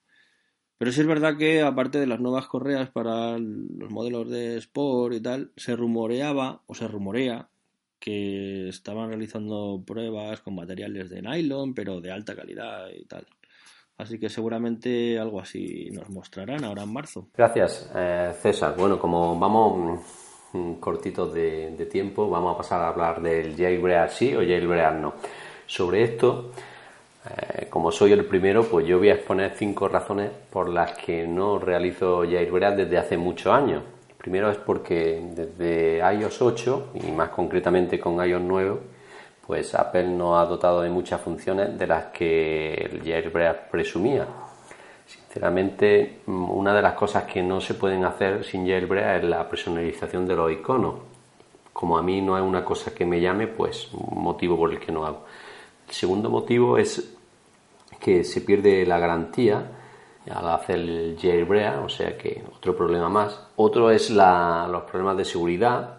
Pero 0.78 0.91
sí 0.91 1.02
es 1.02 1.08
verdad 1.08 1.38
que, 1.38 1.64
aparte 1.64 2.00
de 2.00 2.06
las 2.06 2.20
nuevas 2.20 2.46
correas 2.46 2.91
para 2.91 3.39
los 3.39 3.89
modelos 3.89 4.30
de 4.30 4.58
Sport 4.58 5.16
y 5.16 5.20
tal, 5.20 5.52
se 5.58 5.76
rumoreaba 5.76 6.62
o 6.68 6.76
se 6.76 6.88
rumorea 6.88 7.50
que 7.98 8.70
estaban 8.70 9.10
realizando 9.10 9.82
pruebas 9.84 10.41
con 10.41 10.54
materiales 10.54 11.10
de 11.10 11.24
nylon, 11.24 11.74
pero 11.74 12.00
de 12.00 12.12
alta 12.12 12.36
calidad 12.36 12.89
y 12.96 13.06
tal. 13.06 13.26
Así 13.98 14.20
que 14.20 14.30
seguramente 14.30 15.18
algo 15.18 15.41
así 15.41 15.89
nos 15.89 16.12
mostrarán 16.12 16.64
ahora 16.64 16.84
en 16.84 16.94
marzo. 16.94 17.30
Gracias, 17.36 17.89
eh, 17.96 18.34
César. 18.39 18.76
Bueno, 18.78 19.00
como 19.00 19.39
vamos 19.39 20.00
mm, 20.54 20.74
cortitos 20.76 21.34
de, 21.34 21.88
tiempo, 21.91 22.30
vamos 22.30 22.54
a 22.54 22.58
pasar 22.58 22.82
a 22.84 22.89
hablar 22.89 23.20
del 23.20 23.56
jailbreak 23.56 24.12
sí 24.12 24.36
o 24.36 24.41
jailbreak 24.41 24.94
no. 24.94 25.16
Sobre 25.66 26.04
esto, 26.04 26.52
eh, 27.26 27.68
como 27.70 27.92
soy 27.92 28.12
el 28.12 28.26
primero, 28.26 28.64
pues 28.64 28.86
yo 28.86 28.98
voy 29.00 29.10
a 29.10 29.16
exponer 29.16 29.54
cinco 29.56 29.88
razones 29.88 30.32
por 30.52 30.70
las 30.70 30.94
que 30.94 31.28
no 31.28 31.60
realizo 31.60 32.24
jailbreak 32.24 32.76
desde 32.76 32.98
hace 32.98 33.18
muchos 33.18 33.54
años 33.54 33.84
Primero 34.24 34.50
es 34.50 34.58
porque 34.58 35.22
desde 35.36 35.98
iOS 35.98 36.42
8 36.42 36.92
y 37.04 37.12
más 37.12 37.28
concretamente 37.28 38.00
con 38.00 38.26
iOS 38.26 38.42
9, 38.42 38.78
pues 39.46 39.76
Apple 39.76 40.08
no 40.08 40.40
ha 40.40 40.46
dotado 40.46 40.82
de 40.82 40.90
muchas 40.90 41.20
funciones 41.20 41.78
de 41.78 41.86
las 41.86 42.06
que 42.06 42.74
el 42.74 43.04
jailbreak 43.04 43.70
presumía. 43.70 44.26
Sinceramente, 45.06 46.22
una 46.26 46.74
de 46.74 46.82
las 46.82 46.94
cosas 46.94 47.26
que 47.26 47.44
no 47.44 47.60
se 47.60 47.74
pueden 47.74 48.06
hacer 48.06 48.46
sin 48.46 48.66
jailbreak 48.66 49.24
es 49.24 49.30
la 49.30 49.50
personalización 49.50 50.26
de 50.26 50.38
los 50.38 50.54
iconos. 50.54 50.96
Como 51.74 51.98
a 51.98 52.02
mí 52.02 52.22
no 52.22 52.38
es 52.38 52.44
una 52.44 52.64
cosa 52.64 52.96
que 52.96 53.06
me 53.06 53.20
llame, 53.20 53.48
pues 53.48 53.90
motivo 53.94 54.56
por 54.56 54.72
el 54.72 54.80
que 54.80 54.94
no 54.94 55.06
hago. 55.06 55.26
El 55.86 55.94
segundo 55.94 56.30
motivo 56.30 56.78
es 56.78 57.12
que 58.04 58.24
se 58.26 58.41
pierde 58.41 58.86
la 58.86 58.99
garantía 58.99 59.66
al 60.30 60.49
hacer 60.49 60.76
el 60.76 61.18
jailbreak, 61.20 61.84
o 61.84 61.89
sea 61.89 62.18
que 62.18 62.43
otro 62.54 62.76
problema 62.76 63.08
más. 63.10 63.47
Otro 63.56 63.89
es 63.89 64.10
los 64.10 64.84
problemas 64.84 65.18
de 65.18 65.26
seguridad. 65.26 65.97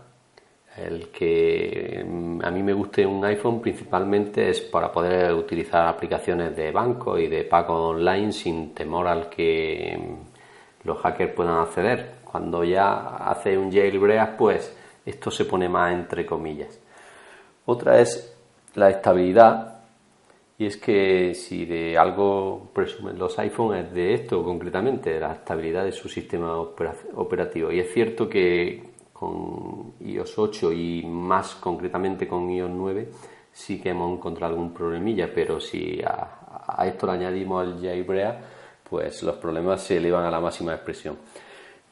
El 0.76 1.08
que 1.08 2.04
mm, 2.06 2.44
a 2.44 2.50
mí 2.50 2.62
me 2.62 2.72
guste 2.72 3.06
un 3.06 3.24
iPhone 3.24 3.60
principalmente 3.62 4.50
es 4.50 4.60
para 4.60 4.90
poder 4.90 5.32
utilizar 5.32 5.86
aplicaciones 5.86 6.54
de 6.56 6.72
banco 6.72 7.16
y 7.16 7.28
de 7.28 7.44
pago 7.44 7.90
online 7.90 8.32
sin 8.32 8.74
temor 8.74 9.06
al 9.06 9.28
que 9.28 9.96
mm, 9.96 10.86
los 10.86 10.98
hackers 10.98 11.32
puedan 11.32 11.58
acceder. 11.60 12.16
Cuando 12.24 12.64
ya 12.64 13.16
hace 13.16 13.56
un 13.56 13.72
jailbreak, 13.72 14.36
pues 14.36 14.76
esto 15.06 15.30
se 15.30 15.44
pone 15.44 15.68
más 15.68 15.92
entre 15.92 16.26
comillas. 16.26 16.78
Otra 17.66 18.00
es 18.00 18.36
la 18.74 18.90
estabilidad 18.90 19.73
y 20.64 20.68
es 20.68 20.78
que 20.78 21.34
si 21.34 21.66
de 21.66 21.98
algo 21.98 22.70
presumen 22.72 23.18
los 23.18 23.38
iPhones 23.38 23.84
es 23.84 23.92
de 23.92 24.14
esto 24.14 24.42
concretamente, 24.42 25.10
de 25.12 25.20
la 25.20 25.34
estabilidad 25.34 25.84
de 25.84 25.92
su 25.92 26.08
sistema 26.08 26.56
operativo. 26.56 27.70
Y 27.70 27.80
es 27.80 27.92
cierto 27.92 28.26
que 28.30 28.82
con 29.12 29.92
iOS 30.00 30.38
8 30.38 30.72
y 30.72 31.04
más 31.04 31.56
concretamente 31.56 32.26
con 32.26 32.48
iOS 32.50 32.70
9 32.70 33.08
sí 33.52 33.78
que 33.78 33.90
hemos 33.90 34.16
encontrado 34.16 34.54
algún 34.54 34.72
problemilla, 34.72 35.30
pero 35.34 35.60
si 35.60 36.00
a, 36.02 36.82
esto 36.86 37.08
le 37.08 37.12
añadimos 37.12 37.66
el 37.66 37.82
jailbreak, 37.82 38.36
pues 38.88 39.22
los 39.22 39.36
problemas 39.36 39.82
se 39.82 39.98
elevan 39.98 40.24
a 40.24 40.30
la 40.30 40.40
máxima 40.40 40.72
expresión. 40.72 41.18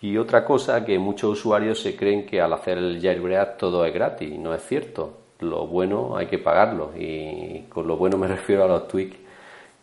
Y 0.00 0.16
otra 0.16 0.46
cosa 0.46 0.82
que 0.82 0.98
muchos 0.98 1.32
usuarios 1.32 1.78
se 1.78 1.94
creen 1.94 2.24
que 2.24 2.40
al 2.40 2.54
hacer 2.54 2.78
el 2.78 3.02
jailbreak 3.02 3.58
todo 3.58 3.84
es 3.84 3.92
gratis, 3.92 4.38
no 4.38 4.54
es 4.54 4.62
cierto 4.62 5.21
lo 5.43 5.66
bueno 5.66 6.16
hay 6.16 6.26
que 6.26 6.38
pagarlo 6.38 6.93
y 6.97 7.66
con 7.68 7.86
lo 7.86 7.97
bueno 7.97 8.16
me 8.18 8.26
refiero 8.28 8.64
a 8.64 8.68
los 8.68 8.88
tweaks 8.88 9.16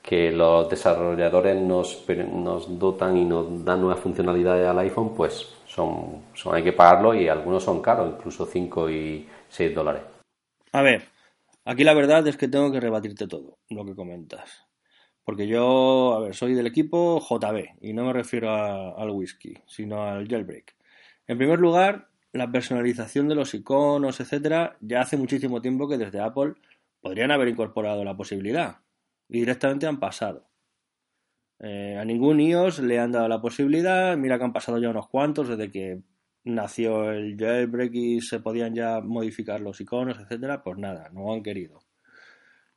que 0.02 0.32
los 0.32 0.70
desarrolladores 0.70 1.56
nos, 1.56 2.06
nos 2.08 2.80
dotan 2.80 3.18
y 3.18 3.26
nos 3.26 3.64
dan 3.64 3.82
nuevas 3.82 4.00
funcionalidades 4.00 4.68
al 4.68 4.80
iPhone, 4.80 5.14
pues 5.16 5.54
son, 5.68 6.24
hay 6.52 6.64
que 6.64 6.74
pagarlo 6.74 7.14
y 7.14 7.28
algunos 7.28 7.64
son 7.64 7.82
caros, 7.82 8.14
incluso 8.18 8.46
5 8.46 8.90
y 8.90 9.28
6 9.50 9.76
dólares. 9.76 10.02
A 10.72 10.82
ver, 10.82 11.04
aquí 11.66 11.84
la 11.84 11.94
verdad 11.94 12.28
es 12.28 12.38
que 12.38 12.48
tengo 12.48 12.72
que 12.72 12.80
rebatirte 12.80 13.28
todo 13.28 13.58
lo 13.70 13.86
que 13.86 13.96
comentas. 13.96 14.66
Porque 15.24 15.46
yo, 15.46 16.16
a 16.16 16.20
ver, 16.22 16.34
soy 16.34 16.56
del 16.56 16.66
equipo 16.66 17.20
JB 17.20 17.78
y 17.82 17.94
no 17.94 18.06
me 18.06 18.14
refiero 18.14 18.50
al 18.98 19.12
whisky, 19.12 19.54
sino 19.68 20.04
al 20.04 20.28
jailbreak. 20.28 20.76
En 21.28 21.38
primer 21.38 21.60
lugar, 21.60 22.09
la 22.32 22.52
personalización 22.52 23.28
de 23.28 23.36
los 23.36 23.54
iconos, 23.54 24.20
etcétera, 24.20 24.78
ya 24.82 25.02
hace 25.02 25.18
muchísimo 25.18 25.62
tiempo 25.62 25.88
que 25.88 25.98
desde 25.98 26.20
Apple 26.20 26.54
podrían 27.02 27.32
haber 27.32 27.48
incorporado 27.48 28.04
la 28.04 28.16
posibilidad 28.16 28.80
y 29.28 29.40
directamente 29.40 29.88
han 29.88 30.00
pasado. 30.00 30.50
Eh, 31.60 31.98
a 32.00 32.06
ningún 32.06 32.40
iOS 32.40 32.80
le 32.80 33.00
han 33.00 33.12
dado 33.12 33.28
la 33.28 33.42
posibilidad. 33.42 34.16
Mira 34.18 34.38
que 34.38 34.46
han 34.46 34.54
pasado 34.54 34.80
ya 34.80 34.90
unos 34.90 35.10
cuantos 35.10 35.50
desde 35.50 35.72
que 35.72 36.02
nació 36.46 37.12
el 37.12 37.38
jailbreak 37.38 37.94
y 37.94 38.22
se 38.22 38.40
podían 38.40 38.74
ya 38.74 39.02
modificar 39.02 39.60
los 39.60 39.80
iconos, 39.82 40.20
etcétera. 40.20 40.64
Pues 40.64 40.78
nada, 40.78 41.10
no 41.12 41.34
han 41.34 41.44
querido. 41.44 41.82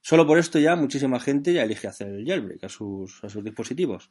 Solo 0.00 0.26
por 0.26 0.38
esto 0.38 0.58
ya 0.58 0.74
muchísima 0.74 1.20
gente 1.20 1.52
ya 1.52 1.62
elige 1.62 1.86
hacer 1.86 2.08
el 2.08 2.26
jailbreak 2.26 2.64
a 2.64 2.68
sus, 2.68 3.22
a 3.22 3.28
sus 3.28 3.44
dispositivos. 3.44 4.10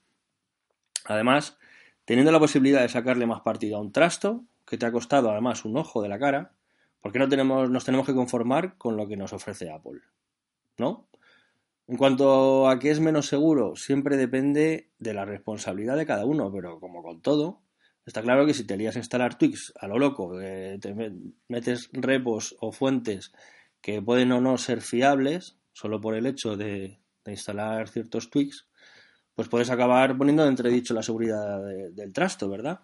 Además, 1.05 1.57
teniendo 2.05 2.31
la 2.31 2.39
posibilidad 2.39 2.81
de 2.81 2.89
sacarle 2.89 3.25
más 3.25 3.41
partido 3.41 3.77
a 3.77 3.81
un 3.81 3.91
trasto, 3.91 4.45
que 4.66 4.78
te 4.78 4.86
ha 4.86 4.91
costado 4.91 5.32
además 5.32 5.66
un 5.66 5.78
ojo 5.78 6.01
de 6.01 6.09
la 6.09 6.20
cara, 6.20 6.53
¿por 7.01 7.12
qué 7.12 7.20
no 7.20 7.30
tenemos, 7.30 7.70
nos 7.70 7.86
tenemos 7.86 8.05
que 8.05 8.14
conformar 8.14 8.78
con 8.78 8.97
lo 8.97 9.07
que 9.07 9.18
nos 9.18 9.34
ofrece 9.34 9.72
Apple? 9.72 10.01
¿No? 10.78 11.07
En 11.88 11.97
cuanto 11.97 12.70
a 12.70 12.80
qué 12.80 12.91
es 12.91 12.99
menos 12.99 13.28
seguro, 13.28 13.76
siempre 13.76 14.16
depende 14.16 14.91
de 14.97 15.14
la 15.14 15.26
responsabilidad 15.26 15.97
de 15.97 16.05
cada 16.05 16.26
uno, 16.26 16.51
pero 16.51 16.80
como 16.80 17.03
con 17.03 17.22
todo, 17.22 17.64
está 18.05 18.22
claro 18.22 18.45
que 18.45 18.53
si 18.53 18.66
te 18.66 18.78
lías 18.78 18.95
a 18.95 18.99
instalar 18.99 19.38
tweaks 19.38 19.74
a 19.78 19.88
lo 19.88 19.99
loco, 19.99 20.38
te 20.39 21.12
metes 21.49 21.89
repos 21.91 22.55
o 22.62 22.72
fuentes 22.72 23.34
que 23.82 24.01
pueden 24.01 24.32
o 24.32 24.39
no 24.39 24.57
ser 24.57 24.82
fiables, 24.82 25.57
solo 25.74 25.99
por 25.99 26.16
el 26.16 26.28
hecho 26.28 26.55
de, 26.55 26.99
instalar 27.26 27.89
ciertos 27.89 28.30
tweaks, 28.30 28.68
pues 29.36 29.47
puedes 29.47 29.70
acabar 29.70 30.18
poniendo 30.18 30.43
en 30.43 30.49
entredicho 30.49 30.93
la 30.93 31.03
seguridad 31.03 31.59
del 31.91 32.14
trasto, 32.14 32.49
¿verdad? 32.49 32.80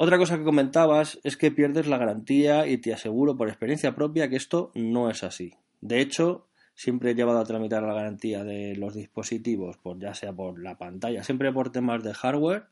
Otra 0.00 0.16
cosa 0.16 0.38
que 0.38 0.44
comentabas 0.44 1.18
es 1.24 1.36
que 1.36 1.50
pierdes 1.50 1.88
la 1.88 1.98
garantía 1.98 2.68
y 2.68 2.78
te 2.78 2.94
aseguro 2.94 3.36
por 3.36 3.48
experiencia 3.48 3.96
propia 3.96 4.30
que 4.30 4.36
esto 4.36 4.70
no 4.76 5.10
es 5.10 5.24
así. 5.24 5.54
De 5.80 6.00
hecho, 6.00 6.46
siempre 6.76 7.10
he 7.10 7.14
llevado 7.16 7.40
a 7.40 7.44
tramitar 7.44 7.82
la 7.82 7.94
garantía 7.94 8.44
de 8.44 8.76
los 8.76 8.94
dispositivos, 8.94 9.76
por, 9.76 9.98
ya 9.98 10.14
sea 10.14 10.32
por 10.32 10.62
la 10.62 10.78
pantalla, 10.78 11.24
siempre 11.24 11.52
por 11.52 11.72
temas 11.72 12.04
de 12.04 12.14
hardware. 12.14 12.66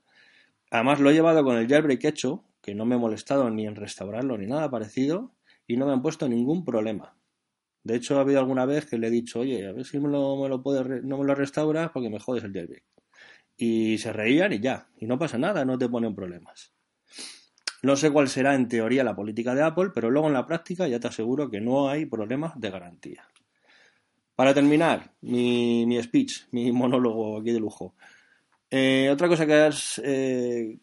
Además 0.71 1.01
lo 1.01 1.11
he 1.11 1.15
llevado 1.15 1.43
con 1.43 1.57
el 1.57 1.67
jailbreak 1.67 2.05
hecho, 2.05 2.45
que 2.63 2.77
no 2.77 2.87
me 2.87 2.95
he 2.95 2.99
molestado 2.99 3.51
ni 3.51 3.67
en 3.67 3.75
restaurarlo 3.75 4.39
ni 4.39 4.47
nada 4.47 4.71
parecido, 4.71 5.33
y 5.67 5.79
no 5.79 5.87
me 5.87 5.95
han 5.95 6.03
puesto 6.03 6.29
ningún 6.29 6.65
problema. 6.65 7.17
De 7.83 7.97
hecho, 7.97 8.19
ha 8.19 8.21
habido 8.21 8.39
alguna 8.39 8.67
vez 8.67 8.87
que 8.87 8.99
le 8.99 9.09
he 9.09 9.11
dicho, 9.11 9.41
oye, 9.41 9.67
a 9.67 9.73
ver 9.73 9.85
si 9.85 9.99
me 9.99 10.09
lo, 10.09 10.37
me 10.41 10.49
lo 10.49 10.63
no 11.03 11.19
me 11.19 11.25
lo 11.25 11.35
restauras 11.35 11.91
porque 11.91 12.09
me 12.09 12.21
jodes 12.21 12.45
el 12.45 12.53
jailbreak. 12.53 12.85
Y 13.57 13.99
se 13.99 14.13
reían 14.13 14.53
y 14.53 14.61
ya, 14.61 14.87
y 14.97 15.07
no 15.07 15.19
pasa 15.19 15.39
nada, 15.39 15.65
no 15.65 15.77
te 15.77 15.89
ponen 15.89 16.15
problemas. 16.15 16.76
No 17.83 17.97
sé 17.97 18.11
cuál 18.11 18.29
será 18.29 18.55
en 18.55 18.69
teoría 18.69 19.05
la 19.05 19.15
política 19.15 19.55
de 19.55 19.63
Apple, 19.63 19.91
pero 19.95 20.11
luego 20.11 20.27
en 20.29 20.35
la 20.35 20.47
práctica 20.47 20.89
ya 20.89 20.99
te 20.99 21.09
aseguro 21.09 21.51
que 21.51 21.61
no 21.61 21.89
hay 21.89 22.07
problemas 22.07 22.59
de 22.59 22.71
garantía. 22.71 23.29
Para 24.35 24.53
terminar, 24.53 25.15
mi, 25.21 25.99
speech, 26.03 26.47
mi 26.51 26.73
monólogo 26.81 27.39
aquí 27.39 27.53
de 27.53 27.61
lujo. 27.61 27.95
Eh, 28.71 29.09
otra 29.11 29.29
cosa 29.29 29.47
que, 29.47 29.71
eh, 30.03 30.79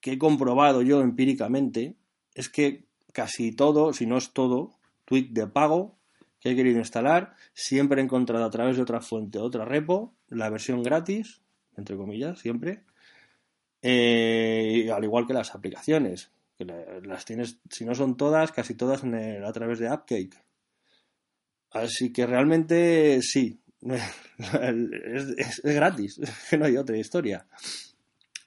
que 0.00 0.12
he 0.12 0.18
comprobado 0.18 0.82
yo 0.82 1.00
empíricamente 1.00 1.96
es 2.34 2.48
que 2.48 2.84
casi 3.12 3.52
todo, 3.52 3.92
si 3.92 4.06
no 4.06 4.18
es 4.18 4.32
todo, 4.32 4.78
tweet 5.06 5.28
de 5.30 5.46
pago 5.46 5.98
que 6.40 6.50
he 6.50 6.56
querido 6.56 6.78
instalar, 6.78 7.34
siempre 7.54 8.00
he 8.00 8.04
encontrado 8.04 8.44
a 8.44 8.50
través 8.50 8.76
de 8.76 8.82
otra 8.82 9.00
fuente, 9.00 9.38
otra 9.38 9.64
repo, 9.64 10.14
la 10.28 10.50
versión 10.50 10.82
gratis, 10.82 11.40
entre 11.76 11.96
comillas, 11.96 12.38
siempre, 12.38 12.82
eh, 13.84 14.90
al 14.90 15.04
igual 15.04 15.26
que 15.26 15.34
las 15.34 15.54
aplicaciones, 15.54 16.32
que 16.56 16.64
las 16.64 17.24
tienes, 17.24 17.60
si 17.70 17.84
no 17.84 17.94
son 17.94 18.16
todas, 18.16 18.50
casi 18.50 18.74
todas 18.74 19.04
a 19.04 19.52
través 19.52 19.78
de 19.78 19.88
AppCake. 19.88 20.42
Así 21.70 22.12
que 22.12 22.26
realmente 22.26 23.20
sí, 23.20 23.60
es, 23.82 25.60
gratis, 25.62 26.20
que 26.50 26.56
no 26.56 26.64
hay 26.64 26.78
otra 26.78 26.96
historia. 26.96 27.46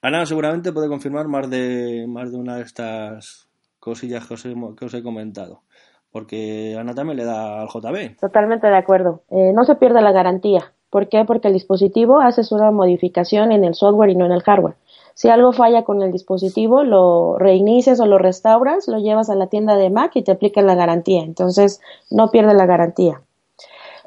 Ana 0.02 0.26
seguramente 0.26 0.72
puede 0.72 0.88
confirmar 0.88 1.28
más 1.28 1.48
de, 1.48 2.06
más 2.08 2.32
de 2.32 2.38
una 2.38 2.56
de 2.56 2.62
estas 2.62 3.48
cosillas 3.78 4.26
que 4.26 4.34
os 4.34 4.44
he, 4.44 4.54
que 4.76 4.84
os 4.84 4.94
he 4.94 5.02
comentado 5.02 5.62
porque 6.10 6.76
Ana 6.78 6.94
también 6.94 7.18
le 7.18 7.24
da 7.24 7.60
al 7.60 7.68
JB. 7.68 8.18
Totalmente 8.18 8.66
de 8.66 8.76
acuerdo. 8.76 9.22
Eh, 9.30 9.52
no 9.54 9.64
se 9.64 9.74
pierde 9.76 10.00
la 10.00 10.12
garantía. 10.12 10.72
¿Por 10.90 11.08
qué? 11.08 11.24
Porque 11.26 11.48
el 11.48 11.54
dispositivo 11.54 12.20
hace 12.20 12.42
una 12.54 12.70
modificación 12.70 13.52
en 13.52 13.64
el 13.64 13.74
software 13.74 14.10
y 14.10 14.14
no 14.14 14.24
en 14.24 14.32
el 14.32 14.42
hardware. 14.42 14.76
Si 15.18 15.28
algo 15.28 15.50
falla 15.50 15.82
con 15.82 16.00
el 16.00 16.12
dispositivo, 16.12 16.84
lo 16.84 17.40
reinicias 17.40 17.98
o 17.98 18.06
lo 18.06 18.18
restauras, 18.18 18.86
lo 18.86 18.98
llevas 18.98 19.28
a 19.30 19.34
la 19.34 19.48
tienda 19.48 19.74
de 19.74 19.90
Mac 19.90 20.12
y 20.14 20.22
te 20.22 20.30
aplican 20.30 20.68
la 20.68 20.76
garantía. 20.76 21.22
Entonces, 21.22 21.80
no 22.08 22.30
pierde 22.30 22.54
la 22.54 22.66
garantía. 22.66 23.20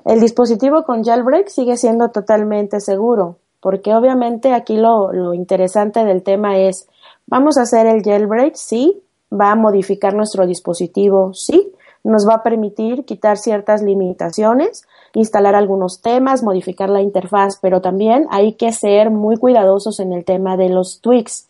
El 0.05 0.22
dispositivo 0.22 0.84
con 0.84 1.03
jailbreak 1.03 1.49
sigue 1.49 1.76
siendo 1.76 2.12
totalmente 2.12 2.80
seguro, 2.80 3.36
porque 3.59 3.93
obviamente 3.93 4.53
aquí 4.53 4.78
lo, 4.78 5.12
lo 5.12 5.34
interesante 5.34 6.05
del 6.05 6.24
tema 6.24 6.59
es, 6.59 6.88
vamos 7.28 7.57
a 7.57 7.64
hacer 7.64 7.88
el 7.88 8.03
jailbreak, 8.03 8.55
sí, 8.55 9.03
va 9.30 9.51
a 9.51 9.55
modificar 9.55 10.14
nuestro 10.14 10.47
dispositivo, 10.47 11.34
sí, 11.34 11.74
nos 12.05 12.26
va 12.26 12.36
a 12.36 12.43
permitir 12.43 13.03
quitar 13.03 13.38
ciertas 13.38 13.82
limitaciones, 13.82 14.88
instalar 15.14 15.55
algunos 15.55 16.01
temas, 16.01 16.43
modificar 16.43 16.89
la 16.89 17.01
interfaz, 17.01 17.57
pero 17.62 17.82
también 17.82 18.28
hay 18.30 18.53
que 18.53 18.72
ser 18.72 19.09
muy 19.09 19.38
cuidadosos 19.38 19.99
en 19.99 20.14
el 20.14 20.26
tema 20.26 20.57
de 20.57 20.70
los 20.70 21.01
tweaks. 21.01 21.47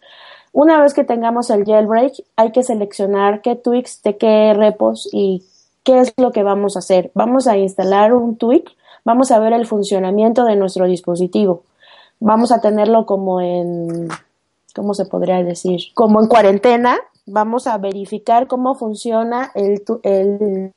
Una 0.54 0.82
vez 0.82 0.94
que 0.94 1.04
tengamos 1.04 1.50
el 1.50 1.66
jailbreak, 1.66 2.14
hay 2.36 2.52
que 2.52 2.64
seleccionar 2.64 3.42
qué 3.42 3.56
tweaks, 3.56 4.02
de 4.04 4.18
qué 4.18 4.54
repos 4.54 5.08
y 5.12 5.44
qué 5.84 6.00
es 6.00 6.14
lo 6.18 6.32
que 6.32 6.44
vamos 6.44 6.76
a 6.76 6.80
hacer. 6.80 7.12
Vamos 7.14 7.48
a 7.48 7.58
instalar 7.58 8.14
un 8.14 8.36
tweak, 8.36 8.70
vamos 9.06 9.32
a 9.32 9.40
ver 9.40 9.54
el 9.54 9.66
funcionamiento 9.66 10.44
de 10.44 10.56
nuestro 10.56 10.86
dispositivo. 10.86 11.64
Vamos 12.20 12.52
a 12.52 12.62
tenerlo 12.62 13.06
como 13.06 13.42
en, 13.42 14.10
¿cómo 14.76 14.94
se 14.94 15.06
podría 15.06 15.42
decir? 15.44 15.82
Como 15.94 16.22
en 16.22 16.28
cuarentena 16.28 16.98
vamos 17.26 17.68
a 17.68 17.78
verificar 17.78 18.48
cómo 18.48 18.76
funciona 18.76 19.52
el, 19.56 19.84
el 20.04 20.74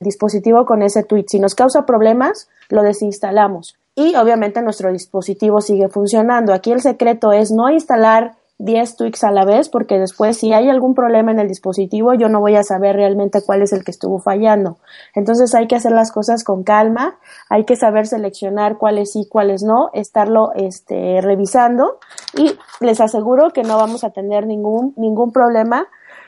dispositivo 0.00 0.66
con 0.66 0.82
ese 0.82 1.02
tweet. 1.02 1.26
Si 1.28 1.38
nos 1.38 1.54
causa 1.54 1.86
problemas, 1.86 2.48
lo 2.68 2.82
desinstalamos. 2.82 3.76
Y 3.94 4.14
obviamente 4.16 4.62
nuestro 4.62 4.92
dispositivo 4.92 5.60
sigue 5.60 5.88
funcionando. 5.88 6.52
Aquí 6.52 6.72
el 6.72 6.82
secreto 6.82 7.32
es 7.32 7.50
no 7.50 7.70
instalar 7.70 8.36
10 8.58 8.96
tweaks 8.96 9.24
a 9.24 9.30
la 9.30 9.44
vez 9.44 9.68
porque 9.68 9.98
después 9.98 10.38
si 10.38 10.52
hay 10.52 10.68
algún 10.70 10.94
problema 10.94 11.30
en 11.30 11.38
el 11.38 11.48
dispositivo 11.48 12.14
yo 12.14 12.28
no 12.28 12.40
voy 12.40 12.56
a 12.56 12.62
saber 12.62 12.96
realmente 12.96 13.42
cuál 13.44 13.60
es 13.60 13.72
el 13.72 13.84
que 13.84 13.90
estuvo 13.90 14.18
fallando. 14.18 14.78
Entonces 15.14 15.54
hay 15.54 15.66
que 15.66 15.76
hacer 15.76 15.92
las 15.92 16.10
cosas 16.10 16.42
con 16.42 16.62
calma, 16.62 17.18
hay 17.50 17.64
que 17.64 17.76
saber 17.76 18.06
seleccionar 18.06 18.78
cuáles 18.78 19.12
sí, 19.12 19.26
cuáles 19.28 19.62
no, 19.62 19.90
estarlo 19.92 20.52
este, 20.54 21.20
revisando 21.20 21.98
y 22.34 22.56
les 22.80 23.00
aseguro 23.00 23.50
que 23.50 23.62
no 23.62 23.76
vamos 23.76 24.04
a 24.04 24.10
tener 24.10 24.46
ningún, 24.46 24.94
ningún 24.96 25.32
problema 25.32 25.86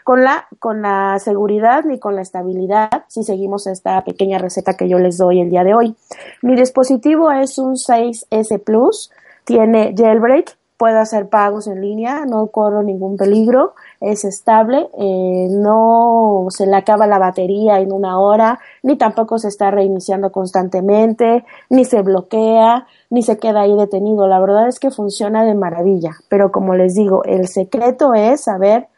con 0.08 0.24
la, 0.24 0.46
con 0.58 0.80
la 0.80 1.18
seguridad 1.18 1.84
ni 1.84 1.98
con 1.98 2.16
la 2.16 2.22
estabilidad 2.22 3.04
si 3.08 3.24
seguimos 3.24 3.66
esta 3.66 4.02
pequeña 4.04 4.38
receta 4.38 4.72
que 4.72 4.88
yo 4.88 4.98
les 4.98 5.18
doy 5.18 5.38
el 5.38 5.50
día 5.50 5.64
de 5.64 5.74
hoy. 5.74 5.94
Mi 6.40 6.56
dispositivo 6.56 7.30
es 7.30 7.58
un 7.58 7.74
6S 7.74 8.58
Plus, 8.64 9.10
tiene 9.44 9.94
jailbreak, 9.94 10.56
puedo 10.78 10.98
hacer 10.98 11.28
pagos 11.28 11.66
en 11.66 11.82
línea, 11.82 12.24
no 12.24 12.46
corro 12.46 12.82
ningún 12.82 13.18
peligro, 13.18 13.74
es 14.00 14.24
estable, 14.24 14.88
eh, 14.98 15.48
no 15.50 16.46
se 16.48 16.66
le 16.66 16.76
acaba 16.76 17.06
la 17.06 17.18
batería 17.18 17.78
en 17.78 17.92
una 17.92 18.18
hora, 18.18 18.60
ni 18.82 18.96
tampoco 18.96 19.36
se 19.36 19.48
está 19.48 19.70
reiniciando 19.70 20.32
constantemente, 20.32 21.44
ni 21.68 21.84
se 21.84 22.00
bloquea, 22.00 22.86
ni 23.10 23.22
se 23.22 23.36
queda 23.36 23.60
ahí 23.60 23.76
detenido. 23.76 24.26
La 24.26 24.40
verdad 24.40 24.68
es 24.68 24.80
que 24.80 24.90
funciona 24.90 25.44
de 25.44 25.54
maravilla, 25.54 26.12
pero 26.30 26.50
como 26.50 26.74
les 26.74 26.94
digo, 26.94 27.24
el 27.24 27.46
secreto 27.46 28.14
es 28.14 28.44
saber 28.44 28.88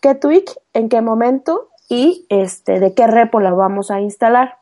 qué 0.00 0.14
tweak, 0.14 0.50
en 0.72 0.88
qué 0.88 1.00
momento 1.00 1.68
y 1.88 2.26
este, 2.28 2.80
de 2.80 2.94
qué 2.94 3.06
repo 3.06 3.40
la 3.40 3.52
vamos 3.52 3.90
a 3.90 4.00
instalar. 4.00 4.60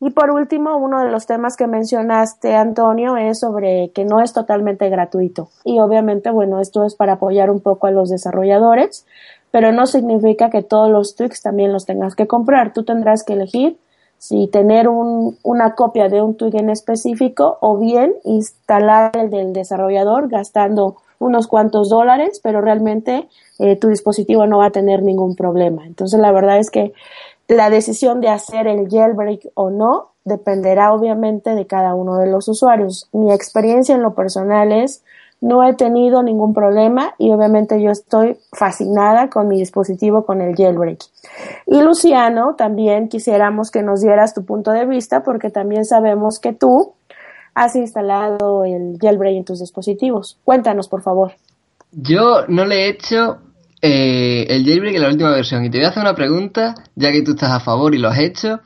Y 0.00 0.10
por 0.10 0.32
último, 0.32 0.76
uno 0.78 1.04
de 1.04 1.10
los 1.10 1.26
temas 1.26 1.56
que 1.56 1.68
mencionaste, 1.68 2.56
Antonio, 2.56 3.16
es 3.16 3.38
sobre 3.38 3.92
que 3.94 4.04
no 4.04 4.20
es 4.20 4.32
totalmente 4.32 4.88
gratuito. 4.88 5.48
Y 5.64 5.78
obviamente, 5.78 6.30
bueno, 6.30 6.60
esto 6.60 6.84
es 6.84 6.96
para 6.96 7.12
apoyar 7.12 7.50
un 7.52 7.60
poco 7.60 7.86
a 7.86 7.92
los 7.92 8.10
desarrolladores, 8.10 9.06
pero 9.52 9.70
no 9.70 9.86
significa 9.86 10.50
que 10.50 10.64
todos 10.64 10.90
los 10.90 11.14
tweaks 11.14 11.42
también 11.42 11.72
los 11.72 11.86
tengas 11.86 12.16
que 12.16 12.26
comprar. 12.26 12.72
Tú 12.72 12.82
tendrás 12.84 13.22
que 13.22 13.34
elegir 13.34 13.78
si 14.18 14.48
tener 14.48 14.88
un, 14.88 15.36
una 15.44 15.74
copia 15.76 16.08
de 16.08 16.22
un 16.22 16.36
tweak 16.36 16.54
en 16.54 16.70
específico 16.70 17.58
o 17.60 17.78
bien 17.78 18.14
instalar 18.24 19.12
el 19.16 19.30
del 19.30 19.52
desarrollador 19.52 20.28
gastando 20.28 20.96
unos 21.22 21.46
cuantos 21.46 21.88
dólares, 21.88 22.40
pero 22.42 22.60
realmente 22.60 23.28
eh, 23.58 23.76
tu 23.76 23.88
dispositivo 23.88 24.46
no 24.46 24.58
va 24.58 24.66
a 24.66 24.70
tener 24.70 25.02
ningún 25.02 25.36
problema. 25.36 25.86
Entonces, 25.86 26.20
la 26.20 26.32
verdad 26.32 26.58
es 26.58 26.70
que 26.70 26.92
la 27.48 27.70
decisión 27.70 28.20
de 28.20 28.28
hacer 28.28 28.66
el 28.66 28.88
jailbreak 28.88 29.50
o 29.54 29.70
no 29.70 30.10
dependerá 30.24 30.92
obviamente 30.92 31.54
de 31.54 31.66
cada 31.66 31.94
uno 31.94 32.16
de 32.16 32.26
los 32.26 32.48
usuarios. 32.48 33.08
Mi 33.12 33.32
experiencia 33.32 33.94
en 33.94 34.02
lo 34.02 34.14
personal 34.14 34.72
es 34.72 35.02
no 35.42 35.64
he 35.64 35.74
tenido 35.74 36.22
ningún 36.22 36.54
problema 36.54 37.14
y 37.18 37.32
obviamente 37.32 37.82
yo 37.82 37.90
estoy 37.90 38.38
fascinada 38.52 39.28
con 39.28 39.48
mi 39.48 39.58
dispositivo 39.58 40.24
con 40.24 40.40
el 40.40 40.54
jailbreak. 40.54 41.00
Y 41.66 41.80
Luciano, 41.80 42.54
también 42.54 43.08
quisiéramos 43.08 43.72
que 43.72 43.82
nos 43.82 44.00
dieras 44.00 44.34
tu 44.34 44.44
punto 44.44 44.70
de 44.70 44.86
vista 44.86 45.24
porque 45.24 45.50
también 45.50 45.84
sabemos 45.84 46.38
que 46.38 46.52
tú 46.52 46.92
has 47.54 47.76
instalado 47.76 48.64
el 48.64 48.98
jailbreak 49.00 49.36
en 49.36 49.44
tus 49.44 49.60
dispositivos. 49.60 50.38
Cuéntanos, 50.44 50.88
por 50.88 51.02
favor. 51.02 51.32
Yo 51.92 52.46
no 52.48 52.64
le 52.64 52.86
he 52.86 52.88
hecho 52.88 53.38
eh, 53.80 54.46
el 54.48 54.64
jailbreak 54.64 54.94
en 54.94 55.02
la 55.02 55.08
última 55.08 55.30
versión. 55.30 55.64
Y 55.64 55.70
te 55.70 55.78
voy 55.78 55.86
a 55.86 55.90
hacer 55.90 56.02
una 56.02 56.14
pregunta, 56.14 56.74
ya 56.94 57.12
que 57.12 57.22
tú 57.22 57.32
estás 57.32 57.50
a 57.50 57.60
favor 57.60 57.94
y 57.94 57.98
lo 57.98 58.08
has 58.08 58.18
hecho. 58.18 58.60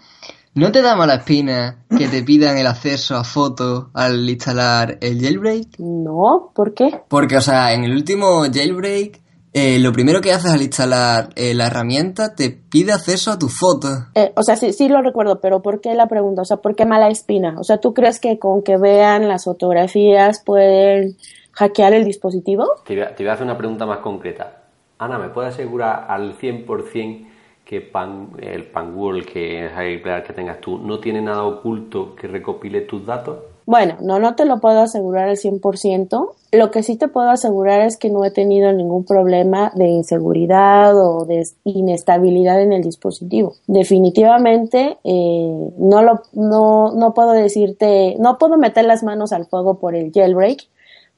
¿No 0.54 0.72
te 0.72 0.80
da 0.80 0.96
mala 0.96 1.16
espina 1.16 1.84
que 1.98 2.08
te 2.08 2.22
pidan 2.22 2.56
el 2.56 2.66
acceso 2.66 3.14
a 3.16 3.24
fotos 3.24 3.88
al 3.92 4.28
instalar 4.28 4.96
el 5.02 5.20
jailbreak? 5.20 5.78
No, 5.78 6.50
¿por 6.54 6.72
qué? 6.72 7.02
Porque, 7.08 7.36
o 7.36 7.40
sea, 7.42 7.74
en 7.74 7.84
el 7.84 7.92
último 7.92 8.42
jailbreak, 8.50 9.20
eh, 9.58 9.78
lo 9.78 9.90
primero 9.90 10.20
que 10.20 10.32
haces 10.32 10.52
al 10.52 10.60
instalar 10.60 11.30
eh, 11.34 11.54
la 11.54 11.68
herramienta 11.68 12.34
te 12.34 12.50
pide 12.50 12.92
acceso 12.92 13.30
a 13.30 13.38
tus 13.38 13.58
fotos. 13.58 13.90
Eh, 14.14 14.30
o 14.36 14.42
sea, 14.42 14.54
sí, 14.54 14.74
sí 14.74 14.86
lo 14.86 15.00
recuerdo, 15.00 15.40
pero 15.40 15.62
¿por 15.62 15.80
qué 15.80 15.94
la 15.94 16.08
pregunta? 16.08 16.42
O 16.42 16.44
sea, 16.44 16.58
¿por 16.58 16.76
qué 16.76 16.84
mala 16.84 17.08
espina? 17.08 17.54
O 17.58 17.64
sea, 17.64 17.78
¿tú 17.78 17.94
crees 17.94 18.20
que 18.20 18.38
con 18.38 18.62
que 18.62 18.76
vean 18.76 19.28
las 19.28 19.44
fotografías 19.44 20.42
pueden 20.44 21.16
hackear 21.52 21.94
el 21.94 22.04
dispositivo? 22.04 22.66
Te 22.84 22.96
voy 22.96 23.04
a, 23.04 23.14
te 23.14 23.22
voy 23.22 23.30
a 23.30 23.32
hacer 23.32 23.46
una 23.46 23.56
pregunta 23.56 23.86
más 23.86 24.00
concreta. 24.00 24.64
Ana, 24.98 25.18
¿me 25.18 25.30
puede 25.30 25.48
asegurar 25.48 26.04
al 26.06 26.36
100% 26.36 27.26
que 27.64 27.80
pan, 27.80 28.32
el 28.38 28.66
Panwall 28.66 29.24
que 29.24 29.64
es 29.64 29.72
el 29.78 30.02
que 30.02 30.32
tengas 30.34 30.60
tú 30.60 30.76
no 30.76 31.00
tiene 31.00 31.22
nada 31.22 31.44
oculto 31.44 32.14
que 32.14 32.28
recopile 32.28 32.82
tus 32.82 33.06
datos? 33.06 33.38
Bueno, 33.66 33.96
no, 34.00 34.20
no 34.20 34.36
te 34.36 34.44
lo 34.44 34.60
puedo 34.60 34.80
asegurar 34.80 35.28
al 35.28 35.36
100%. 35.36 36.30
Lo 36.52 36.70
que 36.70 36.84
sí 36.84 36.96
te 36.96 37.08
puedo 37.08 37.30
asegurar 37.30 37.80
es 37.80 37.96
que 37.96 38.10
no 38.10 38.24
he 38.24 38.30
tenido 38.30 38.72
ningún 38.72 39.04
problema 39.04 39.72
de 39.74 39.88
inseguridad 39.88 40.96
o 40.96 41.24
de 41.24 41.42
inestabilidad 41.64 42.62
en 42.62 42.72
el 42.72 42.82
dispositivo. 42.82 43.54
Definitivamente 43.66 44.98
eh, 45.02 45.70
no, 45.78 46.02
lo, 46.02 46.22
no, 46.32 46.92
no 46.92 47.12
puedo 47.12 47.32
decirte, 47.32 48.14
no 48.20 48.38
puedo 48.38 48.56
meter 48.56 48.84
las 48.84 49.02
manos 49.02 49.32
al 49.32 49.46
fuego 49.46 49.80
por 49.80 49.96
el 49.96 50.12
jailbreak, 50.12 50.60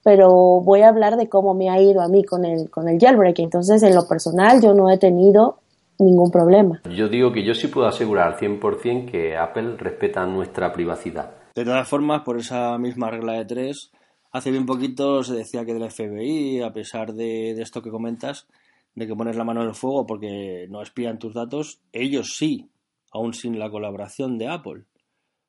pero 0.03 0.63
voy 0.63 0.81
a 0.81 0.89
hablar 0.89 1.19
de 1.19 1.29
cómo 1.29 1.53
me 1.53 1.69
ha 1.69 1.79
ido 1.83 2.01
a 2.01 2.09
mí 2.09 2.25
con 2.25 2.47
el, 2.47 2.71
con 2.71 2.89
el 2.89 2.99
jailbreak. 2.99 3.41
Entonces, 3.41 3.83
en 3.83 3.95
lo 3.95 4.09
personal, 4.09 4.63
yo 4.63 4.73
no 4.73 4.91
he 4.91 4.97
tenido 4.97 5.59
ningún 5.99 6.31
problema. 6.31 6.81
Yo 6.97 7.09
digo 7.09 7.31
que 7.31 7.45
yo 7.45 7.55
sí 7.55 7.67
puedo 7.67 7.87
asegurar 7.87 8.29
al 8.29 8.39
100% 8.39 9.11
que 9.11 9.37
Apple 9.37 9.77
respeta 9.77 10.25
nuestra 10.25 10.73
privacidad. 10.73 11.38
De 11.59 11.65
todas 11.65 11.89
formas, 11.89 12.23
por 12.23 12.39
esa 12.39 12.79
misma 12.79 13.11
regla 13.11 13.33
de 13.33 13.45
tres, 13.45 13.91
hace 14.31 14.53
bien 14.53 14.65
poquito 14.65 15.25
se 15.25 15.35
decía 15.35 15.65
que 15.65 15.75
del 15.75 15.91
FBI, 15.91 16.63
a 16.63 16.73
pesar 16.73 17.15
de, 17.15 17.51
esto 17.61 17.83
que 17.83 17.91
comentas, 17.91 18.47
de 18.95 19.09
que 19.09 19.17
pones 19.17 19.35
la 19.35 19.43
mano 19.43 19.63
en 19.63 19.71
el 19.71 19.75
fuego 19.75 20.07
porque 20.07 20.69
no 20.71 20.83
espían 20.83 21.19
tus 21.19 21.35
datos, 21.35 21.81
ellos 21.93 22.37
sí, 22.37 22.71
aún 23.11 23.35
sin 23.35 23.59
la 23.59 23.71
colaboración 23.71 24.39
de 24.39 24.47
Apple. 24.47 24.85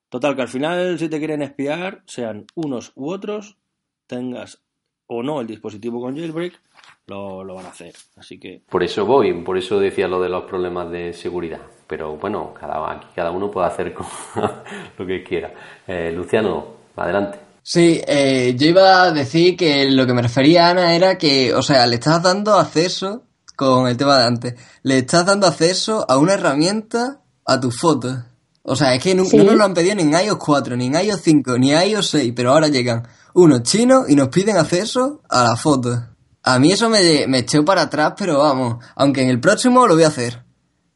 Total, 0.09 0.35
que 0.35 0.41
al 0.41 0.47
final, 0.47 0.97
si 0.97 1.09
te 1.09 1.19
quieren 1.19 1.43
espiar, 1.43 2.01
sean 2.07 2.47
unos 2.55 2.91
u 2.95 3.11
otros, 3.11 3.59
tengas 4.07 4.63
o 5.05 5.21
no 5.21 5.41
el 5.41 5.45
dispositivo 5.45 6.01
con 6.01 6.17
jailbreak, 6.17 6.59
lo, 7.05 7.43
lo, 7.43 7.53
van 7.53 7.67
a 7.67 7.69
hacer. 7.69 7.93
Así 8.15 8.39
que. 8.39 8.63
Por 8.67 8.81
eso 8.81 9.05
voy, 9.05 9.43
por 9.43 9.59
eso 9.59 9.79
decía 9.79 10.07
lo 10.07 10.19
de 10.19 10.29
los 10.29 10.45
problemas 10.45 10.89
de 10.89 11.13
seguridad. 11.13 11.61
Pero 11.89 12.17
bueno, 12.17 12.53
cada, 12.53 12.91
aquí 12.91 13.07
cada 13.15 13.31
uno 13.31 13.49
puede 13.49 13.65
hacer 13.65 13.95
lo 14.97 15.07
que 15.07 15.23
quiera. 15.23 15.51
Eh, 15.87 16.11
Luciano, 16.15 16.65
adelante. 16.95 17.39
Sí, 17.63 17.99
eh, 18.05 18.53
yo 18.55 18.67
iba 18.67 19.01
a 19.01 19.11
decir 19.11 19.57
que 19.57 19.89
lo 19.89 20.05
que 20.05 20.13
me 20.13 20.21
refería 20.21 20.67
a 20.67 20.69
Ana 20.69 20.93
era 20.93 21.17
que, 21.17 21.51
o 21.51 21.63
sea, 21.63 21.87
le 21.87 21.95
estás 21.95 22.21
dando 22.21 22.53
acceso, 22.53 23.23
con 23.55 23.87
el 23.87 23.97
tema 23.97 24.19
de 24.19 24.25
antes, 24.25 24.53
le 24.83 24.99
estás 24.99 25.25
dando 25.25 25.47
acceso 25.47 26.05
a 26.07 26.17
una 26.19 26.35
herramienta 26.35 27.21
a 27.43 27.59
tus 27.59 27.79
fotos. 27.79 28.19
O 28.61 28.75
sea, 28.75 28.93
es 28.93 29.01
que 29.01 29.15
no, 29.15 29.25
¿Sí? 29.25 29.37
no 29.37 29.45
nos 29.45 29.55
lo 29.55 29.63
han 29.63 29.73
pedido 29.73 29.95
ni 29.95 30.03
en 30.03 30.13
iOS 30.13 30.37
4, 30.37 30.77
ni 30.77 30.85
en 30.85 30.93
iOS 30.93 31.21
5, 31.21 31.57
ni 31.57 31.73
en 31.73 31.89
iOS 31.89 32.07
6, 32.11 32.33
pero 32.35 32.51
ahora 32.51 32.67
llegan 32.67 33.07
unos 33.33 33.63
chinos 33.63 34.07
y 34.07 34.15
nos 34.15 34.27
piden 34.29 34.57
acceso 34.57 35.21
a 35.27 35.43
las 35.43 35.59
fotos. 35.59 35.99
A 36.43 36.59
mí 36.59 36.71
eso 36.71 36.87
me, 36.87 37.25
me 37.27 37.39
echó 37.39 37.65
para 37.65 37.81
atrás, 37.81 38.13
pero 38.15 38.37
vamos, 38.37 38.83
aunque 38.95 39.23
en 39.23 39.29
el 39.29 39.39
próximo 39.39 39.87
lo 39.87 39.95
voy 39.95 40.03
a 40.03 40.09
hacer. 40.09 40.48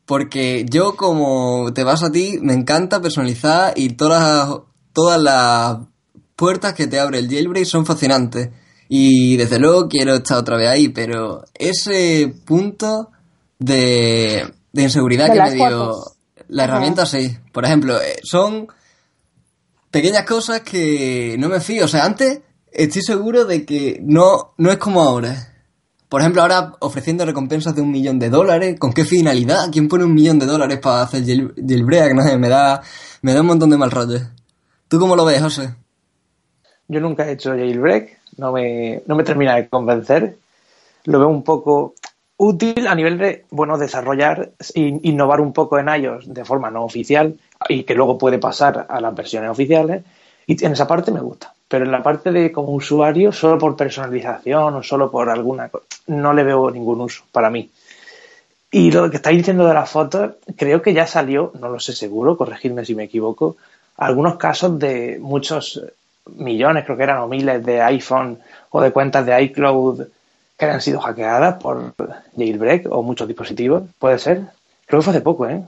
Porque 0.06 0.66
yo, 0.70 0.96
como 0.96 1.72
te 1.74 1.84
vas 1.84 2.04
a 2.04 2.12
ti, 2.12 2.38
me 2.42 2.54
encanta 2.54 3.02
personalizar 3.02 3.74
y 3.76 3.90
todas 3.90 4.22
las, 4.22 4.60
todas 4.92 5.22
las 5.22 5.78
puertas 6.36 6.74
que 6.74 6.88
te 6.88 7.00
abre 7.00 7.20
el 7.20 7.30
jailbreak 7.30 7.66
son 7.66 7.86
fascinantes. 7.86 8.50
Y 8.90 9.38
desde 9.38 9.60
luego 9.60 9.88
quiero 9.88 10.16
estar 10.16 10.38
otra 10.38 10.58
vez 10.58 10.68
ahí, 10.68 10.90
pero 10.90 11.46
ese 11.54 12.34
punto 12.46 13.10
de, 13.60 14.54
de 14.74 14.84
inseguridad 14.84 15.28
De 15.28 15.34
que 15.34 15.42
me 15.42 15.54
dio 15.54 15.94
la 16.50 16.64
Ajá. 16.64 16.74
herramienta, 16.74 17.06
sí. 17.06 17.38
Por 17.52 17.66
ejemplo, 17.66 18.00
eh, 18.02 18.20
son 18.24 18.68
pequeñas 19.90 20.26
cosas 20.26 20.62
que 20.62 21.36
no 21.40 21.50
me 21.50 21.60
fío. 21.62 21.86
O 21.86 21.88
sea, 21.88 22.06
antes 22.06 22.42
estoy 22.72 23.02
seguro 23.04 23.46
de 23.46 23.66
que 23.66 24.00
no, 24.04 24.54
no 24.58 24.72
es 24.72 24.78
como 24.78 25.02
ahora. 25.02 25.53
Por 26.14 26.22
ejemplo, 26.22 26.44
ahora 26.44 26.74
ofreciendo 26.82 27.26
recompensas 27.26 27.74
de 27.76 27.82
un 27.82 27.90
millón 27.90 28.20
de 28.20 28.30
dólares. 28.30 28.76
¿Con 28.80 28.94
qué 28.94 29.04
finalidad? 29.04 29.70
¿Quién 29.72 29.88
pone 29.88 30.04
un 30.04 30.14
millón 30.14 30.38
de 30.38 30.46
dólares 30.46 30.78
para 30.78 31.02
hacer 31.02 31.24
jail- 31.26 31.56
jailbreak? 31.56 32.14
No 32.14 32.22
sé, 32.22 32.38
me 32.38 32.50
da, 32.50 32.84
me 33.24 33.34
da 33.34 33.42
un 33.42 33.48
montón 33.48 33.72
de 33.72 33.78
mal 33.80 33.90
rollo. 33.90 34.20
¿Tú 34.88 35.00
cómo 35.00 35.16
lo 35.16 35.26
ves, 35.26 35.42
José? 35.42 35.74
Yo 36.88 37.00
nunca 37.00 37.28
he 37.28 37.32
hecho 37.32 37.50
jailbreak, 37.50 38.20
no 38.38 38.52
me, 38.52 39.02
no 39.08 39.16
me 39.16 39.24
termina 39.24 39.56
de 39.56 39.68
convencer. 39.68 40.38
Lo 41.06 41.18
veo 41.18 41.30
un 41.30 41.42
poco 41.44 41.96
útil 42.38 42.86
a 42.86 42.94
nivel 42.94 43.18
de, 43.18 43.46
bueno, 43.50 43.80
desarrollar, 43.80 44.52
in- 44.76 45.00
innovar 45.02 45.42
un 45.42 45.52
poco 45.52 45.80
en 45.80 45.88
iOS 45.90 46.32
de 46.32 46.46
forma 46.46 46.70
no 46.70 46.84
oficial 46.84 47.40
y 47.68 47.86
que 47.86 47.96
luego 47.96 48.20
puede 48.20 48.38
pasar 48.38 48.86
a 48.88 49.02
las 49.02 49.16
versiones 49.16 49.50
oficiales. 49.50 50.04
Y 50.46 50.64
en 50.64 50.74
esa 50.74 50.86
parte 50.86 51.12
me 51.12 51.22
gusta. 51.22 51.56
Pero 51.74 51.86
en 51.86 51.92
la 51.92 52.04
parte 52.04 52.32
de 52.32 52.52
como 52.52 52.72
usuario, 52.74 53.32
solo 53.32 53.58
por 53.58 53.76
personalización 53.76 54.76
o 54.76 54.84
solo 54.84 55.10
por 55.10 55.28
alguna 55.28 55.70
cosa, 55.70 55.84
no 56.06 56.32
le 56.32 56.44
veo 56.44 56.70
ningún 56.70 57.02
uso 57.02 57.24
para 57.32 57.50
mí. 57.50 57.72
Y 58.70 58.92
lo 58.92 59.10
que 59.10 59.16
estáis 59.16 59.40
diciendo 59.40 59.66
de 59.66 59.74
las 59.74 59.90
fotos, 59.90 60.34
creo 60.56 60.84
que 60.84 60.94
ya 60.94 61.08
salió, 61.08 61.52
no 61.60 61.70
lo 61.70 61.80
sé 61.80 61.94
seguro, 61.94 62.38
corregidme 62.38 62.86
si 62.86 62.94
me 62.94 63.06
equivoco, 63.06 63.58
algunos 63.98 64.36
casos 64.36 64.78
de 64.78 65.18
muchos 65.20 65.82
millones, 66.36 66.86
creo 66.86 66.96
que 66.96 67.06
eran, 67.06 67.18
o 67.22 67.28
miles 67.28 67.66
de 67.66 67.82
iPhone 67.82 68.38
o 68.70 68.80
de 68.80 68.92
cuentas 68.92 69.26
de 69.26 69.42
iCloud 69.42 70.04
que 70.56 70.66
han 70.68 70.80
sido 70.80 71.00
hackeadas 71.00 71.56
por 71.56 71.96
jailbreak 72.38 72.86
o 72.92 73.02
muchos 73.02 73.28
dispositivos, 73.28 73.82
puede 73.98 74.20
ser. 74.20 74.44
Creo 74.86 75.00
que 75.00 75.06
fue 75.06 75.14
hace 75.14 75.22
poco, 75.22 75.50
¿eh? 75.50 75.64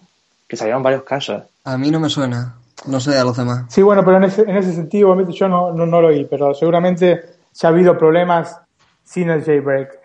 Que 0.47 0.55
salieron 0.55 0.83
varios 0.83 1.01
casos. 1.01 1.41
A 1.63 1.79
mí 1.79 1.89
no 1.89 1.99
me 1.99 2.11
suena, 2.11 2.53
no 2.87 2.99
sé 2.99 3.17
a 3.17 3.23
los 3.23 3.37
demás. 3.37 3.65
Sí, 3.69 3.81
bueno, 3.81 4.03
pero 4.05 4.17
en 4.17 4.25
ese, 4.25 4.41
en 4.43 4.55
ese 4.57 4.73
sentido, 4.73 5.15
yo 5.29 5.47
no, 5.47 5.71
no, 5.71 5.85
no 5.85 6.01
lo 6.01 6.07
oí, 6.09 6.25
pero 6.25 6.53
seguramente 6.53 7.21
ya 7.53 7.69
ha 7.69 7.71
habido 7.71 7.97
problemas 7.97 8.59
sin 9.03 9.29
el 9.29 9.43
jailbreak 9.43 9.99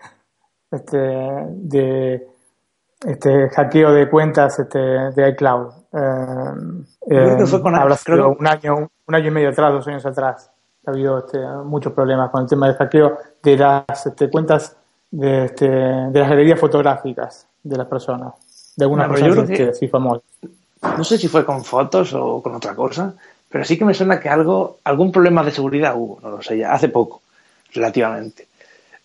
este, 0.71 0.97
de 0.97 2.27
este 3.05 3.49
hackeo 3.49 3.91
de 3.91 4.09
cuentas 4.09 4.59
este, 4.59 4.77
de 4.79 5.29
iCloud. 5.29 5.69
Eh, 5.93 6.85
Creo 7.07 7.37
que 7.37 7.45
fue 7.45 7.61
con 7.61 7.75
habrá 7.75 7.95
creo 8.03 8.17
sido 8.17 8.31
que- 8.35 8.39
un 8.41 8.47
año, 8.47 8.89
un 9.07 9.15
año 9.15 9.27
y 9.27 9.31
medio 9.31 9.49
atrás, 9.49 9.73
dos 9.73 9.87
años 9.87 10.05
atrás. 10.05 10.51
Ha 10.85 10.91
habido 10.91 11.19
este, 11.19 11.39
muchos 11.65 11.93
problemas 11.93 12.29
con 12.31 12.41
el 12.43 12.47
tema 12.49 12.67
del 12.67 12.75
hackeo 12.75 13.17
de 13.43 13.57
las 13.57 14.05
este, 14.05 14.29
cuentas 14.29 14.77
de, 15.11 15.45
este, 15.45 15.67
de 15.69 16.19
las 16.19 16.29
galerías 16.29 16.59
fotográficas 16.59 17.47
de 17.63 17.77
las 17.77 17.87
personas, 17.87 18.33
de 18.77 18.85
algunas 18.85 19.07
No, 19.07 19.13
personas 19.15 19.47
que- 19.47 19.53
este, 19.53 19.73
sí 19.73 19.87
famosas. 19.87 20.23
No 20.81 21.03
sé 21.03 21.17
si 21.17 21.27
fue 21.27 21.45
con 21.45 21.63
fotos 21.63 22.13
o 22.13 22.41
con 22.41 22.55
otra 22.55 22.75
cosa, 22.75 23.13
pero 23.49 23.63
sí 23.63 23.77
que 23.77 23.85
me 23.85 23.93
suena 23.93 24.19
que 24.19 24.29
algo, 24.29 24.79
algún 24.83 25.11
problema 25.11 25.43
de 25.43 25.51
seguridad 25.51 25.95
hubo, 25.95 26.19
no 26.21 26.31
lo 26.31 26.41
sé, 26.41 26.57
ya 26.57 26.73
hace 26.73 26.89
poco, 26.89 27.21
relativamente. 27.73 28.47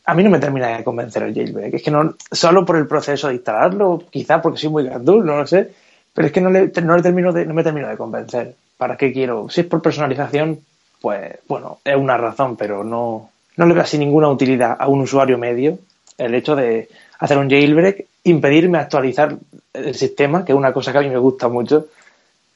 A 0.05 0.15
mí 0.15 0.23
no 0.23 0.31
me 0.31 0.39
termina 0.39 0.77
de 0.77 0.85
convencer 0.85 1.25
el 1.25 1.35
jailbreak, 1.35 1.75
es 1.75 1.83
que 1.83 1.91
no, 1.91 2.15
solo 2.31 2.65
por 2.65 2.77
el 2.77 2.87
proceso 2.87 3.29
de 3.29 3.35
instalarlo, 3.35 4.05
quizá 4.11 4.41
porque 4.41 4.59
soy 4.59 4.71
muy 4.71 4.85
gandul, 4.85 5.27
no 5.27 5.37
lo 5.37 5.47
sé, 5.47 5.71
pero 6.15 6.27
es 6.27 6.33
que 6.33 6.41
no, 6.41 6.51
le, 6.51 6.73
no, 6.83 6.97
le 6.97 7.03
termino 7.03 7.33
de, 7.33 7.45
no 7.45 7.55
me 7.55 7.65
termino 7.65 7.89
de 7.89 7.97
convencer. 7.97 8.55
¿Para 8.79 8.97
qué 8.97 9.13
quiero? 9.13 9.49
Si 9.49 9.63
es 9.63 9.67
por 9.67 9.83
personalización, 9.83 10.61
pues 11.01 11.39
bueno, 11.49 11.79
es 11.85 11.97
una 11.97 12.17
razón, 12.17 12.57
pero 12.57 12.85
no, 12.85 13.31
no 13.57 13.67
le 13.67 13.75
veo 13.75 13.83
así 13.83 13.99
ninguna 13.99 14.29
utilidad 14.29 14.77
a 14.79 14.89
un 14.89 15.01
usuario 15.01 15.39
medio 15.39 15.79
el 16.19 16.35
hecho 16.35 16.57
de 16.57 16.89
hacer 17.19 17.39
un 17.39 17.51
jailbreak, 17.51 18.07
impedirme 18.27 18.79
actualizar 18.79 19.37
el 19.73 19.95
sistema, 19.95 20.45
que 20.45 20.53
es 20.53 20.59
una 20.59 20.73
cosa 20.73 20.93
que 20.93 20.99
a 20.99 21.03
mí 21.03 21.09
me 21.09 21.19
gusta 21.19 21.49
mucho, 21.49 21.87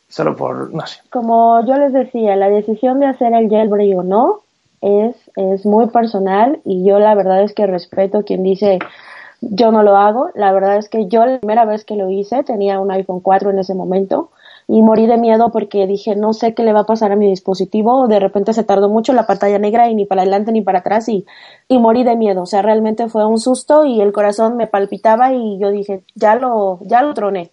solo 0.08 0.36
por, 0.36 0.72
no 0.74 0.86
sé. 0.86 1.00
Como 1.10 1.64
yo 1.66 1.76
les 1.76 1.92
decía, 1.92 2.36
la 2.36 2.50
decisión 2.50 3.00
de 3.00 3.06
hacer 3.06 3.32
el 3.32 3.48
jailbreak 3.48 3.98
o 3.98 4.02
no 4.02 4.40
es, 4.80 5.16
es 5.36 5.64
muy 5.64 5.86
personal 5.88 6.60
y 6.64 6.84
yo 6.84 6.98
la 6.98 7.14
verdad 7.14 7.42
es 7.42 7.54
que 7.54 7.66
respeto 7.66 8.24
quien 8.24 8.42
dice 8.42 8.78
yo 9.40 9.72
no 9.72 9.82
lo 9.82 9.96
hago. 9.96 10.30
La 10.34 10.52
verdad 10.52 10.76
es 10.76 10.88
que 10.88 11.06
yo 11.06 11.24
la 11.24 11.38
primera 11.38 11.64
vez 11.64 11.84
que 11.84 11.96
lo 11.96 12.10
hice 12.10 12.42
tenía 12.42 12.80
un 12.80 12.90
iPhone 12.90 13.20
4 13.20 13.50
en 13.50 13.58
ese 13.58 13.74
momento 13.74 14.30
y 14.68 14.82
morí 14.82 15.06
de 15.06 15.18
miedo 15.18 15.50
porque 15.50 15.86
dije 15.86 16.16
no 16.16 16.32
sé 16.32 16.54
qué 16.54 16.62
le 16.62 16.72
va 16.72 16.80
a 16.80 16.86
pasar 16.86 17.12
a 17.12 17.16
mi 17.16 17.28
dispositivo. 17.28 18.08
De 18.08 18.20
repente 18.20 18.52
se 18.52 18.64
tardó 18.64 18.88
mucho 18.88 19.12
la 19.12 19.26
pantalla 19.26 19.58
negra 19.58 19.88
y 19.88 19.94
ni 19.94 20.04
para 20.04 20.22
adelante 20.22 20.52
ni 20.52 20.62
para 20.62 20.80
atrás 20.80 21.08
y, 21.08 21.26
y 21.68 21.78
morí 21.78 22.04
de 22.04 22.16
miedo. 22.16 22.42
O 22.42 22.46
sea, 22.46 22.62
realmente 22.62 23.08
fue 23.08 23.26
un 23.26 23.38
susto 23.38 23.84
y 23.84 24.00
el 24.00 24.12
corazón 24.12 24.56
me 24.56 24.66
palpitaba 24.66 25.32
y 25.32 25.58
yo 25.58 25.70
dije 25.70 26.04
ya 26.14 26.34
lo, 26.36 26.78
ya 26.82 27.02
lo 27.02 27.14
troné 27.14 27.52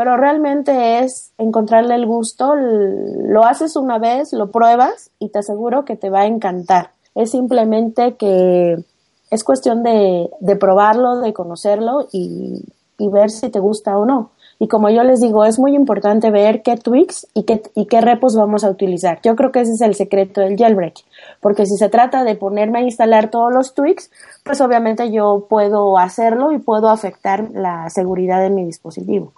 pero 0.00 0.16
realmente 0.16 1.00
es 1.00 1.32
encontrarle 1.36 1.94
el 1.94 2.06
gusto, 2.06 2.54
lo 2.54 3.44
haces 3.44 3.76
una 3.76 3.98
vez, 3.98 4.32
lo 4.32 4.50
pruebas 4.50 5.10
y 5.18 5.28
te 5.28 5.40
aseguro 5.40 5.84
que 5.84 5.94
te 5.94 6.08
va 6.08 6.20
a 6.20 6.26
encantar. 6.26 6.92
Es 7.14 7.32
simplemente 7.32 8.16
que 8.16 8.82
es 9.30 9.44
cuestión 9.44 9.82
de, 9.82 10.30
de 10.40 10.56
probarlo, 10.56 11.20
de 11.20 11.34
conocerlo 11.34 12.08
y, 12.12 12.64
y 12.98 13.08
ver 13.08 13.30
si 13.30 13.50
te 13.50 13.58
gusta 13.58 13.98
o 13.98 14.06
no. 14.06 14.30
Y 14.60 14.68
como 14.68 14.88
yo 14.90 15.02
les 15.02 15.20
digo, 15.20 15.44
es 15.44 15.58
muy 15.58 15.74
importante 15.74 16.30
ver 16.30 16.62
qué 16.62 16.76
tweaks 16.76 17.26
y 17.34 17.42
qué, 17.42 17.62
y 17.74 17.86
qué 17.86 18.00
repos 18.00 18.36
vamos 18.36 18.62
a 18.62 18.70
utilizar. 18.70 19.18
Yo 19.24 19.34
creo 19.34 19.50
que 19.50 19.62
ese 19.62 19.72
es 19.72 19.80
el 19.80 19.96
secreto 19.96 20.42
del 20.42 20.56
jailbreak, 20.56 20.94
porque 21.40 21.66
si 21.66 21.76
se 21.76 21.88
trata 21.88 22.22
de 22.22 22.36
ponerme 22.36 22.78
a 22.78 22.82
instalar 22.82 23.30
todos 23.30 23.52
los 23.52 23.74
tweaks, 23.74 24.12
pues 24.44 24.60
obviamente 24.60 25.10
yo 25.10 25.46
puedo 25.48 25.98
hacerlo 25.98 26.52
y 26.52 26.58
puedo 26.58 26.88
afectar 26.88 27.50
la 27.50 27.90
seguridad 27.90 28.40
de 28.40 28.50
mi 28.50 28.64
dispositivo 28.64 29.32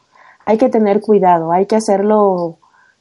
hay 0.45 0.59
que 0.59 0.69
tener 0.69 1.01
cuidado, 1.01 1.53
hay 1.53 1.67
que 1.67 1.77
hacerlo 1.77 2.59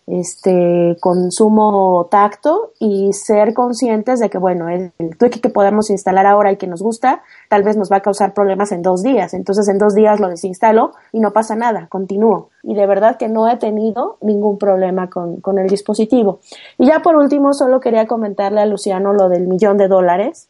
este, 0.07 0.97
con 0.99 1.31
sumo 1.31 2.07
tacto 2.09 2.71
y 2.79 3.13
ser 3.13 3.53
conscientes 3.53 4.19
de 4.19 4.29
que, 4.29 4.37
bueno, 4.37 4.67
el, 4.69 4.91
el 4.97 5.17
que 5.17 5.49
podemos 5.49 5.89
instalar 5.89 6.25
ahora 6.25 6.51
y 6.51 6.57
que 6.57 6.67
nos 6.67 6.81
gusta, 6.81 7.21
tal 7.49 7.63
vez 7.63 7.77
nos 7.77 7.91
va 7.91 7.97
a 7.97 8.01
causar 8.01 8.33
problemas 8.33 8.71
en 8.71 8.81
dos 8.81 9.03
días. 9.03 9.33
Entonces, 9.33 9.67
en 9.69 9.77
dos 9.77 9.93
días 9.93 10.19
lo 10.19 10.29
desinstalo 10.29 10.93
y 11.11 11.19
no 11.19 11.31
pasa 11.31 11.55
nada, 11.55 11.87
continúo. 11.87 12.49
Y 12.63 12.73
de 12.73 12.85
verdad 12.87 13.17
que 13.17 13.29
no 13.29 13.47
he 13.47 13.57
tenido 13.57 14.17
ningún 14.21 14.57
problema 14.57 15.09
con, 15.09 15.39
con 15.39 15.59
el 15.59 15.67
dispositivo. 15.67 16.39
Y 16.77 16.87
ya 16.87 17.01
por 17.01 17.15
último, 17.15 17.53
solo 17.53 17.79
quería 17.79 18.07
comentarle 18.07 18.61
a 18.61 18.65
Luciano 18.65 19.13
lo 19.13 19.29
del 19.29 19.47
millón 19.47 19.77
de 19.77 19.87
dólares. 19.87 20.49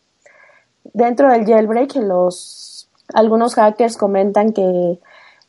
Dentro 0.94 1.30
del 1.32 1.46
jailbreak, 1.46 1.96
los, 1.98 2.90
algunos 3.14 3.56
hackers 3.56 3.98
comentan 3.98 4.54
que 4.54 5.00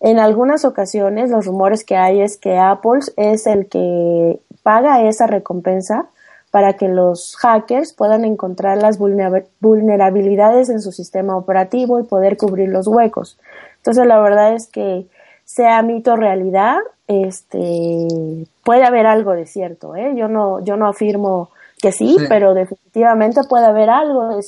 en 0.03 0.19
algunas 0.19 0.65
ocasiones 0.65 1.31
los 1.31 1.47
rumores 1.47 1.85
que 1.85 1.97
hay 1.97 2.21
es 2.21 2.37
que 2.37 2.59
Apple 2.59 3.01
es 3.17 3.47
el 3.47 3.69
que 3.69 4.41
paga 4.63 5.03
esa 5.03 5.27
recompensa 5.27 6.07
para 6.51 6.75
que 6.75 6.89
los 6.89 7.35
hackers 7.37 7.95
puedan 7.95 8.25
encontrar 8.27 8.77
las 8.77 8.99
vulnera- 8.99 9.45
vulnerabilidades 9.61 10.69
en 10.69 10.81
su 10.83 10.93
sistema 10.93 11.37
operativo 11.37 11.99
y 11.99 12.03
poder 12.03 12.37
cubrir 12.37 12.69
los 12.69 12.87
huecos. 12.87 13.39
Entonces 13.79 14.05
la 14.07 14.21
verdad 14.21 14.53
es 14.55 14.67
que 14.67 15.07
sea 15.45 15.81
mito 15.83 16.13
o 16.13 16.17
realidad, 16.17 16.77
este 17.09 18.47
puede 18.65 18.85
haber 18.85 19.07
algo 19.07 19.33
de 19.33 19.47
cierto, 19.47 19.97
¿eh? 19.97 20.13
Yo 20.17 20.29
no, 20.29 20.61
yo 20.61 20.77
no 20.77 20.87
afirmo 20.89 21.51
que 21.81 21.91
sí, 21.93 22.17
Sí. 22.19 22.27
pero 22.29 22.55
definitivamente 22.55 23.41
puede 23.49 23.67
haber 23.67 23.91
algo 23.91 24.37
de 24.37 24.43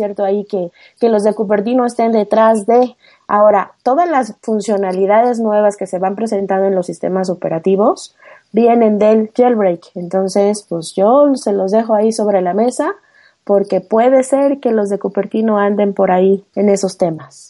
cierto 0.00 0.24
ahí 0.24 0.44
que, 0.44 0.70
que 0.98 1.08
los 1.08 1.22
de 1.22 1.34
Cupertino 1.34 1.84
estén 1.84 2.12
detrás 2.12 2.66
de. 2.66 2.96
Ahora, 3.28 3.72
todas 3.82 4.08
las 4.08 4.34
funcionalidades 4.42 5.38
nuevas 5.38 5.76
que 5.76 5.86
se 5.86 5.98
van 5.98 6.16
presentando 6.16 6.66
en 6.66 6.74
los 6.74 6.86
sistemas 6.86 7.30
operativos 7.30 8.16
vienen 8.52 8.98
del 8.98 9.30
jailbreak. 9.36 9.82
Entonces, 9.94 10.64
pues 10.68 10.94
yo 10.94 11.34
se 11.34 11.52
los 11.52 11.70
dejo 11.70 11.94
ahí 11.94 12.12
sobre 12.12 12.40
la 12.40 12.54
mesa 12.54 12.94
porque 13.44 13.80
puede 13.80 14.22
ser 14.22 14.60
que 14.60 14.72
los 14.72 14.88
de 14.88 14.98
Cupertino 14.98 15.58
anden 15.58 15.92
por 15.94 16.10
ahí 16.10 16.44
en 16.54 16.68
esos 16.68 16.98
temas. 16.98 17.49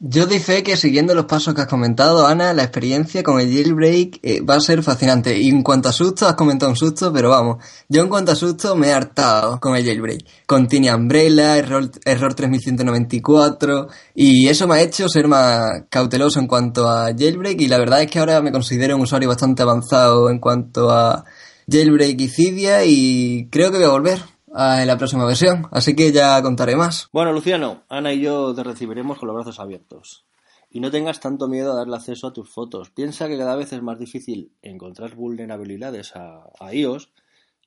Yo 0.00 0.26
di 0.26 0.38
fe 0.38 0.62
que 0.62 0.76
siguiendo 0.76 1.12
los 1.12 1.24
pasos 1.24 1.54
que 1.54 1.62
has 1.62 1.66
comentado, 1.66 2.24
Ana, 2.24 2.52
la 2.52 2.62
experiencia 2.62 3.24
con 3.24 3.40
el 3.40 3.52
jailbreak 3.52 4.20
eh, 4.22 4.40
va 4.42 4.54
a 4.54 4.60
ser 4.60 4.84
fascinante. 4.84 5.36
Y 5.36 5.48
en 5.48 5.64
cuanto 5.64 5.88
a 5.88 5.92
susto, 5.92 6.28
has 6.28 6.36
comentado 6.36 6.70
un 6.70 6.76
susto, 6.76 7.12
pero 7.12 7.30
vamos, 7.30 7.64
yo 7.88 8.02
en 8.02 8.08
cuanto 8.08 8.30
a 8.30 8.36
susto 8.36 8.76
me 8.76 8.88
he 8.88 8.92
hartado 8.92 9.58
con 9.58 9.74
el 9.74 9.84
jailbreak. 9.84 10.20
Con 10.46 10.68
Tiny 10.68 10.90
Umbrella, 10.90 11.56
error, 11.56 11.90
error 12.04 12.32
3194, 12.32 13.88
y 14.14 14.46
eso 14.46 14.68
me 14.68 14.76
ha 14.76 14.82
hecho 14.82 15.08
ser 15.08 15.26
más 15.26 15.68
cauteloso 15.90 16.38
en 16.38 16.46
cuanto 16.46 16.88
a 16.88 17.06
jailbreak, 17.06 17.60
y 17.60 17.66
la 17.66 17.78
verdad 17.78 18.02
es 18.02 18.08
que 18.08 18.20
ahora 18.20 18.40
me 18.40 18.52
considero 18.52 18.94
un 18.94 19.02
usuario 19.02 19.28
bastante 19.28 19.62
avanzado 19.62 20.30
en 20.30 20.38
cuanto 20.38 20.90
a 20.90 21.24
jailbreak 21.68 22.20
y 22.20 22.28
Cydia, 22.28 22.84
y 22.84 23.48
creo 23.50 23.72
que 23.72 23.78
voy 23.78 23.86
a 23.86 23.90
volver 23.90 24.37
a 24.60 24.84
la 24.84 24.98
próxima 24.98 25.24
versión, 25.24 25.68
así 25.70 25.94
que 25.94 26.10
ya 26.10 26.42
contaré 26.42 26.74
más. 26.74 27.08
Bueno, 27.12 27.32
Luciano, 27.32 27.84
Ana 27.88 28.12
y 28.12 28.22
yo 28.22 28.52
te 28.56 28.64
recibiremos 28.64 29.16
con 29.16 29.28
los 29.28 29.36
brazos 29.36 29.60
abiertos. 29.60 30.26
Y 30.68 30.80
no 30.80 30.90
tengas 30.90 31.20
tanto 31.20 31.46
miedo 31.46 31.72
a 31.72 31.76
darle 31.76 31.94
acceso 31.94 32.26
a 32.26 32.32
tus 32.32 32.50
fotos. 32.50 32.90
Piensa 32.90 33.28
que 33.28 33.38
cada 33.38 33.54
vez 33.54 33.72
es 33.72 33.80
más 33.82 34.00
difícil 34.00 34.50
encontrar 34.60 35.14
vulnerabilidades 35.14 36.16
a, 36.16 36.50
a 36.58 36.74
iOS 36.74 37.12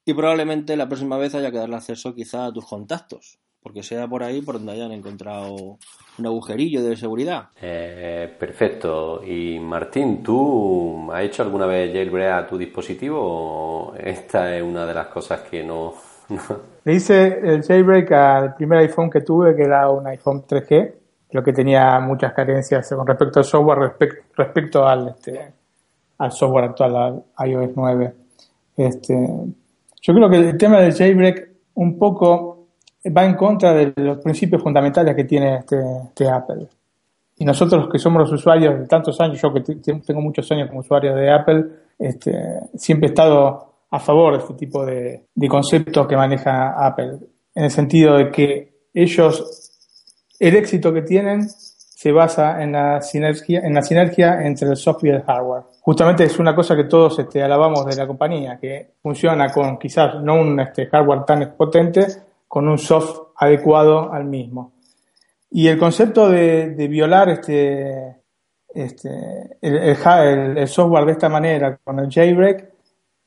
y 0.03 0.13
probablemente 0.13 0.75
la 0.75 0.89
próxima 0.89 1.17
vez 1.17 1.33
haya 1.33 1.49
que 1.49 1.59
darle 1.59 1.77
acceso 1.77 2.13
quizá 2.13 2.47
a 2.47 2.51
tus 2.51 2.65
contactos, 2.65 3.39
porque 3.63 3.83
sea 3.83 4.09
por 4.09 4.21
ahí 4.21 4.41
por 4.41 4.55
donde 4.55 4.73
hayan 4.73 4.91
encontrado 4.91 5.77
un 6.17 6.25
agujerillo 6.25 6.83
de 6.83 6.97
seguridad. 6.97 7.51
Eh, 7.61 8.35
perfecto. 8.37 9.23
Y 9.23 9.59
Martín, 9.61 10.21
¿tú 10.21 11.09
has 11.13 11.23
hecho 11.23 11.43
alguna 11.43 11.67
vez 11.67 11.93
jailbreak 11.93 12.33
a 12.33 12.47
tu 12.47 12.57
dispositivo 12.57 13.93
esta 13.97 14.57
es 14.57 14.61
una 14.61 14.85
de 14.85 14.93
las 14.93 15.07
cosas 15.07 15.39
que 15.49 15.63
no... 15.63 16.10
Le 16.83 16.93
hice 16.93 17.39
el 17.43 17.63
jailbreak 17.63 18.11
al 18.11 18.55
primer 18.55 18.79
iPhone 18.79 19.09
que 19.09 19.21
tuve, 19.21 19.55
que 19.55 19.63
era 19.63 19.89
un 19.89 20.07
iPhone 20.07 20.43
3G, 20.47 20.93
lo 21.31 21.43
que 21.43 21.53
tenía 21.53 21.99
muchas 21.99 22.33
carencias 22.33 22.89
con 22.89 23.05
respecto 23.05 23.39
al 23.39 23.45
software, 23.45 23.77
respec- 23.79 24.23
respecto 24.35 24.87
al, 24.87 25.09
este, 25.09 25.53
al 26.17 26.31
software 26.31 26.65
actual, 26.65 27.23
al 27.35 27.49
iOS 27.49 27.71
9. 27.75 28.13
Este, 28.77 29.29
yo 30.01 30.13
creo 30.13 30.29
que 30.29 30.37
el 30.37 30.57
tema 30.57 30.79
del 30.79 30.93
jailbreak 30.93 31.49
un 31.75 31.97
poco 31.97 32.67
va 33.15 33.25
en 33.25 33.35
contra 33.35 33.73
de 33.73 33.93
los 33.95 34.17
principios 34.19 34.61
fundamentales 34.61 35.15
que 35.15 35.23
tiene 35.23 35.57
este, 35.57 35.77
este 36.05 36.29
Apple. 36.29 36.67
Y 37.37 37.45
nosotros 37.45 37.89
que 37.91 37.97
somos 37.97 38.21
los 38.21 38.31
usuarios 38.31 38.79
de 38.79 38.85
tantos 38.87 39.19
años, 39.21 39.41
yo 39.41 39.53
que 39.53 39.61
tengo 39.61 40.21
muchos 40.21 40.51
años 40.51 40.67
como 40.67 40.81
usuario 40.81 41.15
de 41.15 41.31
Apple, 41.31 41.65
siempre 42.75 43.07
he 43.07 43.09
estado 43.09 43.70
a 43.91 43.99
favor 43.99 44.33
de 44.33 44.39
este 44.39 44.53
tipo 44.53 44.85
de, 44.85 45.27
conceptos 45.49 46.07
que 46.07 46.15
maneja 46.15 46.73
Apple, 46.85 47.19
en 47.53 47.63
el 47.65 47.71
sentido 47.71 48.17
de 48.17 48.31
que 48.31 48.87
ellos, 48.93 49.69
el 50.39 50.55
éxito 50.55 50.93
que 50.93 51.01
tienen 51.01 51.47
se 51.49 52.11
basa 52.11 52.63
en 52.63 52.71
la 52.71 53.01
sinergia, 53.01 53.59
en 53.59 53.75
la 53.75 53.81
sinergia 53.83 54.41
entre 54.41 54.69
el 54.69 54.77
software 54.77 55.13
y 55.13 55.15
el 55.17 55.23
hardware. 55.23 55.63
Justamente 55.81 56.23
es 56.23 56.39
una 56.39 56.55
cosa 56.55 56.75
que 56.75 56.85
todos 56.85 57.19
este, 57.19 57.43
alabamos 57.43 57.85
de 57.85 57.95
la 57.95 58.07
compañía, 58.07 58.57
que 58.59 58.93
funciona 59.03 59.51
con 59.51 59.77
quizás 59.77 60.15
no 60.23 60.35
un 60.41 60.59
este, 60.59 60.87
hardware 60.87 61.25
tan 61.25 61.53
potente, 61.55 62.07
con 62.47 62.67
un 62.67 62.77
soft 62.77 63.33
adecuado 63.35 64.11
al 64.11 64.25
mismo. 64.25 64.73
Y 65.51 65.67
el 65.67 65.77
concepto 65.77 66.29
de, 66.29 66.73
violar 66.89 67.29
este, 67.29 68.21
este, 68.73 69.09
el, 69.61 70.67
software 70.67 71.05
de 71.05 71.11
esta 71.11 71.29
manera 71.29 71.77
con 71.83 71.99
el 71.99 72.09
jailbreak 72.09 72.70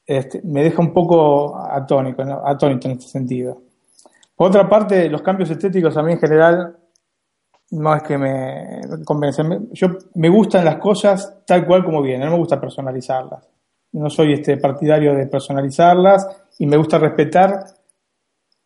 este, 0.07 0.43
me 0.43 0.63
deja 0.63 0.83
un 0.83 0.93
poco 0.93 1.57
atónico, 1.57 2.23
atónito 2.23 2.89
en 2.89 2.99
este 2.99 3.09
sentido. 3.09 3.63
Por 4.37 4.49
otra 4.49 4.69
parte, 4.69 5.09
los 5.09 5.23
cambios 5.23 5.51
estéticos 5.51 5.97
a 5.97 6.03
mí 6.03 6.13
en 6.13 6.19
general 6.19 6.77
no 7.71 7.95
es 7.95 8.03
que 8.03 8.19
me 8.19 8.81
convencen. 9.05 9.71
Yo 9.73 9.89
me 10.15 10.29
gustan 10.29 10.65
las 10.65 10.77
cosas 10.77 11.39
tal 11.47 11.67
cual 11.67 11.85
como 11.85 12.03
vienen, 12.03 12.27
no 12.27 12.33
me 12.33 12.39
gusta 12.39 12.61
personalizarlas. 12.61 13.49
No 13.93 14.11
soy 14.11 14.35
este 14.35 14.57
partidario 14.57 15.15
de 15.15 15.27
personalizarlas 15.27 16.27
y 16.59 16.67
me 16.67 16.77
gusta 16.77 16.99
respetar 16.99 17.65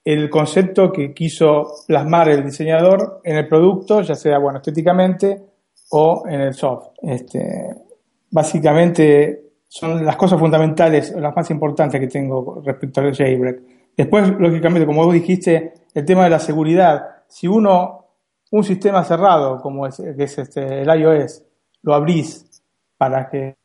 el 0.05 0.31
concepto 0.31 0.91
que 0.91 1.13
quiso 1.13 1.67
plasmar 1.87 2.31
el 2.31 2.45
diseñador 2.45 3.21
en 3.25 3.37
el 3.37 3.47
producto, 3.47 4.01
ya 4.01 4.15
sea 4.15 4.39
bueno 4.39 4.59
estéticamente 4.59 5.43
o 5.91 6.25
en 6.27 6.41
el 6.41 6.55
soft. 6.55 6.89
Este, 7.03 7.75
básicamente 8.31 9.48
son 9.69 10.05
las 10.05 10.17
cosas 10.17 10.41
fundamentales, 10.41 11.15
las 11.15 11.37
más 11.37 11.51
importantes 11.51 12.01
que 12.01 12.07
tengo 12.07 12.63
respecto 12.65 13.01
al 13.01 13.15
jailbreak. 13.15 13.61
Después, 13.97 14.29
lógicamente, 14.39 14.87
como 14.87 15.05
vos 15.05 15.13
dijiste, 15.13 15.75
el 15.95 16.05
tema 16.05 16.25
de 16.25 16.31
la 16.31 16.39
seguridad. 16.39 17.07
Si 17.29 17.47
uno, 17.47 18.07
un 18.51 18.65
sistema 18.65 19.05
cerrado, 19.05 19.61
como 19.61 19.87
es, 19.87 19.97
que 19.97 20.25
es 20.25 20.39
este, 20.39 20.83
el 20.83 21.01
iOS, 21.01 21.43
lo 21.83 21.95
abrís 21.95 22.63
para 22.97 23.29
que 23.29 23.57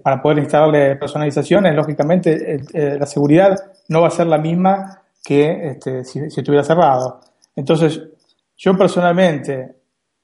para 0.00 0.22
poder 0.22 0.38
instalarle 0.38 0.94
personalizaciones, 0.94 1.74
lógicamente 1.74 2.60
la 2.72 3.04
seguridad 3.04 3.58
no 3.88 4.02
va 4.02 4.06
a 4.06 4.12
ser 4.12 4.28
la 4.28 4.38
misma 4.38 5.02
que 5.24 5.70
este, 5.70 6.04
si, 6.04 6.30
si, 6.30 6.40
estuviera 6.40 6.62
cerrado. 6.62 7.20
Entonces, 7.56 8.00
yo 8.56 8.76
personalmente 8.76 9.74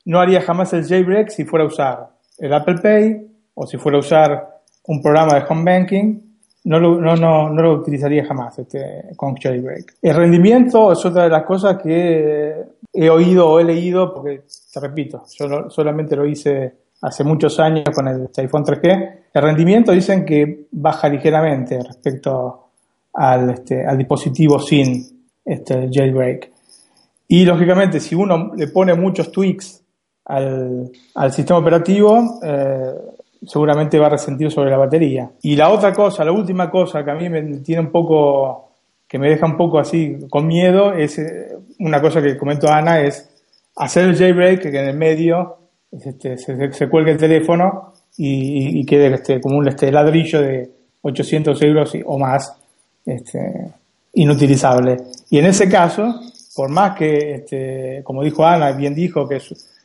no 0.04 0.20
haría 0.20 0.42
jamás 0.42 0.72
el 0.74 0.86
jailbreak 0.86 1.30
si 1.30 1.44
fuera 1.44 1.64
a 1.64 1.68
usar 1.68 2.10
el 2.38 2.52
Apple 2.52 2.78
Pay 2.80 3.26
o 3.54 3.66
si 3.66 3.78
fuera 3.78 3.96
a 3.96 4.00
usar 4.00 4.57
un 4.88 5.02
programa 5.02 5.34
de 5.34 5.44
home 5.48 5.64
banking, 5.64 6.20
no 6.64 6.80
lo, 6.80 7.00
no, 7.00 7.14
no, 7.14 7.50
no 7.50 7.62
lo 7.62 7.74
utilizaría 7.74 8.24
jamás 8.24 8.58
este, 8.58 9.10
con 9.16 9.36
jailbreak. 9.36 9.96
El 10.02 10.16
rendimiento 10.16 10.92
es 10.92 11.04
otra 11.04 11.24
de 11.24 11.30
las 11.30 11.44
cosas 11.44 11.78
que 11.82 12.54
he 12.92 13.10
oído 13.10 13.48
o 13.48 13.60
he 13.60 13.64
leído, 13.64 14.12
porque 14.12 14.42
te 14.72 14.80
repito, 14.80 15.24
yo 15.38 15.70
solamente 15.70 16.16
lo 16.16 16.26
hice 16.26 16.74
hace 17.02 17.22
muchos 17.22 17.60
años 17.60 17.84
con 17.94 18.08
el 18.08 18.28
iPhone 18.36 18.64
3G. 18.64 19.14
El 19.32 19.42
rendimiento 19.42 19.92
dicen 19.92 20.24
que 20.24 20.66
baja 20.72 21.08
ligeramente 21.08 21.82
respecto 21.82 22.70
al, 23.14 23.50
este, 23.50 23.86
al 23.86 23.96
dispositivo 23.96 24.58
sin 24.58 25.26
este, 25.44 25.88
jailbreak. 25.92 26.50
Y 27.28 27.44
lógicamente, 27.44 28.00
si 28.00 28.14
uno 28.14 28.52
le 28.56 28.68
pone 28.68 28.94
muchos 28.94 29.30
tweaks 29.30 29.82
al, 30.24 30.90
al 31.14 31.32
sistema 31.32 31.60
operativo, 31.60 32.40
eh, 32.42 32.94
seguramente 33.46 33.98
va 33.98 34.06
a 34.06 34.10
resentir 34.10 34.50
sobre 34.50 34.70
la 34.70 34.78
batería. 34.78 35.30
Y 35.42 35.56
la 35.56 35.70
otra 35.70 35.92
cosa, 35.92 36.24
la 36.24 36.32
última 36.32 36.70
cosa 36.70 37.04
que 37.04 37.10
a 37.10 37.14
mí 37.14 37.28
me 37.28 37.42
tiene 37.58 37.82
un 37.82 37.90
poco, 37.90 38.70
que 39.06 39.18
me 39.18 39.28
deja 39.28 39.46
un 39.46 39.56
poco 39.56 39.78
así 39.78 40.18
con 40.28 40.46
miedo, 40.46 40.92
es 40.92 41.18
eh, 41.18 41.56
una 41.80 42.00
cosa 42.00 42.20
que 42.20 42.36
comentó 42.36 42.68
Ana, 42.68 43.00
es 43.00 43.28
hacer 43.76 44.04
el 44.04 44.16
jailbreak 44.16 44.62
que 44.62 44.68
en 44.68 44.88
el 44.88 44.96
medio 44.96 45.56
este, 45.90 46.36
se, 46.36 46.72
se, 46.72 46.88
cuelgue 46.88 47.12
el 47.12 47.18
teléfono 47.18 47.92
y, 48.16 48.84
quede 48.84 49.14
este, 49.14 49.40
como 49.40 49.56
un 49.56 49.68
este, 49.68 49.90
ladrillo 49.92 50.42
de 50.42 50.70
800 51.02 51.62
euros 51.62 51.92
o 52.04 52.18
más 52.18 52.52
este, 53.06 53.72
inutilizable. 54.14 54.96
Y 55.30 55.38
en 55.38 55.46
ese 55.46 55.68
caso, 55.68 56.20
por 56.54 56.68
más 56.68 56.96
que, 56.96 57.34
este, 57.36 58.02
como 58.04 58.22
dijo 58.22 58.44
Ana, 58.44 58.72
bien 58.72 58.94
dijo 58.94 59.28
que 59.28 59.36
es 59.36 59.77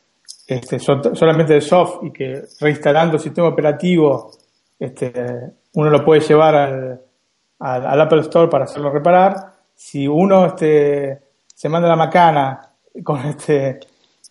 este, 0.46 0.78
solamente 0.78 1.54
de 1.54 1.60
soft 1.60 2.04
y 2.04 2.10
que 2.10 2.42
reinstalando 2.60 3.16
el 3.16 3.22
sistema 3.22 3.48
operativo 3.48 4.30
este, 4.78 5.12
uno 5.74 5.90
lo 5.90 6.04
puede 6.04 6.20
llevar 6.20 6.54
al, 6.54 7.00
al, 7.58 8.00
Apple 8.00 8.20
Store 8.20 8.48
para 8.48 8.64
hacerlo 8.64 8.90
reparar. 8.90 9.54
Si 9.74 10.06
uno 10.06 10.46
este, 10.46 11.20
se 11.46 11.68
manda 11.68 11.88
la 11.88 11.96
macana 11.96 12.60
con, 13.02 13.24
este, 13.26 13.80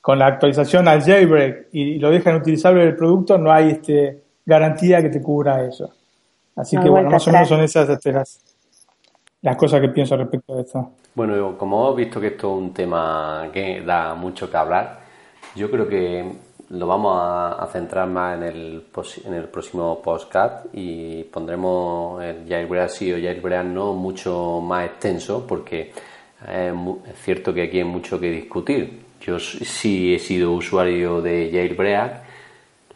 con 0.02 0.20
la 0.20 0.28
actualización 0.28 0.88
al 0.88 1.02
jailbreak 1.02 1.70
y, 1.72 2.00
lo 2.00 2.12
deja 2.12 2.30
inutilizable 2.30 2.84
el 2.84 2.96
producto, 2.96 3.38
no 3.38 3.52
hay 3.52 3.72
este, 3.72 4.22
garantía 4.46 5.02
que 5.02 5.10
te 5.10 5.22
cubra 5.22 5.66
eso. 5.66 5.92
Así 6.56 6.78
que 6.78 6.88
bueno, 6.88 7.10
más 7.10 7.28
o 7.28 7.32
menos 7.32 7.50
son 7.50 7.62
esas 7.62 7.90
este, 7.90 8.12
las, 8.12 8.40
las 9.42 9.58
cosas 9.58 9.82
que 9.82 9.90
pienso 9.90 10.16
respecto 10.16 10.56
a 10.56 10.62
esto. 10.62 10.92
Bueno, 11.16 11.58
como 11.58 11.82
hemos 11.86 11.96
visto 11.96 12.20
que 12.20 12.28
esto 12.28 12.56
es 12.56 12.62
un 12.62 12.74
tema 12.74 13.50
que 13.52 13.82
da 13.82 14.14
mucho 14.16 14.50
que 14.50 14.58
hablar, 14.58 15.03
yo 15.56 15.70
creo 15.70 15.88
que 15.88 16.32
lo 16.70 16.88
vamos 16.88 17.18
a, 17.20 17.68
centrar 17.72 18.08
más 18.08 18.38
en 18.38 18.44
el, 18.44 18.84
en 19.26 19.34
el 19.34 19.44
próximo 19.46 20.02
podcast 20.02 20.66
y 20.74 21.24
pondremos 21.26 22.24
el 22.24 22.48
jailbreak 22.48 22.90
sí 22.90 23.14
o 23.14 23.18
jailbreak 23.18 23.66
no 23.66 23.94
mucho 23.94 24.60
más 24.62 24.86
extenso 24.86 25.46
porque 25.48 25.92
es, 26.48 26.74
cierto 27.24 27.54
que 27.54 27.64
aquí 27.64 27.78
hay 27.78 27.84
mucho 27.84 28.20
que 28.20 28.30
discutir. 28.32 29.04
Yo 29.22 29.40
sí 29.40 30.14
he 30.16 30.20
sido 30.20 30.52
usuario 30.52 31.22
de 31.22 31.50
jailbreak. 31.52 32.24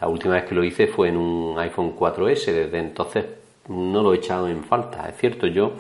La 0.02 0.08
última 0.08 0.36
vez 0.36 0.46
que 0.46 0.56
lo 0.56 0.64
hice 0.64 0.88
fue 0.88 1.10
en 1.10 1.18
un 1.18 1.58
iPhone 1.60 1.96
4S. 1.96 2.52
Desde 2.52 2.80
entonces 2.80 3.26
no 3.70 4.02
lo 4.02 4.14
he 4.14 4.18
echado 4.18 4.48
en 4.48 4.64
falta. 4.64 5.08
Es 5.08 5.18
cierto, 5.18 5.48
yo 5.48 5.74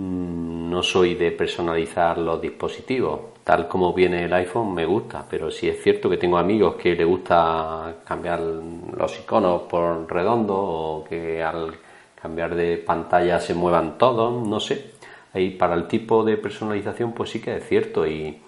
no 0.00 0.82
soy 0.82 1.14
de 1.14 1.32
personalizar 1.32 2.18
los 2.18 2.40
dispositivos. 2.40 3.20
Tal 3.44 3.68
como 3.68 3.92
viene 3.92 4.24
el 4.24 4.32
iPhone 4.32 4.72
me 4.72 4.86
gusta, 4.86 5.24
pero 5.28 5.50
si 5.50 5.68
es 5.68 5.82
cierto 5.82 6.08
que 6.08 6.16
tengo 6.16 6.38
amigos 6.38 6.76
que 6.76 6.94
le 6.94 7.04
gusta 7.04 7.94
cambiar 8.04 8.40
los 8.40 9.18
iconos 9.18 9.62
por 9.62 10.10
redondo 10.10 10.56
o 10.56 11.04
que 11.04 11.42
al 11.42 11.74
cambiar 12.20 12.54
de 12.54 12.78
pantalla 12.78 13.40
se 13.40 13.54
muevan 13.54 13.98
todos, 13.98 14.46
no 14.46 14.60
sé. 14.60 14.92
Ahí 15.32 15.50
para 15.50 15.74
el 15.74 15.86
tipo 15.86 16.24
de 16.24 16.36
personalización 16.36 17.12
pues 17.12 17.30
sí 17.30 17.40
que 17.40 17.56
es 17.56 17.66
cierto 17.66 18.06
y, 18.06 18.40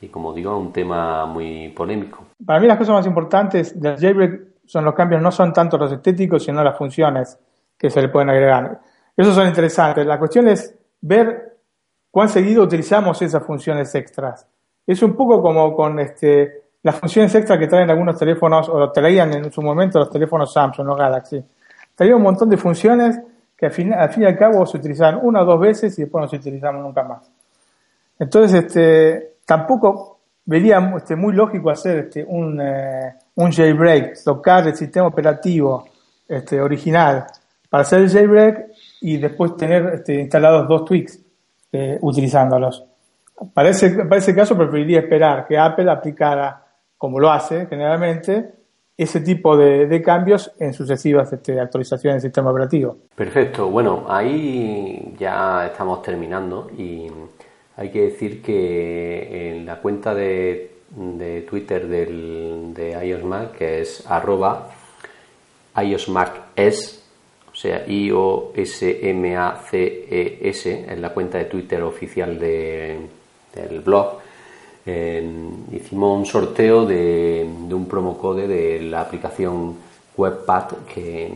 y 0.00 0.08
como 0.08 0.32
digo 0.32 0.52
es 0.52 0.66
un 0.66 0.72
tema 0.72 1.26
muy 1.26 1.68
polémico. 1.68 2.24
Para 2.44 2.60
mí 2.60 2.66
las 2.66 2.78
cosas 2.78 2.94
más 2.94 3.06
importantes 3.06 3.80
del 3.80 3.96
jailbreak 3.96 4.40
son 4.66 4.84
los 4.84 4.94
cambios, 4.94 5.22
no 5.22 5.30
son 5.30 5.52
tanto 5.52 5.78
los 5.78 5.92
estéticos, 5.92 6.44
sino 6.44 6.62
las 6.62 6.76
funciones 6.76 7.38
que 7.78 7.90
se 7.90 8.02
le 8.02 8.08
pueden 8.08 8.30
agregar. 8.30 8.80
Esos 9.16 9.34
son 9.34 9.46
interesantes. 9.46 10.06
La 10.06 10.18
cuestión 10.18 10.48
es 10.48 10.75
ver 11.00 11.56
cuán 12.10 12.28
seguido 12.28 12.62
utilizamos 12.62 13.20
esas 13.22 13.44
funciones 13.44 13.94
extras. 13.94 14.46
Es 14.86 15.02
un 15.02 15.14
poco 15.14 15.42
como 15.42 15.74
con 15.74 15.98
este, 16.00 16.62
las 16.82 16.98
funciones 16.98 17.34
extras 17.34 17.58
que 17.58 17.66
traen 17.66 17.90
algunos 17.90 18.18
teléfonos, 18.18 18.68
o 18.68 18.90
traían 18.92 19.32
en 19.34 19.52
su 19.52 19.60
momento 19.62 19.98
los 19.98 20.10
teléfonos 20.10 20.52
Samsung, 20.52 20.88
o 20.88 20.94
Galaxy. 20.94 21.44
Traían 21.94 22.16
un 22.16 22.22
montón 22.22 22.48
de 22.48 22.56
funciones 22.56 23.20
que 23.56 23.66
al 23.66 23.72
fin, 23.72 23.92
al 23.92 24.10
fin 24.10 24.24
y 24.24 24.26
al 24.26 24.36
cabo 24.36 24.66
se 24.66 24.76
utilizaban 24.76 25.18
una 25.22 25.42
o 25.42 25.44
dos 25.44 25.60
veces 25.60 25.98
y 25.98 26.02
después 26.02 26.22
no 26.22 26.28
se 26.28 26.36
utilizaban 26.36 26.82
nunca 26.82 27.02
más. 27.02 27.30
Entonces, 28.18 28.64
este, 28.64 29.36
tampoco 29.44 30.20
vería 30.44 30.78
este, 30.96 31.16
muy 31.16 31.34
lógico 31.34 31.70
hacer 31.70 31.98
este, 31.98 32.24
un, 32.24 32.60
eh, 32.60 33.14
un 33.34 33.52
jailbreak, 33.52 34.22
tocar 34.22 34.66
el 34.66 34.76
sistema 34.76 35.08
operativo 35.08 35.86
este, 36.28 36.60
original 36.60 37.26
para 37.68 37.82
hacer 37.82 38.02
el 38.02 38.10
jailbreak 38.10 38.70
y 39.00 39.16
después 39.18 39.56
tener 39.56 39.94
este, 39.94 40.20
instalados 40.20 40.68
dos 40.68 40.84
tweaks 40.84 41.20
eh, 41.72 41.98
utilizándolos. 42.00 42.84
Para 43.52 43.68
ese, 43.68 43.90
para 43.90 44.16
ese 44.16 44.34
caso 44.34 44.56
preferiría 44.56 45.00
esperar 45.00 45.46
que 45.46 45.58
Apple 45.58 45.90
aplicara, 45.90 46.64
como 46.96 47.20
lo 47.20 47.30
hace 47.30 47.66
generalmente, 47.66 48.50
ese 48.96 49.20
tipo 49.20 49.56
de, 49.56 50.00
cambios 50.02 50.50
en 50.58 50.72
sucesivas 50.72 51.30
este, 51.32 51.60
actualizaciones 51.60 52.22
del 52.22 52.30
sistema 52.30 52.50
operativo. 52.50 52.96
Perfecto, 53.14 53.68
bueno, 53.68 54.06
ahí 54.08 55.14
ya 55.18 55.66
estamos 55.66 56.00
terminando 56.00 56.70
y 56.78 57.06
hay 57.76 57.90
que 57.90 58.02
decir 58.02 58.40
que 58.40 59.50
en 59.50 59.66
la 59.66 59.76
cuenta 59.80 60.14
de, 60.14 60.76
de 60.90 61.42
Twitter 61.42 61.86
del, 61.86 62.72
de 62.72 62.92
iOS 63.06 63.50
que 63.58 63.82
es 63.82 64.10
arroba 64.10 64.70
iOSMacS, 65.76 67.05
o 67.56 67.58
sea, 67.58 67.88
I-O-S-M-A-C-E-S, 67.88 68.52
en 70.92 71.00
la 71.00 71.08
cuenta 71.14 71.38
de 71.38 71.46
Twitter 71.46 71.82
oficial 71.82 72.38
del 72.38 73.80
blog, 73.82 74.18
hicimos 75.72 76.18
un 76.18 76.26
sorteo 76.26 76.84
de, 76.84 77.48
un 77.48 77.88
promo 77.88 78.18
code 78.18 78.46
de 78.46 78.82
la 78.82 79.00
aplicación 79.00 79.74
WebPad 80.18 80.64
que, 80.94 81.32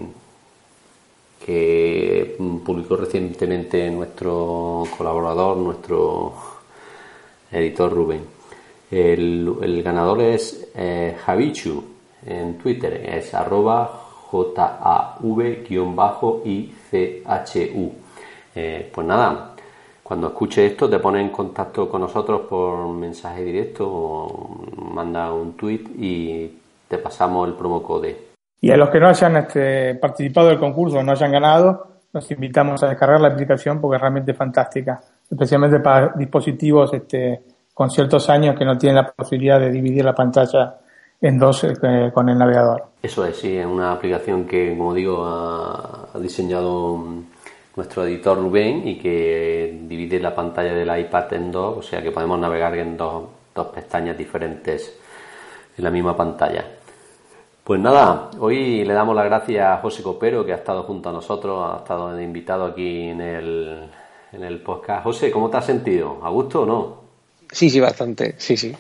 que 1.47 2.37
publicó 2.67 2.97
recientemente 2.97 3.91
nuestro 3.91 4.85
colaborador, 4.99 5.57
nuestro 5.57 6.35
editor 7.51 7.91
Rubén. 7.91 8.27
El, 8.91 9.55
el 9.63 9.83
ganador 9.83 10.21
es 10.21 10.69
eh, 10.75 11.17
Javichu 11.25 11.83
en 12.27 12.59
Twitter, 12.59 13.09
es 13.09 13.33
arroba 13.33 14.10
J-A-V-I-C-H-U. 14.31 15.13
Eh, 18.55 18.91
pues 18.93 19.07
nada, 19.07 19.55
cuando 20.03 20.29
escuches 20.29 20.73
esto 20.73 20.89
te 20.89 20.99
pones 20.99 21.23
en 21.23 21.31
contacto 21.31 21.89
con 21.89 22.01
nosotros 22.01 22.43
por 22.49 22.89
mensaje 22.89 23.43
directo 23.45 23.89
o 23.89 24.65
manda 24.93 25.33
un 25.33 25.57
tweet 25.57 25.85
y 25.99 26.59
te 26.89 26.99
pasamos 26.99 27.49
el 27.49 27.55
promo 27.55 27.83
code. 27.83 28.31
Y 28.61 28.71
a 28.71 28.77
los 28.77 28.91
que 28.91 29.01
no 29.01 29.09
hayan 29.09 29.37
este, 29.37 29.95
participado 29.95 30.49
del 30.49 30.59
concurso, 30.59 31.03
no 31.03 31.13
hayan 31.13 31.33
ganado, 31.33 31.87
los 32.13 32.31
invitamos 32.31 32.83
a 32.83 32.89
descargar 32.89 33.21
la 33.21 33.29
aplicación 33.29 33.81
porque 33.81 33.97
es 33.97 34.01
realmente 34.01 34.35
fantástica, 34.35 35.01
especialmente 35.31 35.81
para 35.81 36.13
dispositivos 36.17 36.93
este, 36.93 37.43
con 37.73 37.91
ciertos 37.91 38.29
años 38.29 38.57
que 38.59 38.65
no 38.65 38.77
tienen 38.77 38.97
la 38.97 39.07
posibilidad 39.11 39.59
de 39.59 39.71
dividir 39.71 40.05
la 40.05 40.15
pantalla 40.15 40.77
en 41.21 41.39
dos 41.39 41.65
eh, 41.65 42.11
con 42.13 42.29
el 42.29 42.39
navegador. 42.39 42.85
Eso 43.03 43.25
es, 43.25 43.37
sí, 43.37 43.57
es 43.57 43.67
una 43.67 43.93
aplicación 43.93 44.47
que, 44.47 44.77
como 44.77 44.95
digo, 44.95 45.25
ha, 45.25 46.09
ha 46.13 46.19
diseñado 46.19 47.03
nuestro 47.77 48.05
editor 48.05 48.39
Rubén 48.39 48.87
y 48.87 48.99
que 48.99 49.81
divide 49.83 50.21
la 50.21 50.35
pantalla 50.35 50.75
del 50.75 51.01
iPad 51.01 51.33
en 51.35 51.53
dos, 51.53 51.79
o 51.79 51.83
sea 51.83 52.03
que 52.03 52.11
podemos 52.11 52.39
navegar 52.39 52.77
en 52.77 52.97
dos, 52.97 53.25
dos 53.55 53.67
pestañas 53.69 54.17
diferentes 54.17 54.99
en 55.77 55.85
la 55.85 55.91
misma 55.91 56.17
pantalla. 56.17 56.65
Pues 57.63 57.81
nada, 57.81 58.31
hoy 58.39 58.85
le 58.85 58.93
damos 58.93 59.15
las 59.15 59.27
gracias 59.27 59.65
a 59.65 59.77
José 59.81 60.03
Copero 60.03 60.45
que 60.45 60.53
ha 60.53 60.57
estado 60.57 60.83
junto 60.83 61.09
a 61.09 61.13
nosotros, 61.13 61.73
ha 61.73 61.79
estado 61.79 62.13
de 62.15 62.25
invitado 62.25 62.65
aquí 62.65 63.09
en 63.09 63.21
el, 63.21 63.89
en 64.33 64.43
el 64.43 64.61
podcast. 64.61 65.05
José, 65.05 65.31
¿cómo 65.31 65.49
te 65.49 65.59
has 65.59 65.67
sentido? 65.67 66.19
¿A 66.23 66.31
gusto 66.31 66.63
o 66.63 66.67
no? 66.67 67.01
Sí, 67.51 67.71
sí, 67.71 67.79
bastante, 67.79 68.35
sí, 68.39 68.57
sí. 68.57 68.75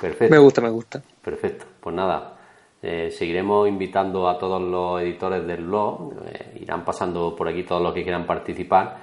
Perfecto. 0.00 0.32
Me 0.32 0.38
gusta, 0.38 0.60
me 0.60 0.70
gusta. 0.70 1.02
Perfecto, 1.22 1.66
pues 1.80 1.94
nada, 1.94 2.34
eh, 2.82 3.10
seguiremos 3.10 3.68
invitando 3.68 4.28
a 4.28 4.36
todos 4.38 4.60
los 4.60 5.00
editores 5.00 5.46
del 5.46 5.64
blog, 5.64 6.14
eh, 6.26 6.58
irán 6.62 6.84
pasando 6.84 7.34
por 7.36 7.48
aquí 7.48 7.62
todos 7.62 7.80
los 7.82 7.94
que 7.94 8.02
quieran 8.02 8.26
participar. 8.26 8.98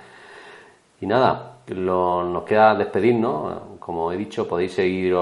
Y 1.01 1.05
nada, 1.05 1.59
lo- 1.67 2.23
nos 2.25 2.43
queda 2.43 2.75
despedirnos. 2.75 3.77
Como 3.79 4.11
he 4.11 4.17
dicho, 4.17 4.45
podéis 4.47 4.73
seguir, 4.73 5.15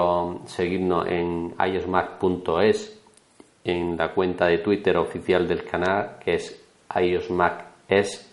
seguirnos 0.45 1.05
en 1.07 1.53
iosmac.es, 1.59 2.99
en 3.63 3.95
la 3.95 4.11
cuenta 4.13 4.47
de 4.47 4.57
Twitter 4.59 4.97
oficial 4.97 5.47
del 5.47 5.63
canal, 5.63 6.17
que 6.23 6.33
es 6.35 6.65
iosmaces. 6.99 8.23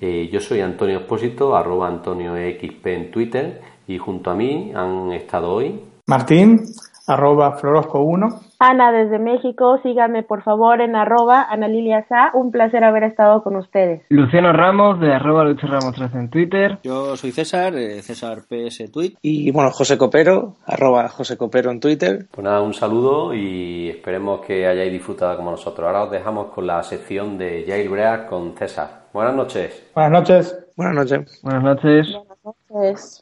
Eh, 0.00 0.28
yo 0.30 0.40
soy 0.40 0.60
Antonio 0.60 0.98
Espósito, 0.98 1.56
arroba 1.56 1.88
Antonio 1.88 2.34
XP 2.34 2.86
en 2.94 3.10
Twitter, 3.10 3.60
y 3.86 3.96
junto 3.96 4.30
a 4.30 4.34
mí 4.34 4.72
han 4.74 5.12
estado 5.12 5.50
hoy 5.52 5.80
Martín, 6.06 6.60
arroba 7.06 7.58
florosco1. 7.58 8.40
Ana 8.58 8.92
desde 8.92 9.18
México, 9.18 9.78
síganme 9.82 10.22
por 10.22 10.42
favor 10.42 10.80
en 10.80 10.96
arroba 10.96 11.46
Ana 11.48 11.68
Lilia 11.68 12.06
Sa. 12.08 12.30
Un 12.34 12.50
placer 12.50 12.84
haber 12.84 13.04
estado 13.04 13.42
con 13.42 13.56
ustedes. 13.56 14.02
Luciano 14.08 14.52
Ramos 14.52 15.00
de 15.00 15.12
arroba 15.14 15.44
Lucho 15.44 15.66
Ramos 15.66 15.94
13 15.94 16.18
en 16.18 16.30
Twitter. 16.30 16.78
Yo 16.82 17.16
soy 17.16 17.32
César, 17.32 17.74
eh, 17.76 18.00
César 18.02 18.42
PS 18.48 18.90
Tweet. 18.90 19.14
Y 19.22 19.50
bueno, 19.50 19.70
José 19.70 19.98
Copero, 19.98 20.56
arroba 20.66 21.08
José 21.08 21.36
Copero 21.36 21.70
en 21.70 21.80
Twitter. 21.80 22.26
Pues 22.30 22.44
nada, 22.44 22.62
un 22.62 22.74
saludo 22.74 23.34
y 23.34 23.90
esperemos 23.90 24.40
que 24.40 24.66
hayáis 24.66 24.92
disfrutado 24.92 25.36
como 25.36 25.50
nosotros. 25.50 25.86
Ahora 25.86 26.04
os 26.04 26.10
dejamos 26.10 26.52
con 26.52 26.66
la 26.66 26.82
sección 26.82 27.38
de 27.38 27.64
Jailbreak 27.66 28.28
con 28.28 28.54
César. 28.56 29.04
Buenas 29.12 29.34
noches. 29.34 29.90
Buenas 29.94 30.12
noches. 30.12 30.66
Buenas 30.76 30.94
noches. 30.96 31.40
Buenas 31.42 31.62
noches. 31.62 32.18
Pues, 32.66 33.20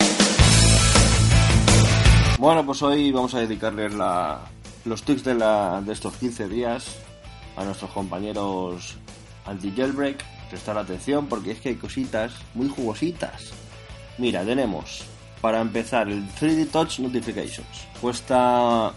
Bueno, 2.42 2.66
pues 2.66 2.82
hoy 2.82 3.12
vamos 3.12 3.34
a 3.34 3.38
dedicarles 3.38 3.94
la- 3.94 4.40
los 4.84 5.04
tips 5.04 5.22
de, 5.22 5.34
la, 5.36 5.80
de 5.80 5.92
estos 5.92 6.12
15 6.16 6.48
días 6.48 6.96
a 7.56 7.62
nuestros 7.62 7.92
compañeros 7.92 8.96
anti-jailbreak. 9.46 10.24
Prestar 10.50 10.76
atención 10.76 11.28
porque 11.28 11.52
es 11.52 11.60
que 11.60 11.68
hay 11.68 11.76
cositas 11.76 12.32
muy 12.54 12.68
jugositas. 12.68 13.52
Mira, 14.18 14.44
tenemos 14.44 15.04
para 15.40 15.60
empezar 15.60 16.08
el 16.08 16.28
3D 16.34 16.68
Touch 16.68 16.98
Notifications. 16.98 17.86
Cuesta, 18.00 18.92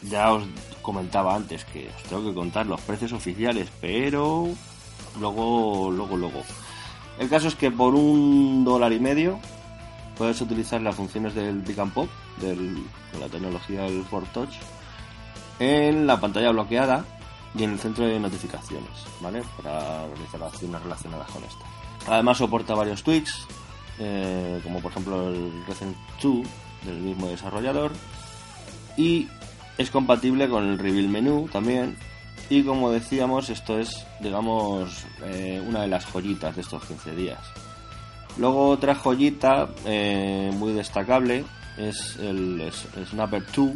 ya 0.00 0.32
os 0.32 0.44
comentaba 0.80 1.34
antes 1.34 1.66
que 1.66 1.86
os 1.94 2.02
tengo 2.04 2.24
que 2.30 2.34
contar 2.34 2.64
los 2.64 2.80
precios 2.80 3.12
oficiales, 3.12 3.68
pero 3.82 4.48
luego, 5.20 5.90
luego, 5.90 6.16
luego. 6.16 6.40
El 7.18 7.28
caso 7.28 7.48
es 7.48 7.56
que 7.56 7.70
por 7.70 7.94
un 7.94 8.64
dólar 8.64 8.94
y 8.94 9.00
medio 9.00 9.38
puedes 10.20 10.38
utilizar 10.42 10.82
las 10.82 10.94
funciones 10.96 11.34
del 11.34 11.62
Pick 11.62 11.78
and 11.78 11.94
Pop, 11.94 12.10
del- 12.42 12.74
de 13.10 13.18
la 13.18 13.26
tecnología 13.30 13.84
del 13.84 14.04
Ford 14.04 14.26
Touch, 14.34 14.52
en 15.58 16.06
la 16.06 16.20
pantalla 16.20 16.50
bloqueada 16.50 17.06
y 17.54 17.64
en 17.64 17.70
el 17.72 17.78
centro 17.78 18.04
de 18.04 18.20
notificaciones, 18.20 18.90
¿vale? 19.22 19.42
Para 19.56 20.06
realizar 20.08 20.42
acciones 20.42 20.82
relacionadas 20.82 21.30
con 21.30 21.42
esta. 21.42 21.64
Además 22.12 22.36
soporta 22.36 22.74
varios 22.74 23.02
tweaks, 23.02 23.46
eh, 23.98 24.60
como 24.62 24.80
por 24.80 24.90
ejemplo 24.92 25.28
el 25.30 25.64
Recent 25.66 25.96
2 26.22 26.46
del 26.84 26.98
mismo 26.98 27.28
desarrollador, 27.28 27.90
y 28.98 29.26
es 29.78 29.90
compatible 29.90 30.50
con 30.50 30.64
el 30.68 30.78
Reveal 30.78 31.08
Menu 31.08 31.48
también. 31.50 31.96
Y 32.50 32.62
como 32.62 32.90
decíamos, 32.90 33.48
esto 33.48 33.78
es, 33.78 34.04
digamos, 34.20 35.06
eh, 35.22 35.64
una 35.66 35.80
de 35.80 35.88
las 35.88 36.04
joyitas 36.04 36.56
de 36.56 36.60
estos 36.60 36.84
15 36.84 37.14
días. 37.16 37.38
Luego 38.38 38.68
otra 38.68 38.94
joyita 38.94 39.68
eh, 39.84 40.50
muy 40.54 40.72
destacable 40.72 41.44
es 41.76 42.16
el 42.16 42.70
Snapper 43.10 43.44
2. 43.54 43.70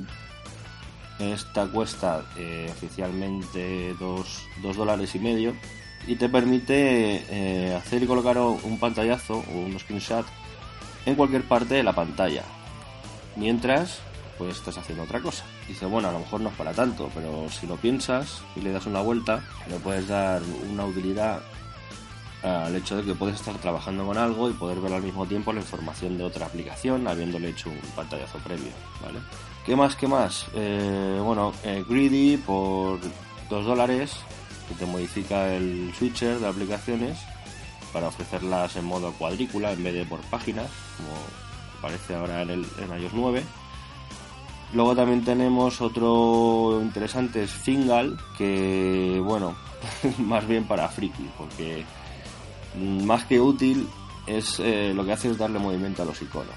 Esta 1.18 1.66
cuesta 1.66 2.24
eh, 2.36 2.68
oficialmente 2.70 3.94
2 4.00 4.76
dólares 4.76 5.14
y 5.14 5.18
medio 5.18 5.55
y 6.07 6.16
te 6.16 6.28
permite 6.28 7.24
eh, 7.30 7.74
hacer 7.74 8.02
y 8.02 8.07
colocar 8.07 8.38
un 8.38 8.78
pantallazo 8.78 9.44
o 9.52 9.59
un 9.59 9.78
screenshot 9.78 10.26
en 11.07 11.14
cualquier 11.14 11.42
parte 11.44 11.74
de 11.74 11.82
la 11.82 11.92
pantalla. 11.92 12.42
Mientras, 13.36 14.00
pues 14.38 14.57
estás 14.57 14.78
haciendo 14.78 15.05
otra 15.05 15.20
cosa. 15.20 15.44
Dice, 15.68 15.86
bueno, 15.86 16.09
a 16.09 16.12
lo 16.12 16.20
mejor 16.20 16.40
no 16.40 16.50
es 16.50 16.55
para 16.57 16.72
tanto, 16.72 17.11
pero 17.14 17.48
si 17.48 17.66
lo 17.66 17.76
piensas 17.76 18.42
y 18.57 18.61
le 18.61 18.72
das 18.72 18.86
una 18.86 19.00
vuelta, 19.00 19.42
le 19.68 19.78
puedes 19.78 20.09
dar 20.09 20.42
una 20.70 20.84
utilidad 20.84 21.40
al 22.45 22.76
hecho 22.76 22.97
de 22.97 23.05
que 23.05 23.14
puedes 23.14 23.36
estar 23.36 23.57
trabajando 23.57 24.05
con 24.05 24.18
algo 24.18 24.51
y 24.51 24.53
poder 24.53 24.78
ver 24.80 24.92
al 24.92 25.03
mismo 25.03 25.26
tiempo 25.26 25.53
la 25.53 25.61
información 25.61 26.18
de 26.18 26.24
otra 26.24 26.47
aplicación 26.47 27.09
habiéndole 27.09 27.49
hecho 27.49 27.70
un 27.70 27.78
pantallazo 27.97 28.38
previo, 28.38 28.70
¿vale? 29.03 29.18
¿Qué 29.64 29.74
más? 29.74 29.97
¿Qué 29.97 30.07
más? 30.07 30.47
Eh, 30.55 31.18
bueno, 31.22 31.53
eh, 31.64 31.82
Greedy 31.88 32.36
por 32.36 33.01
2 33.49 33.64
dólares 33.64 34.12
que 34.68 34.74
te 34.74 34.84
modifica 34.84 35.55
el 35.55 35.92
switcher 35.99 36.38
de 36.38 36.49
aplicaciones 36.49 37.18
para 37.92 38.09
ofrecerlas 38.09 38.76
en 38.76 38.84
modo 38.84 39.12
cuadrícula 39.12 39.72
en 39.72 39.82
vez 39.82 39.95
de 39.95 40.05
por 40.05 40.20
páginas, 40.22 40.68
como 40.99 41.16
aparece 41.78 42.14
ahora 42.14 42.42
en, 42.42 42.51
el, 42.51 42.66
en 42.78 43.03
iOS 43.03 43.12
9. 43.14 43.42
Luego 44.74 44.95
también 44.95 45.24
tenemos 45.24 45.80
otro 45.80 46.80
interesante, 46.82 47.45
es 47.45 47.53
Fingal, 47.53 48.18
que 48.36 49.20
bueno, 49.24 49.55
más 50.18 50.47
bien 50.47 50.64
para 50.64 50.88
friki, 50.88 51.30
porque 51.38 51.84
más 52.77 53.25
que 53.25 53.41
útil 53.41 53.89
es 54.27 54.59
eh, 54.61 54.93
lo 54.95 55.05
que 55.05 55.12
hace 55.12 55.31
es 55.31 55.39
darle 55.39 55.59
movimiento 55.59 56.03
a 56.03 56.07
los 56.07 56.20
iconos. 56.22 56.55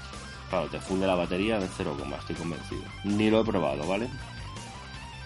Claro, 0.48 0.66
te 0.68 0.80
funde 0.80 1.06
la 1.06 1.14
batería 1.14 1.58
de 1.58 1.68
0, 1.76 1.96
estoy 2.18 2.36
convencido. 2.36 2.82
Ni 3.04 3.30
lo 3.30 3.40
he 3.40 3.44
probado, 3.44 3.86
¿vale? 3.86 4.08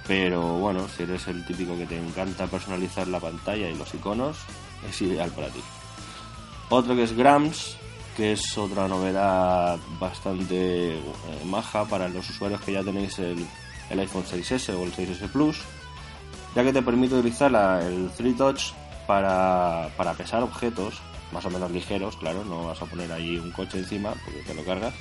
Pero 0.07 0.59
bueno, 0.59 0.89
si 0.89 1.05
eres 1.05 1.29
el 1.29 1.45
típico 1.47 1.77
que 1.77 1.87
te 1.87 1.97
encanta 1.97 2.49
personalizar 2.49 3.07
la 3.07 3.21
pantalla 3.21 3.71
y 3.71 3.77
los 3.77 3.95
iconos, 3.95 4.37
es 4.89 5.01
ideal 5.03 5.31
para 5.31 5.49
ti. 5.49 5.61
Otro 6.71 6.97
que 6.97 7.05
es 7.05 7.17
Grams, 7.17 7.77
que 8.17 8.33
es 8.33 8.59
otra 8.59 8.89
novedad 8.89 9.79
bastante 10.01 10.97
eh, 10.97 11.03
maja 11.47 11.85
para 11.85 12.09
los 12.09 12.29
usuarios 12.29 12.61
que 12.63 12.73
ya 12.73 12.83
tenéis 12.83 13.19
el, 13.21 13.47
el 13.91 14.01
iPhone 14.01 14.25
6S 14.25 14.75
o 14.75 14.83
el 14.83 14.93
6S 14.93 15.29
Plus, 15.31 15.59
ya 16.57 16.65
que 16.65 16.73
te 16.73 16.83
permite 16.83 17.15
utilizar 17.15 17.83
el 17.83 18.11
3 18.17 18.37
Touch 18.37 18.73
para, 19.07 19.91
para 19.97 20.15
pesar 20.15 20.43
objetos 20.43 21.01
más 21.33 21.45
o 21.47 21.51
menos 21.51 21.71
ligeros, 21.71 22.17
claro, 22.17 22.45
no 22.45 22.65
vas 22.65 22.83
a 22.83 22.87
poner 22.87 23.11
ahí 23.11 23.39
un 23.39 23.51
coche 23.53 23.79
encima 23.79 24.15
porque 24.25 24.43
te 24.43 24.55
lo 24.55 24.65
cargas, 24.65 24.95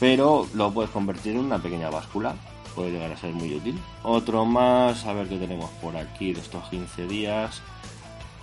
pero 0.00 0.46
lo 0.54 0.72
puedes 0.72 0.90
convertir 0.90 1.32
en 1.32 1.44
una 1.44 1.58
pequeña 1.58 1.90
báscula, 1.90 2.34
puede 2.74 2.90
llegar 2.90 3.12
a 3.12 3.16
ser 3.16 3.32
muy 3.32 3.54
útil. 3.54 3.80
Otro 4.02 4.44
más, 4.44 5.06
a 5.06 5.12
ver 5.12 5.28
qué 5.28 5.38
tenemos 5.38 5.70
por 5.82 5.96
aquí 5.96 6.32
de 6.32 6.40
estos 6.40 6.68
15 6.68 7.06
días, 7.06 7.62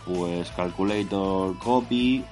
pues 0.05 0.49
Calculator 0.51 1.57
Copy, 1.59 2.23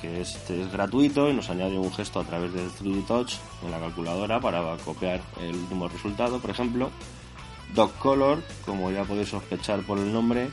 que 0.00 0.20
este 0.20 0.62
es 0.62 0.72
gratuito 0.72 1.28
y 1.28 1.34
nos 1.34 1.50
añade 1.50 1.78
un 1.78 1.92
gesto 1.92 2.20
a 2.20 2.24
través 2.24 2.52
del 2.52 2.70
3D 2.70 3.06
Touch 3.06 3.34
en 3.64 3.70
la 3.70 3.80
calculadora 3.80 4.40
para 4.40 4.76
copiar 4.84 5.20
el 5.40 5.56
último 5.56 5.88
resultado, 5.88 6.38
por 6.38 6.50
ejemplo. 6.50 6.90
Dog 7.74 7.92
Color, 7.98 8.42
como 8.64 8.90
ya 8.90 9.04
podéis 9.04 9.28
sospechar 9.28 9.80
por 9.80 9.98
el 9.98 10.12
nombre, 10.12 10.50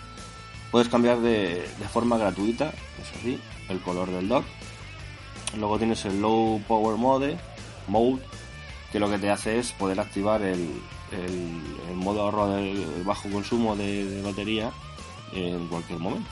puedes 0.76 0.90
cambiar 0.90 1.22
de, 1.22 1.66
forma 1.90 2.18
gratuita, 2.18 2.66
eso 3.02 3.14
sí, 3.24 3.40
el 3.70 3.80
color 3.80 4.12
del 4.12 4.28
dog. 4.28 4.44
Luego 5.58 5.78
tienes 5.78 6.04
el 6.04 6.20
Low 6.20 6.62
Power 6.68 6.98
Mode, 6.98 7.38
mode 7.88 8.22
que 8.92 9.00
lo 9.00 9.10
que 9.10 9.18
te 9.18 9.30
hace 9.30 9.58
es 9.58 9.72
poder 9.72 10.02
activar 10.02 10.42
el, 10.42 10.70
el, 11.14 11.96
modo 11.96 12.24
ahorro 12.24 12.50
de 12.50 13.04
bajo 13.06 13.30
consumo 13.30 13.78
de, 13.78 14.22
batería 14.22 14.70
en 15.32 15.66
cualquier 15.70 16.00
momento. 16.00 16.30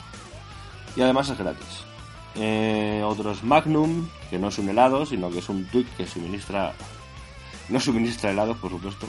Y 0.98 1.02
además 1.04 1.30
es 1.30 1.38
gratis. 1.38 1.86
Eh, 2.36 3.02
otro 3.06 3.32
es 3.32 3.46
Magnum, 3.46 4.10
que 4.30 4.40
no 4.40 4.50
es 4.50 4.58
un 4.58 4.68
helado, 4.68 5.06
sino 5.06 5.32
que 5.32 5.40
es 5.40 5.48
un 5.48 5.64
tweet 5.68 5.88
que 5.96 6.06
suministra, 6.06 6.74
no 7.70 7.80
suministra 7.80 8.32
helados, 8.32 8.58
por 8.58 8.72
supuesto, 8.72 9.08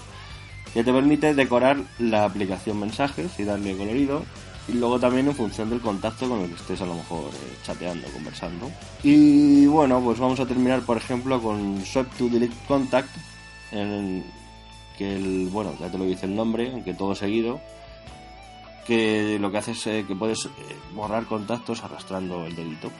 que 0.72 0.84
te 0.84 0.92
permite 0.92 1.34
decorar 1.34 1.78
la 1.98 2.24
aplicación 2.24 2.78
mensajes 2.78 3.36
y 3.40 3.42
darle 3.42 3.76
colorido 3.76 4.22
y 4.66 4.72
luego 4.72 4.98
también 4.98 5.26
en 5.26 5.34
función 5.34 5.68
del 5.68 5.80
contacto 5.80 6.28
con 6.28 6.40
el 6.40 6.48
que 6.48 6.54
estés 6.54 6.80
a 6.80 6.86
lo 6.86 6.94
mejor 6.94 7.24
eh, 7.26 7.58
chateando, 7.62 8.08
conversando. 8.08 8.70
Y 9.02 9.66
bueno, 9.66 10.00
pues 10.00 10.18
vamos 10.18 10.40
a 10.40 10.46
terminar 10.46 10.80
por 10.82 10.96
ejemplo 10.96 11.40
con 11.40 11.84
Swipe 11.84 12.16
to 12.16 12.28
Delete 12.28 12.54
Contact, 12.66 13.10
en 13.72 14.24
que 14.96 15.16
el, 15.16 15.48
bueno, 15.48 15.74
ya 15.78 15.90
te 15.90 15.98
lo 15.98 16.04
dice 16.04 16.26
el 16.26 16.34
nombre, 16.34 16.70
aunque 16.72 16.94
todo 16.94 17.14
seguido, 17.14 17.60
que 18.86 19.38
lo 19.38 19.50
que 19.50 19.58
hace 19.58 19.72
es 19.72 19.86
eh, 19.86 20.04
que 20.06 20.14
puedes 20.14 20.46
eh, 20.46 20.50
borrar 20.94 21.26
contactos 21.26 21.82
arrastrando 21.82 22.44
el 22.46 22.56
dedito. 22.56 22.90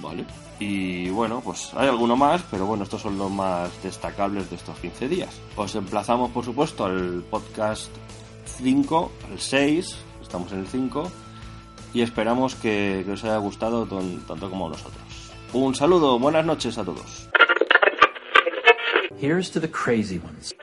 ¿Vale? 0.00 0.24
Y 0.60 1.10
bueno, 1.10 1.40
pues 1.40 1.72
hay 1.74 1.88
alguno 1.88 2.16
más, 2.16 2.42
pero 2.50 2.66
bueno, 2.66 2.84
estos 2.84 3.02
son 3.02 3.18
los 3.18 3.30
más 3.30 3.70
destacables 3.82 4.48
de 4.48 4.54
estos 4.54 4.78
15 4.78 5.08
días. 5.08 5.40
Os 5.56 5.74
emplazamos, 5.74 6.30
por 6.30 6.44
supuesto, 6.44 6.84
al 6.84 7.24
podcast 7.28 7.90
5, 8.58 9.12
al 9.28 9.40
6, 9.40 9.96
estamos 10.28 10.52
en 10.52 10.60
el 10.60 10.66
5, 10.66 11.10
y 11.94 12.02
esperamos 12.02 12.54
que, 12.54 13.04
os 13.10 13.24
haya 13.24 13.38
gustado 13.38 13.86
tanto 13.86 14.50
como 14.50 14.66
a 14.66 14.70
nosotros. 14.70 15.32
Un 15.54 15.74
saludo, 15.74 16.18
buenas 16.18 16.44
noches 16.44 16.76
a 16.76 16.84
todos. 16.84 17.28
Here's 19.20 19.50
to 19.50 19.60
the 19.60 19.70
crazy 19.70 20.20
ones. 20.22 20.54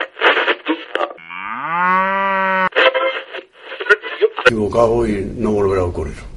Equivocado 4.46 5.08
y 5.08 5.26
no 5.36 5.52
volverá 5.52 5.82
a 5.82 5.86
ocurrir. 5.86 6.35